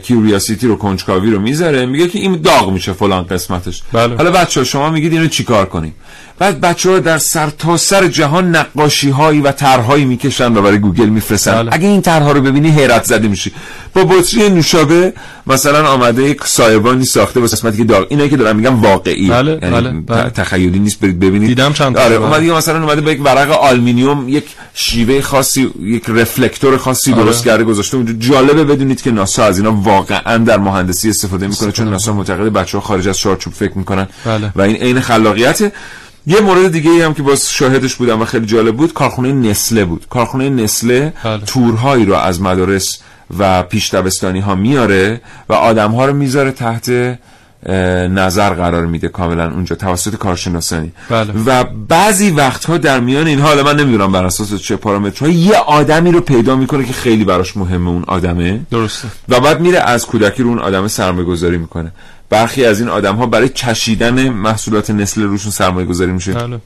Curiosity 0.03 0.67
رو 0.67 0.77
کنجکاوی 0.77 1.31
رو 1.31 1.41
می‌ذاره 1.41 1.87
میگه 1.87 2.09
که 2.09 2.19
این 2.19 2.41
داغ 2.41 2.73
میشه 2.73 2.93
فلان 2.93 3.25
قسمتش. 3.27 3.83
بله. 3.93 4.17
حالا 4.17 4.31
بچه 4.31 4.65
شما 4.65 4.91
میگید 4.91 5.13
اینو 5.13 5.27
چیکار 5.27 5.67
کنیم؟ 5.67 5.95
بعد 6.41 6.61
بچه 6.61 6.91
ها 6.91 6.99
در 6.99 7.19
سرتاسر 7.19 8.07
جهان 8.07 8.57
نقاشی 8.57 9.11
هایی 9.11 9.41
و 9.41 9.53
طرحهایی 9.53 10.05
می‌کشن 10.05 10.57
و 10.57 10.63
برای 10.63 10.79
گوگل 10.79 11.09
میفرستن 11.09 11.53
بله. 11.53 11.75
اگه 11.75 11.89
این 11.89 12.03
طرحها 12.03 12.33
رو 12.33 12.41
ببینی 12.41 12.71
حیرت 12.71 13.05
زده 13.05 13.29
میشی 13.29 13.53
با 13.95 14.05
بطری 14.05 14.51
نوشابه 14.51 15.13
مثلا 15.47 15.89
آمده 15.89 16.23
یک 16.23 16.45
سایبانی 16.45 17.05
ساخته 17.05 17.41
واسه 17.41 17.57
قسمتی 17.57 17.77
که 17.77 17.85
داغ 17.85 18.07
اینایی 18.11 18.31
که 18.31 18.37
دارم 18.37 18.57
میگم 18.57 18.83
واقعی 18.83 19.29
بله، 19.29 19.59
یعنی 19.63 19.75
بله، 19.75 19.91
بله. 19.91 20.31
تخیلی 20.31 20.79
نیست 20.79 21.01
برید 21.01 21.21
ببینید 21.21 21.49
دیدم 21.49 21.73
چند 21.73 21.95
تا. 21.95 22.03
آره 22.03 22.19
بله. 22.19 22.27
اومده 22.27 22.57
مثلا 22.57 22.83
اومده 22.83 23.01
با 23.01 23.11
یک 23.11 23.25
ورق 23.25 23.51
آلومینیوم 23.51 24.29
یک 24.29 24.45
شیوه 24.75 25.21
خاصی 25.21 25.71
یک 25.83 26.05
رفلکتور 26.09 26.77
خاصی 26.77 27.13
آره. 27.13 27.25
درست 27.25 27.45
کرده 27.45 27.65
گذاشته 27.65 27.97
اونجا 27.97 28.13
جالبه 28.13 28.65
بدونید 28.65 29.03
که 29.03 29.11
ناسا 29.11 29.45
از 29.45 29.59
اینا 29.59 29.73
واقعا 29.73 30.39
در 30.39 30.59
مهندسی 30.59 31.11
استفاده 31.11 31.47
می‌کنه 31.47 31.73
چون 31.73 31.89
ناسا 31.89 32.13
معتقد 32.13 32.53
بچه‌ها 32.53 32.85
خارج 32.85 33.09
از 33.09 33.19
چارچوب 33.19 33.53
فکر 33.53 33.79
می‌کنن 33.79 34.09
بله. 34.25 34.53
و 34.57 34.61
این 34.61 34.77
عین 34.77 35.01
خلاقیت 35.01 35.73
یه 36.27 36.41
مورد 36.41 36.73
دیگه 36.73 36.91
ای 36.91 37.03
هم 37.03 37.15
که 37.15 37.23
باز 37.23 37.51
شاهدش 37.51 37.95
بودم 37.95 38.23
و 38.23 38.25
خیلی 38.25 38.47
جالب 38.47 38.77
بود 38.77 38.95
کارخونه 38.95 39.33
نستله 39.33 39.85
بود. 39.85 40.07
کارخونه 40.11 40.51
نستله 40.51 41.13
بله. 41.25 41.39
تورهایی 41.39 42.05
رو 42.05 42.15
از 42.15 42.41
مدارس 42.41 42.99
و 43.39 43.63
پیش 43.63 43.95
دبستانی 43.95 44.41
ها 44.41 44.55
میاره 44.55 45.21
و 45.49 45.53
آدم 45.53 45.91
ها 45.91 46.07
رو 46.07 46.13
می‌ذاره 46.13 46.51
تحت 46.51 47.19
نظر 48.11 48.51
قرار 48.51 48.87
میده 48.87 49.09
کاملا 49.09 49.51
اونجا 49.51 49.77
توسط 49.77 50.17
کارشناسانی. 50.17 50.93
بله. 51.09 51.33
و 51.47 51.65
بعضی 51.89 52.31
وقتها 52.31 52.79
در 52.79 53.01
میان 53.01 53.27
اینها 53.27 53.49
حالا 53.49 53.63
من 53.63 53.81
نمی‌دونم 53.81 54.13
بر 54.13 54.25
اساس 54.25 54.55
چه 54.55 54.77
پارامترهایی 54.77 55.37
یه 55.37 55.57
آدمی 55.57 56.13
رو 56.13 56.21
پیدا 56.21 56.57
می‌کنه 56.57 56.85
که 56.85 56.93
خیلی 56.93 57.25
براش 57.25 57.57
مهمه 57.57 57.91
اون 57.91 58.05
آدمه. 58.07 58.61
درسته. 58.71 59.09
و 59.29 59.41
بعد 59.41 59.61
میره 59.61 59.79
از 59.79 60.07
کودکی 60.07 60.43
رو 60.43 60.49
اون 60.49 60.59
آدم 60.59 60.89
سرمایه 60.89 61.27
گذاری 61.27 61.59
می‌کنه. 61.59 61.93
برخی 62.31 62.65
از 62.65 62.81
این 62.81 62.89
آدم 62.89 63.17
ها 63.17 63.27
برای 63.27 63.49
چشیدن 63.49 64.29
محصولات 64.29 64.91
نسل 64.91 65.23
روشون 65.23 65.51
سرمایه 65.51 65.87
گذاری 65.87 66.13
میشه. 66.13 66.33
بله. 66.33 66.59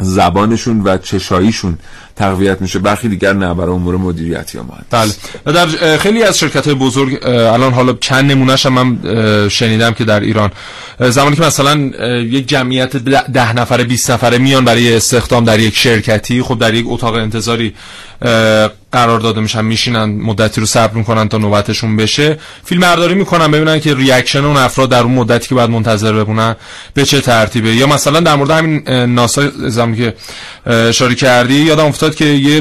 زبانشون 0.00 0.80
و 0.80 0.98
چشاییشون 0.98 1.78
تقویت 2.16 2.62
میشه. 2.62 2.78
برخی 2.78 3.08
دیگر 3.08 3.32
نه 3.32 3.54
برای 3.54 3.74
امور 3.74 3.96
مدیریتی 3.96 4.58
مهندسی 4.58 4.86
بله. 4.90 5.12
و 5.46 5.52
در 5.52 5.96
خیلی 5.96 6.22
از 6.22 6.38
شرکت 6.38 6.66
های 6.66 6.74
بزرگ 6.74 7.26
الان 7.26 7.72
حالا 7.72 7.92
چند 7.92 8.30
نمونهش 8.30 8.66
هم 8.66 8.72
من 8.72 9.48
شنیدم 9.48 9.92
که 9.92 10.04
در 10.04 10.20
ایران. 10.20 10.50
زمانی 11.00 11.36
که 11.36 11.42
مثلا 11.42 11.76
یک 12.20 12.48
جمعیت 12.48 12.96
ده 12.96 13.52
نفره 13.52 13.84
20 13.84 14.10
نفره 14.10 14.38
میان 14.38 14.64
برای 14.64 14.96
استخدام 14.96 15.44
در 15.44 15.60
یک 15.60 15.76
شرکتی 15.76 16.42
خب 16.42 16.58
در 16.58 16.74
یک 16.74 16.86
اتاق 16.88 17.14
انتظاری 17.14 17.74
قرار 18.92 19.20
داده 19.20 19.40
میشن 19.40 19.64
میشینن 19.64 20.04
مدتی 20.04 20.60
رو 20.60 20.66
صبر 20.66 20.94
می‌کنن 20.94 21.28
تا 21.28 21.38
نوبتشون 21.38 21.96
بشه. 21.96 22.38
فیلم 22.64 22.80
برداری 22.80 23.14
می‌کنن 23.14 23.50
ببینن 23.50 23.80
که 23.80 23.94
ریاکشن 23.94 24.44
اون 24.44 24.56
افراد 24.56 24.88
در 24.88 25.02
اون 25.02 25.12
مدتی 25.12 25.48
که 25.48 25.54
باید 25.54 25.70
منتظر 25.70 26.24
بمونن 26.24 26.56
به 26.94 27.04
چه 27.04 27.20
ترتیبه. 27.20 27.74
یا 27.74 27.86
مثلا 27.86 28.20
در 28.20 28.36
مورد 28.36 28.50
همین 28.50 28.88
ناسا 28.88 29.50
زمانی 29.68 29.96
که 29.96 30.14
اشاره 30.66 31.14
کردی 31.14 31.54
یادم 31.54 31.84
افتاد 31.84 32.14
که 32.14 32.24
یه 32.24 32.60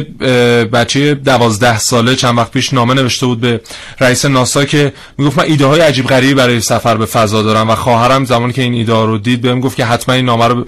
بچه 0.65 1.13
دوازده 1.13 1.79
ساله 1.79 2.15
چند 2.15 2.37
وقت 2.37 2.51
پیش 2.51 2.73
نامه 2.73 2.93
نوشته 2.93 3.25
بود 3.25 3.41
به 3.41 3.61
رئیس 3.99 4.25
ناسا 4.25 4.65
که 4.65 4.93
می‌گفت 5.17 5.37
من 5.37 5.45
ایده 5.45 5.65
های 5.65 5.81
عجیب 5.81 6.07
غریبی 6.07 6.33
برای 6.33 6.61
سفر 6.61 6.97
به 6.97 7.05
فضا 7.05 7.43
دارم 7.43 7.69
و 7.69 7.75
خواهرم 7.75 8.25
زمانی 8.25 8.53
که 8.53 8.61
این 8.61 8.73
ایده 8.73 8.93
ها 8.93 9.05
رو 9.05 9.17
دید 9.17 9.41
بهم 9.41 9.59
گفت 9.59 9.75
که 9.75 9.85
حتما 9.85 10.15
این 10.15 10.25
نامه 10.25 10.47
رو 10.47 10.65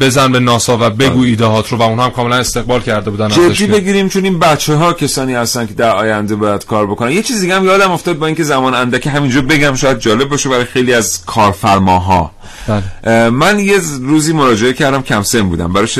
بزن 0.00 0.32
به 0.32 0.40
ناسا 0.40 0.78
و 0.80 0.90
بگو 0.90 1.22
ایده 1.22 1.44
هات 1.44 1.68
رو 1.68 1.78
و 1.78 1.82
اونها 1.82 2.04
هم 2.04 2.10
کاملا 2.10 2.36
استقبال 2.36 2.80
کرده 2.80 3.10
بودن 3.10 3.28
جدی 3.28 3.66
بگیریم 3.66 4.08
چون 4.08 4.24
این 4.24 4.38
بچه 4.38 4.77
ها 4.78 4.92
کسانی 4.92 5.34
هستن 5.34 5.66
که 5.66 5.74
در 5.74 5.90
آینده 5.90 6.36
باید 6.36 6.66
کار 6.66 6.86
بکنن. 6.86 7.10
یه 7.10 7.22
چیز 7.22 7.40
دیگه 7.40 7.56
هم 7.56 7.64
یادم 7.64 7.90
افتاد 7.90 8.18
با 8.18 8.26
اینکه 8.26 8.44
زمان 8.44 8.74
اندکی 8.74 9.08
همینجا 9.08 9.42
بگم 9.42 9.74
شاید 9.74 9.98
جالب 9.98 10.28
باشه 10.28 10.48
برای 10.48 10.64
خیلی 10.64 10.94
از 10.94 11.24
کارفرماها. 11.24 12.30
بله. 12.68 13.30
من 13.30 13.58
یه 13.58 13.78
روزی 14.00 14.32
مراجعه 14.32 14.72
کردم 14.72 15.02
کم 15.02 15.22
سن 15.22 15.42
بودم. 15.42 15.72
برای 15.72 15.86
ش... 15.86 15.98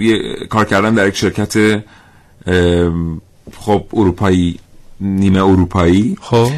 یه 0.00 0.18
کار 0.50 0.64
کردن 0.64 0.94
در 0.94 1.08
یک 1.08 1.16
شرکت 1.16 1.82
خب 3.58 3.84
اروپایی 3.92 4.58
نیمه 5.00 5.44
اروپایی. 5.44 6.16
خب. 6.20 6.50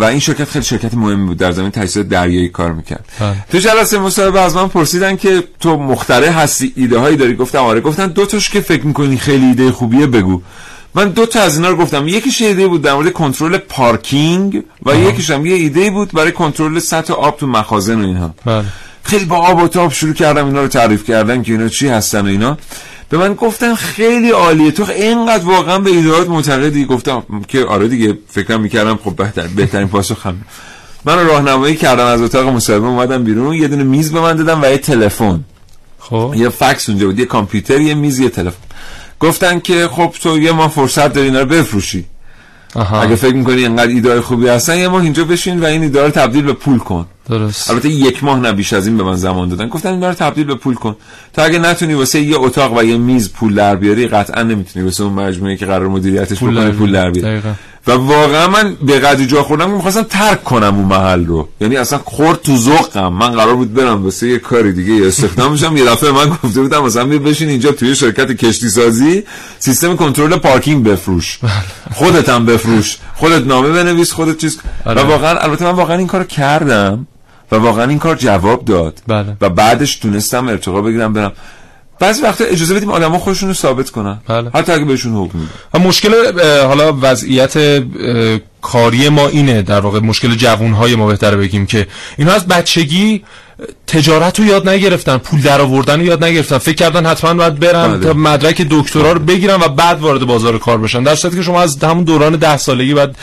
و 0.00 0.04
این 0.04 0.18
شرکت 0.18 0.44
خیلی 0.44 0.64
شرکت 0.64 0.94
مهمی 0.94 1.26
بود. 1.26 1.36
در 1.36 1.52
زمین 1.52 1.70
تجهیزات 1.70 2.08
دریایی 2.08 2.48
کار 2.48 2.72
می‌کرد. 2.72 3.04
بله. 3.20 3.36
تو 3.52 3.58
جلسه 3.58 3.98
مصاحبه 3.98 4.40
از 4.40 4.56
من 4.56 4.68
پرسیدن 4.68 5.16
که 5.16 5.44
تو 5.60 5.76
مخترع 5.76 6.28
هستی 6.28 6.72
ایده 6.76 6.98
هایی 6.98 7.16
داری؟ 7.16 7.34
گفتم 7.34 7.58
آره. 7.58 7.80
گفتن 7.80 8.06
دو 8.06 8.26
تاش 8.26 8.50
که 8.50 8.60
فکر 8.60 8.86
می‌کنی 8.86 9.18
خیلی 9.18 9.46
ایده 9.46 9.72
خوبیه 9.72 10.06
بگو. 10.06 10.42
من 10.94 11.08
دو 11.08 11.26
تا 11.26 11.40
از 11.40 11.56
اینا 11.56 11.68
رو 11.68 11.76
گفتم. 11.76 12.08
یکیش 12.08 12.42
ایده 12.42 12.68
بود 12.68 12.82
در 12.82 12.94
مورد 12.94 13.12
کنترل 13.12 13.58
پارکینگ 13.58 14.62
و 14.86 14.94
یکیش 14.96 15.30
هم 15.30 15.46
یه 15.46 15.54
ایده 15.54 15.90
بود 15.90 16.12
برای 16.12 16.32
کنترل 16.32 16.78
سطح 16.78 17.12
آب 17.12 17.38
تو 17.38 17.46
مخازن 17.46 18.00
و 18.02 18.06
اینها. 18.06 18.34
بله. 18.44 18.64
خیلی 19.02 19.24
با 19.24 19.36
آب 19.36 19.62
و 19.62 19.68
تاب 19.68 19.92
شروع 19.92 20.14
کردم 20.14 20.46
اینا 20.46 20.62
رو 20.62 20.68
تعریف 20.68 21.04
کردن 21.04 21.42
که 21.42 21.52
اینا 21.52 21.68
چی 21.68 21.88
هستن 21.88 22.20
و 22.20 22.26
اینا. 22.26 22.58
به 23.08 23.18
من 23.18 23.34
گفتن 23.34 23.74
خیلی 23.74 24.30
عالیه. 24.30 24.70
تو 24.70 24.84
اینقدر 24.90 25.44
واقعا 25.44 25.78
به 25.78 25.90
ایدئات 25.90 26.28
معتقدی. 26.28 26.84
گفتم 26.84 27.22
که 27.48 27.64
آره 27.64 27.88
دیگه 27.88 28.18
فکرم 28.28 28.60
می‌کردم 28.60 28.98
خب 29.04 29.16
بهتر 29.16 29.46
بهترین 29.46 29.88
پاسخ 29.88 30.26
هم. 30.26 30.36
من 31.04 31.18
رو 31.18 31.26
راهنمایی 31.26 31.76
کردم 31.76 32.06
از 32.06 32.22
اتاق 32.22 32.48
مصاحبه 32.48 32.86
اومدم 32.86 33.24
بیرون 33.24 33.54
یه 33.54 33.68
دونه 33.68 33.82
میز 33.82 34.12
به 34.12 34.20
من 34.20 34.36
دادن 34.36 34.60
و 34.64 34.70
یه 34.70 34.78
تلفن. 34.78 35.44
خب. 35.98 36.34
یه 36.36 36.48
فکس 36.48 36.88
اونجا 36.88 37.06
بود 37.06 37.18
یه 37.18 37.24
کامپیوتر 37.24 37.80
یه 37.80 37.94
میز 37.94 38.18
یه 38.18 38.28
تلفن. 38.28 38.73
گفتن 39.24 39.60
که 39.60 39.88
خب 39.88 40.14
تو 40.22 40.38
یه 40.38 40.52
ما 40.52 40.68
فرصت 40.68 41.12
داری 41.12 41.26
اینا 41.26 41.40
رو 41.40 41.46
بفروشی. 41.46 42.04
آها. 42.74 43.02
اگه 43.02 43.14
فکر 43.14 43.34
می‌کنی 43.34 43.56
اینقدر 43.56 43.88
ایده 43.88 44.20
خوبی 44.20 44.48
هستن 44.48 44.78
یه 44.78 44.88
ماه 44.88 45.02
اینجا 45.02 45.24
بشین 45.24 45.60
و 45.60 45.64
این 45.64 45.82
ایده 45.82 46.02
رو 46.04 46.10
تبدیل 46.10 46.44
به 46.44 46.52
پول 46.52 46.78
کن. 46.78 47.06
درست. 47.28 47.70
البته 47.70 47.88
یک 47.88 48.24
ماه 48.24 48.40
نه 48.40 48.52
بیش 48.52 48.72
از 48.72 48.86
این 48.86 48.96
به 48.96 49.04
من 49.04 49.16
زمان 49.16 49.48
دادن. 49.48 49.68
گفتن 49.68 49.88
اینا 49.88 50.08
رو 50.08 50.14
تبدیل 50.14 50.44
به 50.44 50.54
پول 50.54 50.74
کن. 50.74 50.96
تا 51.32 51.42
اگه 51.42 51.58
نتونی 51.58 51.94
واسه 51.94 52.20
یه 52.20 52.36
اتاق 52.38 52.76
و 52.76 52.84
یه 52.84 52.96
میز 52.96 53.32
پول 53.32 53.54
در 53.54 53.76
بیاری 53.76 54.08
قطعا 54.08 54.42
نمی‌تونی. 54.42 54.84
واسه 54.84 55.04
اون 55.04 55.12
مجموعه 55.12 55.56
که 55.56 55.66
قرار 55.66 55.88
مدیریتش 55.88 56.38
پول 56.38 56.54
بکنی 56.54 56.72
پول 56.72 56.92
در 56.92 57.10
بیاری. 57.10 57.28
دقیقاً. 57.28 57.54
و 57.86 57.92
واقعا 57.92 58.48
من 58.48 58.76
به 58.82 58.98
قدری 58.98 59.26
جا 59.26 59.42
خوردم 59.42 59.66
که 59.66 59.72
می‌خواستم 59.72 60.02
ترک 60.02 60.44
کنم 60.44 60.76
اون 60.76 60.84
محل 60.84 61.26
رو. 61.26 61.48
یعنی 61.60 61.76
اصلا 61.76 61.98
خورد 62.04 62.42
تو 62.42 62.56
ذوقم. 62.56 63.08
من 63.12 63.30
قرار 63.30 63.54
بود 63.54 63.74
برم 63.74 64.04
واسه 64.04 64.28
یه 64.28 64.38
کاری 64.38 64.72
دیگه 64.72 65.06
استخدام 65.06 65.52
میشم 65.52 65.76
یه 65.76 65.84
دفعه 65.84 66.10
من 66.10 66.28
گفته 66.28 66.60
بودم 66.60 66.84
مثلا 66.84 67.04
بیا 67.04 67.18
بشین 67.18 67.48
اینجا 67.48 67.72
توی 67.72 67.94
شرکت 67.94 68.32
کشتی 68.32 68.68
سازی 68.68 69.24
سیستم 69.58 69.96
کنترل 69.96 70.36
پارکینگ 70.36 70.84
بفروش. 70.84 71.38
خودت 71.94 72.28
هم 72.28 72.46
بفروش. 72.46 72.96
خودت 73.14 73.46
نامه 73.46 73.68
بنویس 73.68 74.12
خودت 74.12 74.38
چیز. 74.38 74.58
و 74.86 74.88
آره. 74.88 75.02
واقعا 75.02 75.38
البته 75.38 75.64
من 75.64 75.70
واقعا 75.70 75.96
این 75.96 76.06
کارو 76.06 76.24
کردم 76.24 77.06
و 77.52 77.56
واقعا 77.56 77.84
این 77.84 77.98
کار 77.98 78.16
جواب 78.16 78.64
داد. 78.64 78.98
بله. 79.06 79.36
و 79.40 79.50
بعدش 79.50 79.96
تونستم 79.96 80.48
ارتقا 80.48 80.82
بگیرم 80.82 81.12
برم. 81.12 81.32
بعضی 81.98 82.22
وقتا 82.22 82.44
اجازه 82.44 82.74
بدیم 82.74 82.90
آدما 82.90 83.18
خودشون 83.18 83.48
رو 83.48 83.54
ثابت 83.54 83.90
کنن 83.90 84.18
بله. 84.28 84.50
حتی 84.54 84.72
اگه 84.72 84.84
بهشون 84.84 85.14
حکم 85.14 85.38
میدن 85.38 85.88
مشکل 85.88 86.40
حالا 86.66 86.98
وضعیت 87.02 87.82
کاری 88.64 89.08
ما 89.08 89.28
اینه 89.28 89.62
در 89.62 89.80
واقع 89.80 90.00
مشکل 90.00 90.34
جوانهای 90.34 90.94
ما 90.94 91.06
بهتره 91.06 91.36
بگیم 91.36 91.66
که 91.66 91.86
اینا 92.18 92.32
از 92.32 92.46
بچگی 92.46 93.24
تجارت 93.86 94.38
رو 94.38 94.44
یاد 94.44 94.68
نگرفتن 94.68 95.18
پول 95.18 95.40
در 95.40 95.60
آوردن 95.60 96.00
رو 96.00 96.06
یاد 96.06 96.24
نگرفتن. 96.24 96.58
فکر 96.58 96.74
کردن 96.74 97.06
حتما 97.06 97.34
باید 97.34 97.60
برن 97.60 97.88
بله. 97.88 98.06
تا 98.06 98.12
مدرک 98.12 98.66
دکترا 98.70 99.12
رو 99.12 99.20
بگیرن 99.20 99.54
و 99.54 99.68
بعد 99.68 100.00
وارد 100.00 100.24
بازار 100.24 100.58
کار 100.58 100.78
بشن. 100.78 101.02
در 101.02 101.14
صورتی 101.14 101.36
که 101.36 101.42
شما 101.42 101.62
از 101.62 101.84
همون 101.84 102.04
دوران 102.04 102.36
ده 102.36 102.56
سالگی 102.56 102.94
باید 102.94 103.16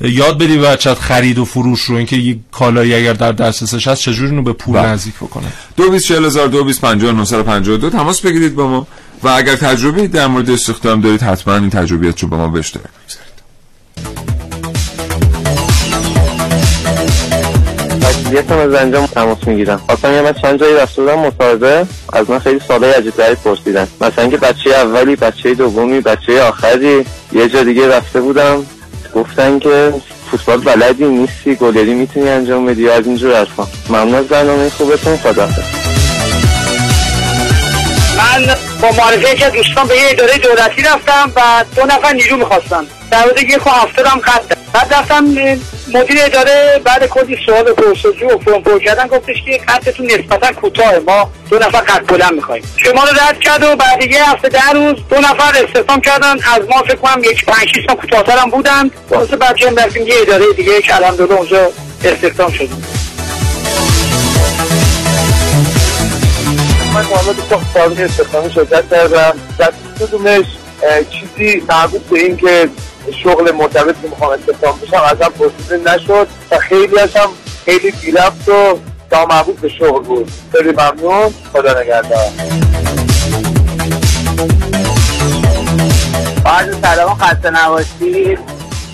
یاد 0.00 0.38
بدی 0.38 0.58
بچت 0.58 0.98
خرید 0.98 1.38
و 1.38 1.44
فروش 1.44 1.80
رو 1.80 1.96
اینکه 1.96 2.16
یک 2.16 2.38
کالایی 2.52 2.94
اگر 2.94 3.12
در 3.12 3.32
دسترسش 3.32 3.88
هست 3.88 4.02
چجوری 4.02 4.30
اینو 4.30 4.42
به 4.42 4.52
پول 4.52 4.74
بله. 4.74 4.88
نزدیک 4.88 5.14
بکنه؟ 5.14 5.46
دو 5.76 5.90
بیست 5.90 6.06
چهل 6.06 6.24
هزار 6.24 6.48
دو 6.48 6.64
بیست 6.64 6.80
پنجاه 6.80 7.12
نهصد 7.12 7.38
و 7.38 7.42
پنجاه 7.42 7.74
و 7.74 7.78
دو. 7.78 7.90
تماس 7.90 8.20
بگیرید 8.20 8.54
با 8.54 8.68
ما. 8.68 8.86
و 9.22 9.28
اگر 9.28 9.56
تجربه 9.56 10.06
در 10.06 10.26
مورد 10.26 10.50
استخدام 10.50 11.00
دارید 11.00 11.22
حتما 11.22 11.54
این 11.54 11.70
تجربیات 11.70 12.22
رو 12.22 12.28
با 12.28 12.36
ما 12.36 12.48
به 12.48 12.58
اشتراک 12.58 12.84
مسئولیتم 18.28 18.58
از 18.58 18.74
انجام 18.74 19.06
تماس 19.06 19.38
می‌گیرم. 19.46 19.80
خواستم 19.86 20.14
یه 20.14 20.22
من 20.22 20.32
چند 20.32 20.60
جایی 20.60 20.74
رفته 20.74 21.02
بودم 21.02 21.18
مصاحبه 21.18 21.86
از 22.12 22.30
من 22.30 22.38
خیلی 22.38 22.60
ساله 22.68 22.92
عجیب 22.92 23.16
غریب 23.16 23.38
پرسیدن. 23.44 23.88
مثلا 24.00 24.28
که 24.28 24.36
بچه 24.36 24.70
اولی 24.70 25.16
بچه 25.16 25.54
دومی 25.54 26.00
بچه 26.00 26.42
آخری 26.42 27.04
یه 27.32 27.48
جا 27.48 27.62
دیگه 27.62 27.96
رفته 27.96 28.20
بودم. 28.20 28.66
گفتن 29.14 29.58
که 29.58 29.92
فوتبال 30.30 30.58
بلدی 30.58 31.04
نیستی 31.04 31.54
گلری 31.54 31.94
می‌تونی 31.94 32.28
انجام 32.28 32.66
بدی 32.66 32.88
از 32.88 33.06
اینجور 33.06 33.36
حرفا. 33.36 33.66
ممنون 33.88 34.14
از 34.14 34.26
برنامه 34.26 34.70
خوبتون. 34.70 35.16
خدا 35.16 35.48
من 38.16 38.54
با 38.82 38.90
معرفی 38.90 39.36
که 39.36 39.50
دوستان 39.50 39.86
به 39.86 39.96
یه 39.96 40.02
اداره 40.10 40.38
دولتی 40.38 40.82
رفتم 40.82 41.32
و 41.36 41.64
دو 41.76 41.86
نفر 41.86 42.12
نیرو 42.12 42.36
می‌خواستم 42.36 42.86
در 43.10 43.24
مورد 43.24 43.42
یک 43.42 43.66
و 43.66 43.70
هفتادم 43.70 44.20
خط 44.20 44.42
بعد 44.72 44.94
رفتم 44.94 45.24
مدیر 45.94 46.18
اداره 46.20 46.80
بعد 46.84 47.06
کلی 47.06 47.38
سوال 47.46 47.72
پرسجو 47.72 48.26
و 48.26 48.38
فرم 48.38 48.80
کردن 48.80 49.06
گفتش 49.06 49.36
که 49.44 49.60
خطتون 49.68 50.06
نسبتا 50.06 50.52
کوتاه 50.52 50.98
ما 51.06 51.30
دو 51.50 51.58
نفر 51.58 51.78
قد 51.80 52.06
بلند 52.06 52.32
می‌خوایم. 52.32 52.62
شما 52.76 53.04
رو 53.04 53.10
رد 53.10 53.40
کرد 53.40 53.62
و 53.62 53.76
بعد 53.76 54.02
یه 54.10 54.30
هفته 54.30 54.48
ده 54.48 54.70
روز 54.74 54.96
دو 55.10 55.16
نفر 55.16 55.64
استخدام 55.64 56.00
کردن. 56.00 56.32
از 56.32 56.68
ما 56.68 56.82
فکر 56.82 56.96
کنم 56.96 57.24
یک 57.24 57.44
پنج 57.44 57.68
شیش 57.74 57.86
تا 57.86 57.94
کوتاه‌تر 57.94 58.38
هم 58.38 58.50
بودن. 58.50 58.90
واسه 59.10 59.36
بچه 59.36 59.68
هم 59.68 59.76
رفتیم 59.76 60.06
یه 60.06 60.14
اداره 60.22 60.44
دیگه 60.56 60.82
که 60.82 60.96
الحمدلله 60.96 61.34
اونجا 61.34 61.70
استخدام 62.04 62.52
شدیم. 62.52 62.97
من 66.98 67.04
محمد 67.04 67.36
سازمان 67.50 67.98
استخدامی 67.98 68.50
شرکت 68.50 68.90
کردم. 68.90 69.34
در 69.58 69.72
کدومش 70.00 70.44
چیزی 71.10 71.62
مربوط 71.68 72.02
به 72.02 72.18
این 72.18 72.36
که 72.36 72.68
شغل 73.24 73.52
مرتبط 73.52 74.02
که 74.02 74.08
می‌خوام 74.08 74.30
استخدام 74.30 74.78
بشم 74.78 75.02
ازم 75.02 75.32
پرسیده 75.38 75.94
نشد 75.94 76.28
و 76.50 76.58
خیلی 76.58 76.98
هم 76.98 77.28
خیلی 77.64 77.90
بیرفت 77.90 78.48
و 78.48 78.78
نامربوط 79.12 79.60
به 79.60 79.68
شغل 79.68 80.02
بود. 80.02 80.32
خیلی 80.52 80.70
ممنون. 80.70 81.34
خدا 81.52 81.80
نگهدار. 81.80 82.30
عرض 86.46 86.76
سلام 86.82 87.14
خسته 87.14 87.50
نباشید. 87.50 88.38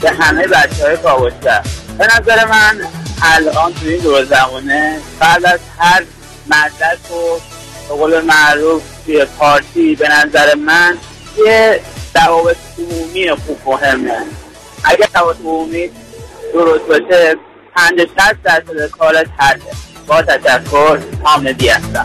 به 0.01 0.11
همه 0.11 0.47
بچه 0.47 0.87
های 0.87 0.97
کاوشگر. 0.97 1.63
به 1.99 2.07
نظر 2.07 2.45
من 2.45 2.81
الان 3.23 3.73
تو 3.73 3.87
این 3.87 4.01
دور 4.01 4.25
زمانه 4.25 4.99
بعد 5.21 5.47
از 5.47 5.61
هر 5.79 6.03
مدرک 6.47 7.13
و 7.13 7.54
به 7.89 7.95
قول 7.95 8.20
معروف 8.20 8.82
توی 9.07 9.24
پارتی 9.39 9.95
به 9.95 10.09
نظر 10.09 10.55
من 10.55 10.99
یه 11.47 11.80
روابط 12.26 12.57
عمومی 12.78 13.30
خوب 13.30 13.59
مهمه. 13.66 14.18
اگر 14.85 15.07
روابط 15.14 15.37
عمومی 15.41 15.91
درست 16.55 16.85
باشه 16.85 17.37
پنج 17.76 18.01
شست 18.01 18.43
درصد 18.45 18.91
کارت 18.91 19.26
حله 19.39 19.61
با 20.07 20.22
تشکر 20.22 20.99
حامدی 21.22 21.68
هستم 21.68 22.05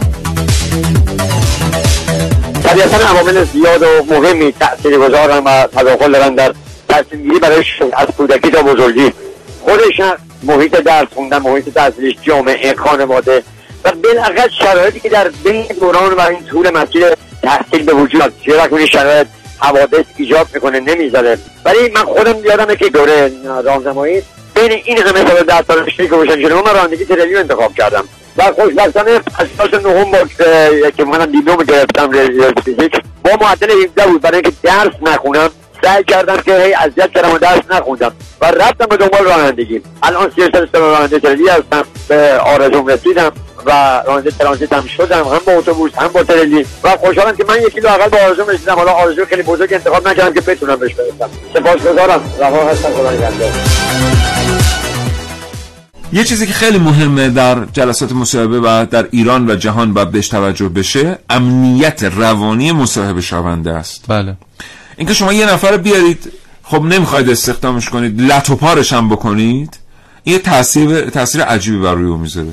طبیعتا 2.63 2.97
عوامل 2.97 3.43
زیاد 3.43 3.84
و 3.84 4.03
مهمی 4.09 4.51
تأثیر 4.51 4.97
گذارن 4.97 5.43
و 5.43 5.67
تداخل 5.67 6.11
دارن 6.11 6.36
در 6.36 6.53
تصمیم 6.89 7.23
گیری 7.23 7.39
برای 7.39 7.63
از 7.93 8.07
کودکی 8.17 8.51
تا 8.51 8.61
بزرگی. 8.63 9.13
خودش 9.61 9.99
هم 9.99 10.17
محیط 10.43 10.75
درس 10.75 11.07
خوندن 11.15 11.38
محیط 11.38 11.69
تحصیلش 11.69 12.15
جامعه 12.21 12.75
خانواده 12.75 13.43
و 13.84 13.91
بالاخص 13.91 14.49
شرایطی 14.59 14.99
که 14.99 15.09
در 15.09 15.30
بین 15.43 15.65
دوران 15.80 16.13
و 16.13 16.21
این 16.21 16.45
طول 16.45 16.69
مسیر 16.69 17.05
تحصیل 17.43 17.84
به 17.84 17.93
وجود 17.93 18.34
چه 18.45 18.63
رقمی 18.63 18.88
شرایط 18.88 19.27
حوادث 19.59 20.05
ایجاد 20.17 20.47
می‌کنه 20.53 20.80
نمی‌ذاره. 20.80 21.38
ولی 21.65 21.89
من 21.95 22.01
خودم 22.01 22.45
یادمه 22.45 22.75
که 22.75 22.89
دوره 22.89 23.32
راهنمایی 23.63 24.21
بین 24.55 24.71
این 24.71 24.97
همه 24.97 25.27
سال 25.27 25.43
ده 25.43 25.61
سال 25.67 25.84
پیش 25.84 25.95
که 25.97 26.03
باشن 26.07 26.41
جلو 26.41 26.55
من 26.63 26.73
رانندگی 26.73 27.05
تریلی 27.05 27.34
رو 27.34 27.39
انتخاب 27.39 27.73
کردم. 27.73 28.03
و 28.38 28.43
خوشبختانه 28.43 29.11
از 29.11 29.47
سال 29.57 29.82
نهم 29.82 30.30
که- 30.97 31.03
منم 31.05 31.25
دیپلم 31.25 31.57
گرفتم 31.63 32.11
فیزیک. 32.65 33.01
با 33.23 33.32
معدل 33.41 33.71
17 33.71 34.07
بود 34.07 34.21
برای 34.21 34.36
اینکه 34.36 34.51
درس 34.63 34.93
نخونم 35.01 35.49
سعی 35.84 36.03
کردم 36.03 36.38
که 36.38 36.55
هی 36.55 36.73
اذیت 36.73 37.11
کردم 37.11 37.34
و 37.34 37.38
درس 37.38 37.61
نخوندم 37.71 38.11
و 38.41 38.45
رفتم 38.45 38.86
به 38.86 38.97
دنبال 38.97 39.25
رانندگی. 39.25 39.82
الان 40.03 40.32
سی 40.36 40.41
سال 40.53 40.69
سال 40.73 41.07
تریلی 41.07 41.49
هستم 41.49 41.84
به 42.07 42.38
آرزوم 42.38 42.88
رسیدم. 42.88 43.32
و 43.66 44.03
راننده 44.07 44.32
ترانزیت 44.32 44.74
هم 44.74 44.88
شدم 44.88 45.24
هم 45.24 45.39
با 45.45 45.51
اتوبوس 45.51 45.91
هم 45.97 46.07
با 46.07 46.24
تریلی 46.24 46.66
و 46.84 46.89
خوشحالم 46.89 47.36
که 47.38 47.45
من 47.47 47.57
یکی 47.68 47.80
لاقل 47.80 48.10
با 48.10 48.18
آرزوم 48.18 48.47
رسیدم 48.47 48.76
حالا 48.76 48.91
آرزو 48.91 49.26
خیلی 49.26 49.43
بزرگ 49.43 49.74
انتخاب 49.74 50.07
نکردم 50.07 50.34
که 50.34 50.41
بتونم 50.41 50.76
بهش 50.76 50.91
برسم. 50.93 51.34
سپاسگزارم. 51.53 52.22
رها 52.39 52.70
هستم. 52.70 52.89
خدا 52.89 53.12
نگهدار. 53.12 53.51
یه 56.14 56.24
چیزی 56.24 56.47
که 56.47 56.53
خیلی 56.53 56.78
مهمه 56.78 57.30
در 57.30 57.66
جلسات 57.74 58.12
مصاحبه 58.12 58.60
و 58.60 58.86
در 58.91 59.07
ایران 59.12 59.49
و 59.49 59.55
جهان 59.55 59.93
باید 59.93 60.12
بهش 60.12 60.28
توجه 60.28 60.70
بشه 60.70 61.20
امنیت 61.30 62.03
روانی 62.03 62.72
مصاحبه 62.72 63.22
شونده 63.22 63.72
است. 63.72 64.05
بله. 64.07 64.38
اینکه 64.97 65.14
شما 65.14 65.34
یه 65.34 65.53
نفر 65.53 65.78
بیارید 65.78 66.32
خب 66.64 66.82
نمی‌خواید 66.82 67.30
استخدامش 67.30 67.89
کنید 67.89 68.22
لت 68.22 68.49
و 68.49 68.55
پارش 68.55 68.93
هم 68.93 69.10
بکنید 69.10 69.80
این 70.24 70.36
یه 70.36 70.41
تاثیر 70.41 71.10
تاثیر 71.10 71.41
عجیبی 71.41 71.78
بر 71.78 71.93
روی 71.93 72.05
اون 72.05 72.20
می‌ذاره. 72.20 72.47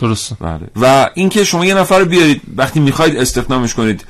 درسته. 0.00 0.36
بله. 0.40 0.60
و 0.76 1.10
اینکه 1.14 1.44
شما 1.44 1.66
یه 1.66 1.74
نفر 1.74 1.98
رو 1.98 2.04
بیارید 2.04 2.42
وقتی 2.56 2.80
می‌خواید 2.80 3.16
استخدامش 3.16 3.74
کنید 3.74 4.04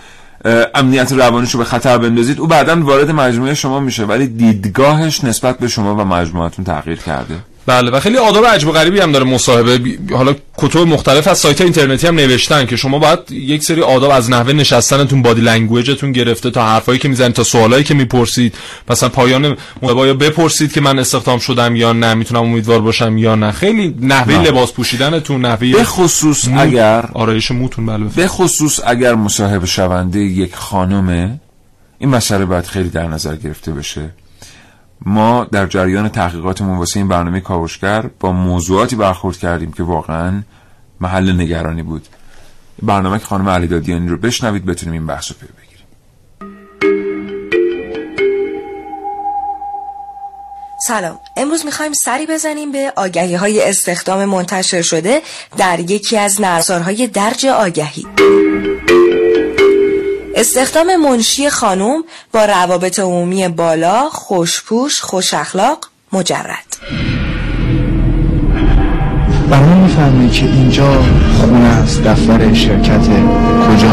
امنیت 0.75 1.13
روانیش 1.13 1.51
رو 1.51 1.59
به 1.59 1.65
خطر 1.65 1.99
بندازید 1.99 2.41
او 2.41 2.47
بعدا 2.47 2.81
وارد 2.81 3.11
مجموعه 3.11 3.55
شما 3.55 3.81
میشه 3.81 4.05
ولی 4.05 4.27
دیدگاهش 4.27 5.25
نسبت 5.25 5.59
به 5.59 5.69
شما 5.69 5.97
و 5.97 6.01
مجموعتون 6.01 6.65
تغییر 6.65 6.99
کرده. 6.99 7.35
بله 7.67 7.91
و 7.91 8.01
خیلی 8.01 8.17
آداب 8.19 8.47
عجیب 8.47 8.69
و 8.69 8.73
غریبی 8.73 9.01
هم 9.01 9.13
داره 9.13 9.25
مصاحبه. 9.25 9.79
بی- 9.79 9.99
حالا 10.15 10.35
کتب 10.59 10.79
مختلف 10.79 11.29
از 11.29 11.39
سایت 11.39 11.61
اینترنتی 11.61 12.07
هم 12.07 12.15
نوشتن 12.15 12.67
که 12.67 12.77
شما 12.77 12.99
باید 12.99 13.19
یک 13.31 13.63
سری 13.65 13.83
آداب 13.83 14.11
از 14.11 14.31
نحوه 14.31 14.53
نشستنتون 14.53 15.23
body 15.23 15.41
language 15.41 15.93
تون 15.93 16.13
گرفته 16.13 16.51
تا 16.51 16.65
حرفایی 16.67 16.99
که 16.99 17.09
می‌زنید 17.09 17.33
تا 17.33 17.45
سوالایی 17.45 17.85
که 17.85 17.95
می‌پرسید. 17.95 18.55
مثلا 18.91 19.09
پایان 19.09 19.57
مصاحبه 19.83 20.07
یا 20.07 20.15
بپرسید 20.15 20.73
که 20.73 20.81
من 20.81 20.99
استخدام 20.99 21.39
شدم 21.39 21.77
یا 21.77 21.93
نه 21.93 22.15
می‌تونم 22.15 22.41
امیدوار 22.43 22.81
باشم 22.81 23.19
یا 23.19 23.35
نه. 23.35 23.53
خیلی 23.53 23.95
نحوه 24.01 24.35
نه. 24.35 24.43
لباس 24.43 24.73
پوشیدنتون 24.73 25.41
نحوه 25.47 25.73
به 25.73 25.85
خصوص 25.85 26.49
مو- 26.49 26.61
اگر 26.61 27.09
آرایش 27.15 27.51
موتون 27.51 27.87
بله 27.87 28.05
به 28.17 28.29
خصوص 28.29 28.81
اگر 28.87 29.15
مصاحبه 29.15 29.67
شونده 29.67 30.19
یک 30.19 30.55
خانمه 30.55 31.41
این 31.99 32.11
مسئله 32.11 32.45
باید 32.45 32.67
خیلی 32.67 32.89
در 32.89 33.07
نظر 33.07 33.37
گرفته 33.37 33.73
بشه. 33.73 34.11
ما 35.07 35.45
در 35.45 35.67
جریان 35.67 36.09
تحقیقاتمون 36.09 36.79
واسه 36.79 36.97
این 36.97 37.09
برنامه 37.09 37.41
کاوشگر 37.41 38.11
با 38.21 38.33
موضوعاتی 38.33 38.97
برخورد 38.97 39.37
کردیم 39.37 39.73
که 39.73 39.83
واقعا 39.83 40.43
محل 41.01 41.41
نگرانی 41.41 41.83
بود. 41.83 42.07
برنامه 42.83 43.19
که 43.19 43.25
خانم 43.25 43.49
علی 43.49 43.67
دادیانی 43.67 44.09
رو 44.09 44.17
بشنوید 44.17 44.65
بتونیم 44.67 44.93
این 44.93 45.07
بحث 45.07 45.31
رو 45.31 45.37
پی 45.41 45.47
بگیریم. 45.47 45.71
سلام. 50.87 51.19
امروز 51.37 51.65
می‌خوایم 51.65 51.93
سری 51.93 52.27
بزنیم 52.27 52.73
به 52.73 52.93
آگهی 52.97 53.35
های 53.35 53.69
استخدام 53.69 54.25
منتشر 54.25 54.83
شده 54.83 55.23
در 55.57 55.81
یکی 55.81 56.17
از 56.17 56.41
نرسارهای 56.41 57.07
درج 57.07 57.47
آگهی. 57.47 58.07
استخدام 60.41 60.97
منشی 60.97 61.51
خانم 61.51 62.05
با 62.33 62.45
روابط 62.45 62.99
عمومی 62.99 63.49
بالا 63.49 64.09
خوشپوش 64.09 65.01
خوش 65.01 65.35
اخلاق 65.35 65.79
مجرد. 66.13 66.77
من 69.51 69.63
می‌فهمی 69.63 70.31
که 70.31 70.45
اینجا 70.45 71.03
خونه 71.41 71.69
است 71.69 72.03
دفتر 72.03 72.55
شرکت 72.55 73.07
کجا؟ 73.69 73.93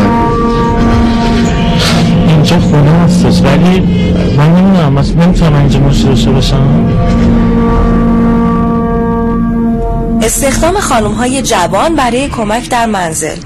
اینجا 2.27 2.59
خونه 2.59 2.91
هستش 2.91 3.41
ولی 3.41 3.79
من 4.37 4.55
نمی‌دونم 4.55 4.93
مثلا 4.93 5.25
نمی‌تونم 5.25 5.55
اینجا 5.55 5.79
مشتری 5.79 6.09
داشته 6.09 6.31
باشم. 6.31 6.87
استخدام 10.21 10.79
خانم 10.79 11.11
های 11.11 11.41
جوان 11.41 11.95
برای 11.95 12.29
کمک 12.29 12.69
در 12.69 12.85
منزل. 12.85 13.37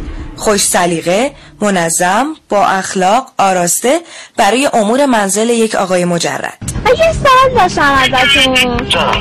خوش 0.41 0.61
سلیقه، 0.61 1.31
منظم، 1.61 2.35
با 2.49 2.65
اخلاق، 2.65 3.31
آراسته 3.37 3.99
برای 4.37 4.69
امور 4.73 5.05
منزل 5.05 5.49
یک 5.49 5.75
آقای 5.75 6.05
مجرد. 6.05 6.57
یه 6.87 7.13
سوال 7.13 7.55
داشتم 7.57 7.91
ازتون. 7.91 8.71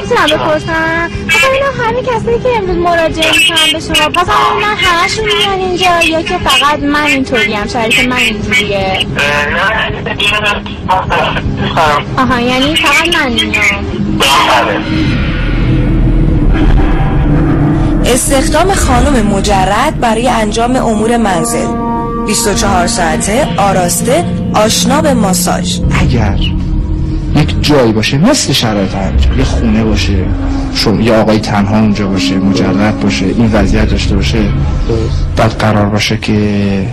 می‌تونم 0.00 0.26
بپرسم؟ 0.26 1.10
مثلا 1.26 1.50
اینا 1.52 1.84
همه 1.84 2.02
کسایی 2.02 2.40
که 2.40 2.48
امروز 2.56 2.76
مراجعه 2.76 3.32
می‌کنن 3.32 3.72
به 3.72 3.80
شما 3.80 4.08
پس 4.08 4.28
من 4.62 4.76
همشون 4.76 5.24
میان 5.24 5.58
اینجا 5.58 6.00
یا 6.00 6.22
که 6.22 6.38
فقط 6.38 6.78
من 6.78 7.04
اینطوری 7.04 7.52
هم 7.54 7.68
شریک 7.68 8.08
من 8.08 8.16
اینجوریه. 8.16 9.06
آها 12.18 12.40
یعنی 12.40 12.76
فقط 12.76 13.14
من 13.14 13.32
میام 13.32 13.84
استخدام 18.12 18.74
خانم 18.74 19.26
مجرد 19.26 20.00
برای 20.00 20.28
انجام 20.28 20.76
امور 20.76 21.16
منزل. 21.16 21.66
24 22.26 22.86
ساعته 22.86 23.48
آراسته 23.56 24.24
آشنا 24.54 25.02
به 25.02 25.14
ماساژ. 25.14 25.78
اگر 26.00 26.38
یک 27.36 27.54
جایی 27.62 27.92
باشه 27.92 28.18
مثل 28.18 28.52
شرایط 28.52 28.94
همینجا 28.94 29.34
یه 29.38 29.44
خونه 29.44 29.84
باشه 29.84 30.24
شما 30.74 31.00
یه 31.00 31.14
آقای 31.14 31.38
تنها 31.38 31.78
اونجا 31.78 32.06
باشه 32.06 32.34
مجرد 32.34 33.00
باشه 33.00 33.26
این 33.26 33.52
وضعیت 33.52 33.90
داشته 33.90 34.16
باشه 34.16 34.38
بعد 35.36 35.50
قرار 35.50 35.86
باشه 35.86 36.16
که 36.16 36.86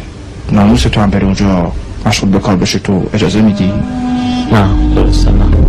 ناموس 0.51 0.81
تو 0.81 1.01
هم 1.01 1.09
بره 1.09 1.23
اونجا 1.23 1.71
مشغول 2.05 2.29
به 2.29 2.39
کار 2.39 2.55
باشه 2.55 2.79
تو 2.79 3.03
اجازه 3.13 3.41
میدی؟ 3.41 3.73
نه 4.51 4.67
درسته 4.95 5.31
نه. 5.31 5.66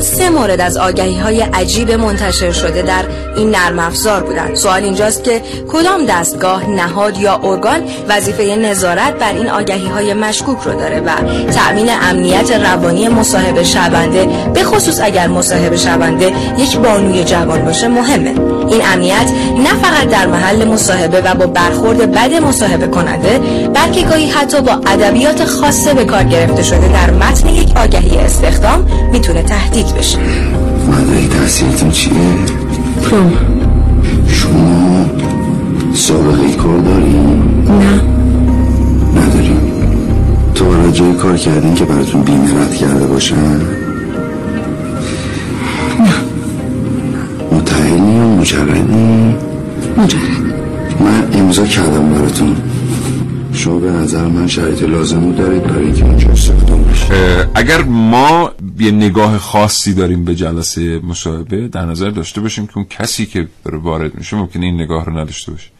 فقط 0.00 0.08
سه 0.08 0.30
مورد 0.30 0.60
از 0.60 0.76
آگهی 0.76 1.18
های 1.18 1.40
عجیب 1.40 1.90
منتشر 1.92 2.52
شده 2.52 2.82
در 2.82 3.04
این 3.36 3.50
نرم 3.50 3.78
افزار 3.78 4.22
بودند. 4.22 4.54
سوال 4.54 4.84
اینجاست 4.84 5.24
که 5.24 5.42
کدام 5.68 6.06
دستگاه 6.08 6.70
نهاد 6.70 7.18
یا 7.18 7.40
ارگان 7.44 7.80
وظیفه 8.08 8.56
نظارت 8.56 9.12
بر 9.18 9.32
این 9.32 9.50
آگهی 9.50 9.86
های 9.86 10.14
مشکوک 10.14 10.58
رو 10.64 10.72
داره 10.72 11.00
و 11.00 11.10
تأمین 11.52 11.88
امنیت 12.02 12.50
روانی 12.50 13.08
مصاحبه 13.08 13.64
شونده 13.64 14.28
به 14.54 14.64
خصوص 14.64 15.00
اگر 15.02 15.26
مصاحبه 15.26 15.76
شونده 15.76 16.32
یک 16.58 16.76
بانوی 16.76 17.24
جوان 17.24 17.64
باشه 17.64 17.88
مهمه. 17.88 18.34
این 18.68 18.82
امنیت 18.92 19.30
نه 19.58 19.68
فقط 19.68 20.08
در 20.08 20.26
محل 20.26 20.64
مصاحبه 20.64 21.20
و 21.20 21.34
با 21.34 21.46
برخورد 21.46 22.12
بد 22.12 22.34
مصاحبه 22.34 22.86
کننده 22.86 23.38
بلکه 23.74 24.02
گاهی 24.02 24.30
حتی 24.30 24.60
با 24.60 24.72
ادبیات 24.72 25.44
خاصه 25.44 25.94
به 25.94 26.04
کار 26.04 26.24
گرفته 26.24 26.62
شده. 26.62 26.88
در 26.88 27.10
متن 27.10 27.48
یک 27.48 27.76
آگهی 27.76 28.16
استخدام 28.16 28.86
می‌تونه 29.12 29.42
تهدید 29.42 29.89
بشه 29.92 30.18
مدرک 30.88 31.28
تحصیلتون 31.28 31.90
چیه؟ 31.90 32.12
پروم 33.02 33.32
شما 34.28 35.06
سابقه 35.94 36.52
کار 36.56 36.78
داری؟ 36.78 37.12
نه 37.68 38.00
نداری 39.16 39.56
تو 40.54 40.64
برای 40.64 40.92
جای 40.92 41.14
کار 41.14 41.36
کردین 41.36 41.74
که 41.74 41.84
براتون 41.84 42.22
بیمه 42.22 42.60
رد 42.60 42.74
کرده 42.74 43.06
باشن؟ 43.06 43.56
نه 46.00 46.14
متعینی 47.52 48.14
یا 48.16 48.28
مجردی؟ 48.28 49.34
مجرد 49.96 50.20
من 51.00 51.40
امضا 51.40 51.66
کردم 51.66 52.10
براتون 52.10 52.56
شما 53.52 53.78
به 53.78 53.90
نظر 53.90 54.24
من 54.26 54.46
شرایط 54.46 54.82
لازم 54.82 55.24
رو 55.24 55.32
دارید 55.32 55.62
برای 55.62 55.84
اینکه 55.84 56.04
اونجا 56.04 56.28
استخدام 56.30 56.82
بشید 56.82 57.12
اه، 57.12 57.46
اگر 57.54 57.82
ما 57.82 58.50
یه 58.80 58.90
نگاه 58.90 59.38
خاصی 59.38 59.94
داریم 59.94 60.24
به 60.24 60.34
جلسه 60.34 60.98
مصاحبه 60.98 61.68
در 61.68 61.84
نظر 61.84 62.10
داشته 62.10 62.40
باشیم 62.40 62.66
که 62.66 62.76
اون 62.76 62.86
کسی 62.90 63.26
که 63.26 63.48
وارد 63.64 64.14
میشه 64.14 64.36
ممکنه 64.36 64.66
این 64.66 64.80
نگاه 64.80 65.04
رو 65.04 65.18
نداشته 65.18 65.52
باشه. 65.52 65.70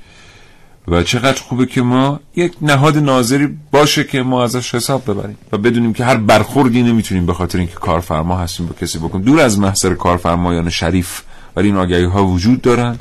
و 0.88 1.02
چقدر 1.02 1.42
خوبه 1.42 1.66
که 1.66 1.82
ما 1.82 2.20
یک 2.36 2.52
نهاد 2.62 2.98
ناظری 2.98 3.58
باشه 3.70 4.04
که 4.04 4.22
ما 4.22 4.44
ازش 4.44 4.74
حساب 4.74 5.10
ببریم 5.10 5.38
و 5.52 5.58
بدونیم 5.58 5.92
که 5.92 6.04
هر 6.04 6.16
برخوردی 6.16 6.82
نمی‌تونیم 6.82 7.26
به 7.26 7.34
خاطر 7.34 7.58
اینکه 7.58 7.74
کارفرما 7.74 8.38
هستیم 8.38 8.66
با 8.66 8.74
کسی 8.80 8.98
بکنیم 8.98 9.24
دور 9.24 9.40
از 9.40 9.58
محضر 9.58 9.94
کارفرمایان 9.94 10.70
شریف 10.70 11.22
ولی 11.56 11.68
این 11.68 11.76
آگهی 11.76 12.04
ها 12.04 12.26
وجود 12.26 12.60
دارن 12.60 12.98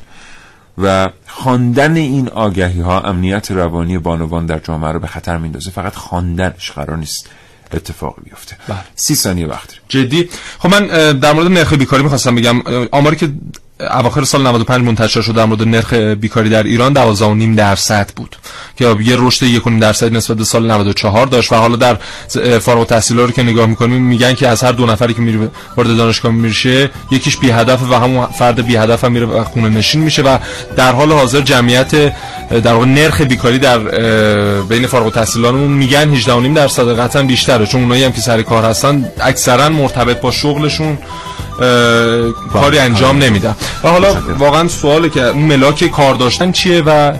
و 0.78 1.10
خواندن 1.26 1.96
این 1.96 2.28
آگهی 2.28 2.80
ها 2.80 3.00
امنیت 3.00 3.50
روانی 3.50 3.98
بانوان 3.98 4.46
در 4.46 4.58
جامعه 4.58 4.92
رو 4.92 5.00
به 5.00 5.06
خطر 5.06 5.38
میندازه 5.38 5.70
فقط 5.70 5.94
خواندنش 5.94 6.70
قرار 6.70 6.96
نیست. 6.96 7.30
اتفاق 7.76 8.16
بیفته. 8.24 8.56
سی 8.96 9.14
ثانیه 9.14 9.46
وقت. 9.46 9.74
جدی؟ 9.88 10.28
خب 10.58 10.68
من 10.68 10.86
در 11.18 11.32
مورد 11.32 11.46
نرخ 11.46 11.72
بیکاری 11.72 12.02
می‌خواستم 12.02 12.34
بگم. 12.34 12.62
آماری 12.92 13.16
که 13.16 13.32
اواخر 13.90 14.24
سال 14.24 14.46
95 14.46 14.84
منتشر 14.84 15.20
شد 15.20 15.34
در 15.34 15.44
مورد 15.44 15.62
نرخ 15.62 15.92
بیکاری 15.92 16.48
در 16.50 16.62
ایران 16.62 17.14
12.5 17.14 17.56
درصد 17.56 18.10
بود. 18.16 18.36
که 18.76 18.96
یه 19.00 19.16
رشد 19.18 19.60
1.5 19.60 19.80
درصد 19.80 20.12
نسبت 20.12 20.36
به 20.36 20.44
سال 20.44 20.70
94 20.70 21.26
داشت 21.26 21.52
و 21.52 21.56
حالا 21.56 21.76
در 21.76 21.98
فارغ 22.58 22.78
التحصیلا 22.78 23.24
رو 23.24 23.30
که 23.30 23.42
نگاه 23.42 23.66
می‌کنیم 23.66 24.02
میگن 24.02 24.34
که 24.34 24.48
از 24.48 24.64
هر 24.64 24.72
دو 24.72 24.86
نفری 24.86 25.14
که 25.14 25.20
میره 25.20 25.50
وارد 25.76 25.96
دانشگاه 25.96 26.32
میشه 26.32 26.90
یکیش 27.10 27.36
بی 27.36 27.50
هدف 27.50 27.82
و 27.82 27.94
همون 27.94 28.26
فرد 28.26 28.66
بی 28.66 28.76
هدف 28.76 29.04
هم 29.04 29.12
میره 29.12 29.26
و 29.26 29.44
خونه 29.44 29.68
نشین 29.68 30.00
میشه 30.00 30.22
و 30.22 30.38
در 30.76 30.92
حال 30.92 31.12
حاضر 31.12 31.40
جمعیت 31.40 32.14
در 32.50 32.72
واقع 32.72 32.86
نرخ 32.86 33.20
بیکاری 33.20 33.58
در 33.58 33.78
بین 34.62 34.86
فارغ 34.86 35.04
التحصیلانمون 35.04 35.72
میگن 35.72 36.20
18.5 36.20 36.28
درصد 36.56 36.98
قطعا 36.98 37.22
بیشتره. 37.22 37.66
چون 37.66 37.82
اونایی 37.82 38.04
هم 38.04 38.12
که 38.12 38.20
سر 38.20 38.42
کار 38.42 38.64
هستن 38.64 39.04
اکثرا 39.20 39.68
مرتبط 39.68 40.20
با 40.20 40.30
شغلشون 40.30 40.98
کاری 42.52 42.78
انجام 42.78 43.18
نمیدن 43.18 43.56
و 43.84 43.88
حالا 43.88 44.16
واقعا 44.38 44.68
سواله 44.68 45.08
که 45.08 45.24
اون 45.26 45.42
ملاک 45.42 45.84
کار 45.84 46.14
داشتن 46.14 46.52
چیه 46.52 46.82
و 46.82 47.12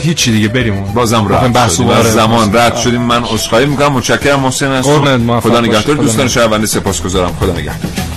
هیچی 0.00 0.32
دیگه 0.32 0.48
بریم. 0.48 0.84
بازم 0.94 1.26
رد 1.28 1.52
بحث 1.52 1.80
و. 1.80 2.02
زمان 2.02 2.56
رد 2.56 2.76
شدیم. 2.76 3.02
من 3.02 3.24
عذرخواهی 3.24 3.66
می‌کنم. 3.66 3.92
متشکرم 3.92 4.40
محسن 4.40 5.16
موفق 5.16 5.48
خدا. 5.48 5.60
نگهدار. 5.60 5.96
دوستان. 5.96 6.28
شنونده 6.28 6.66
سپاسگزارم. 6.66 7.36
خدا 7.40 7.52
نگهدار. 7.52 8.09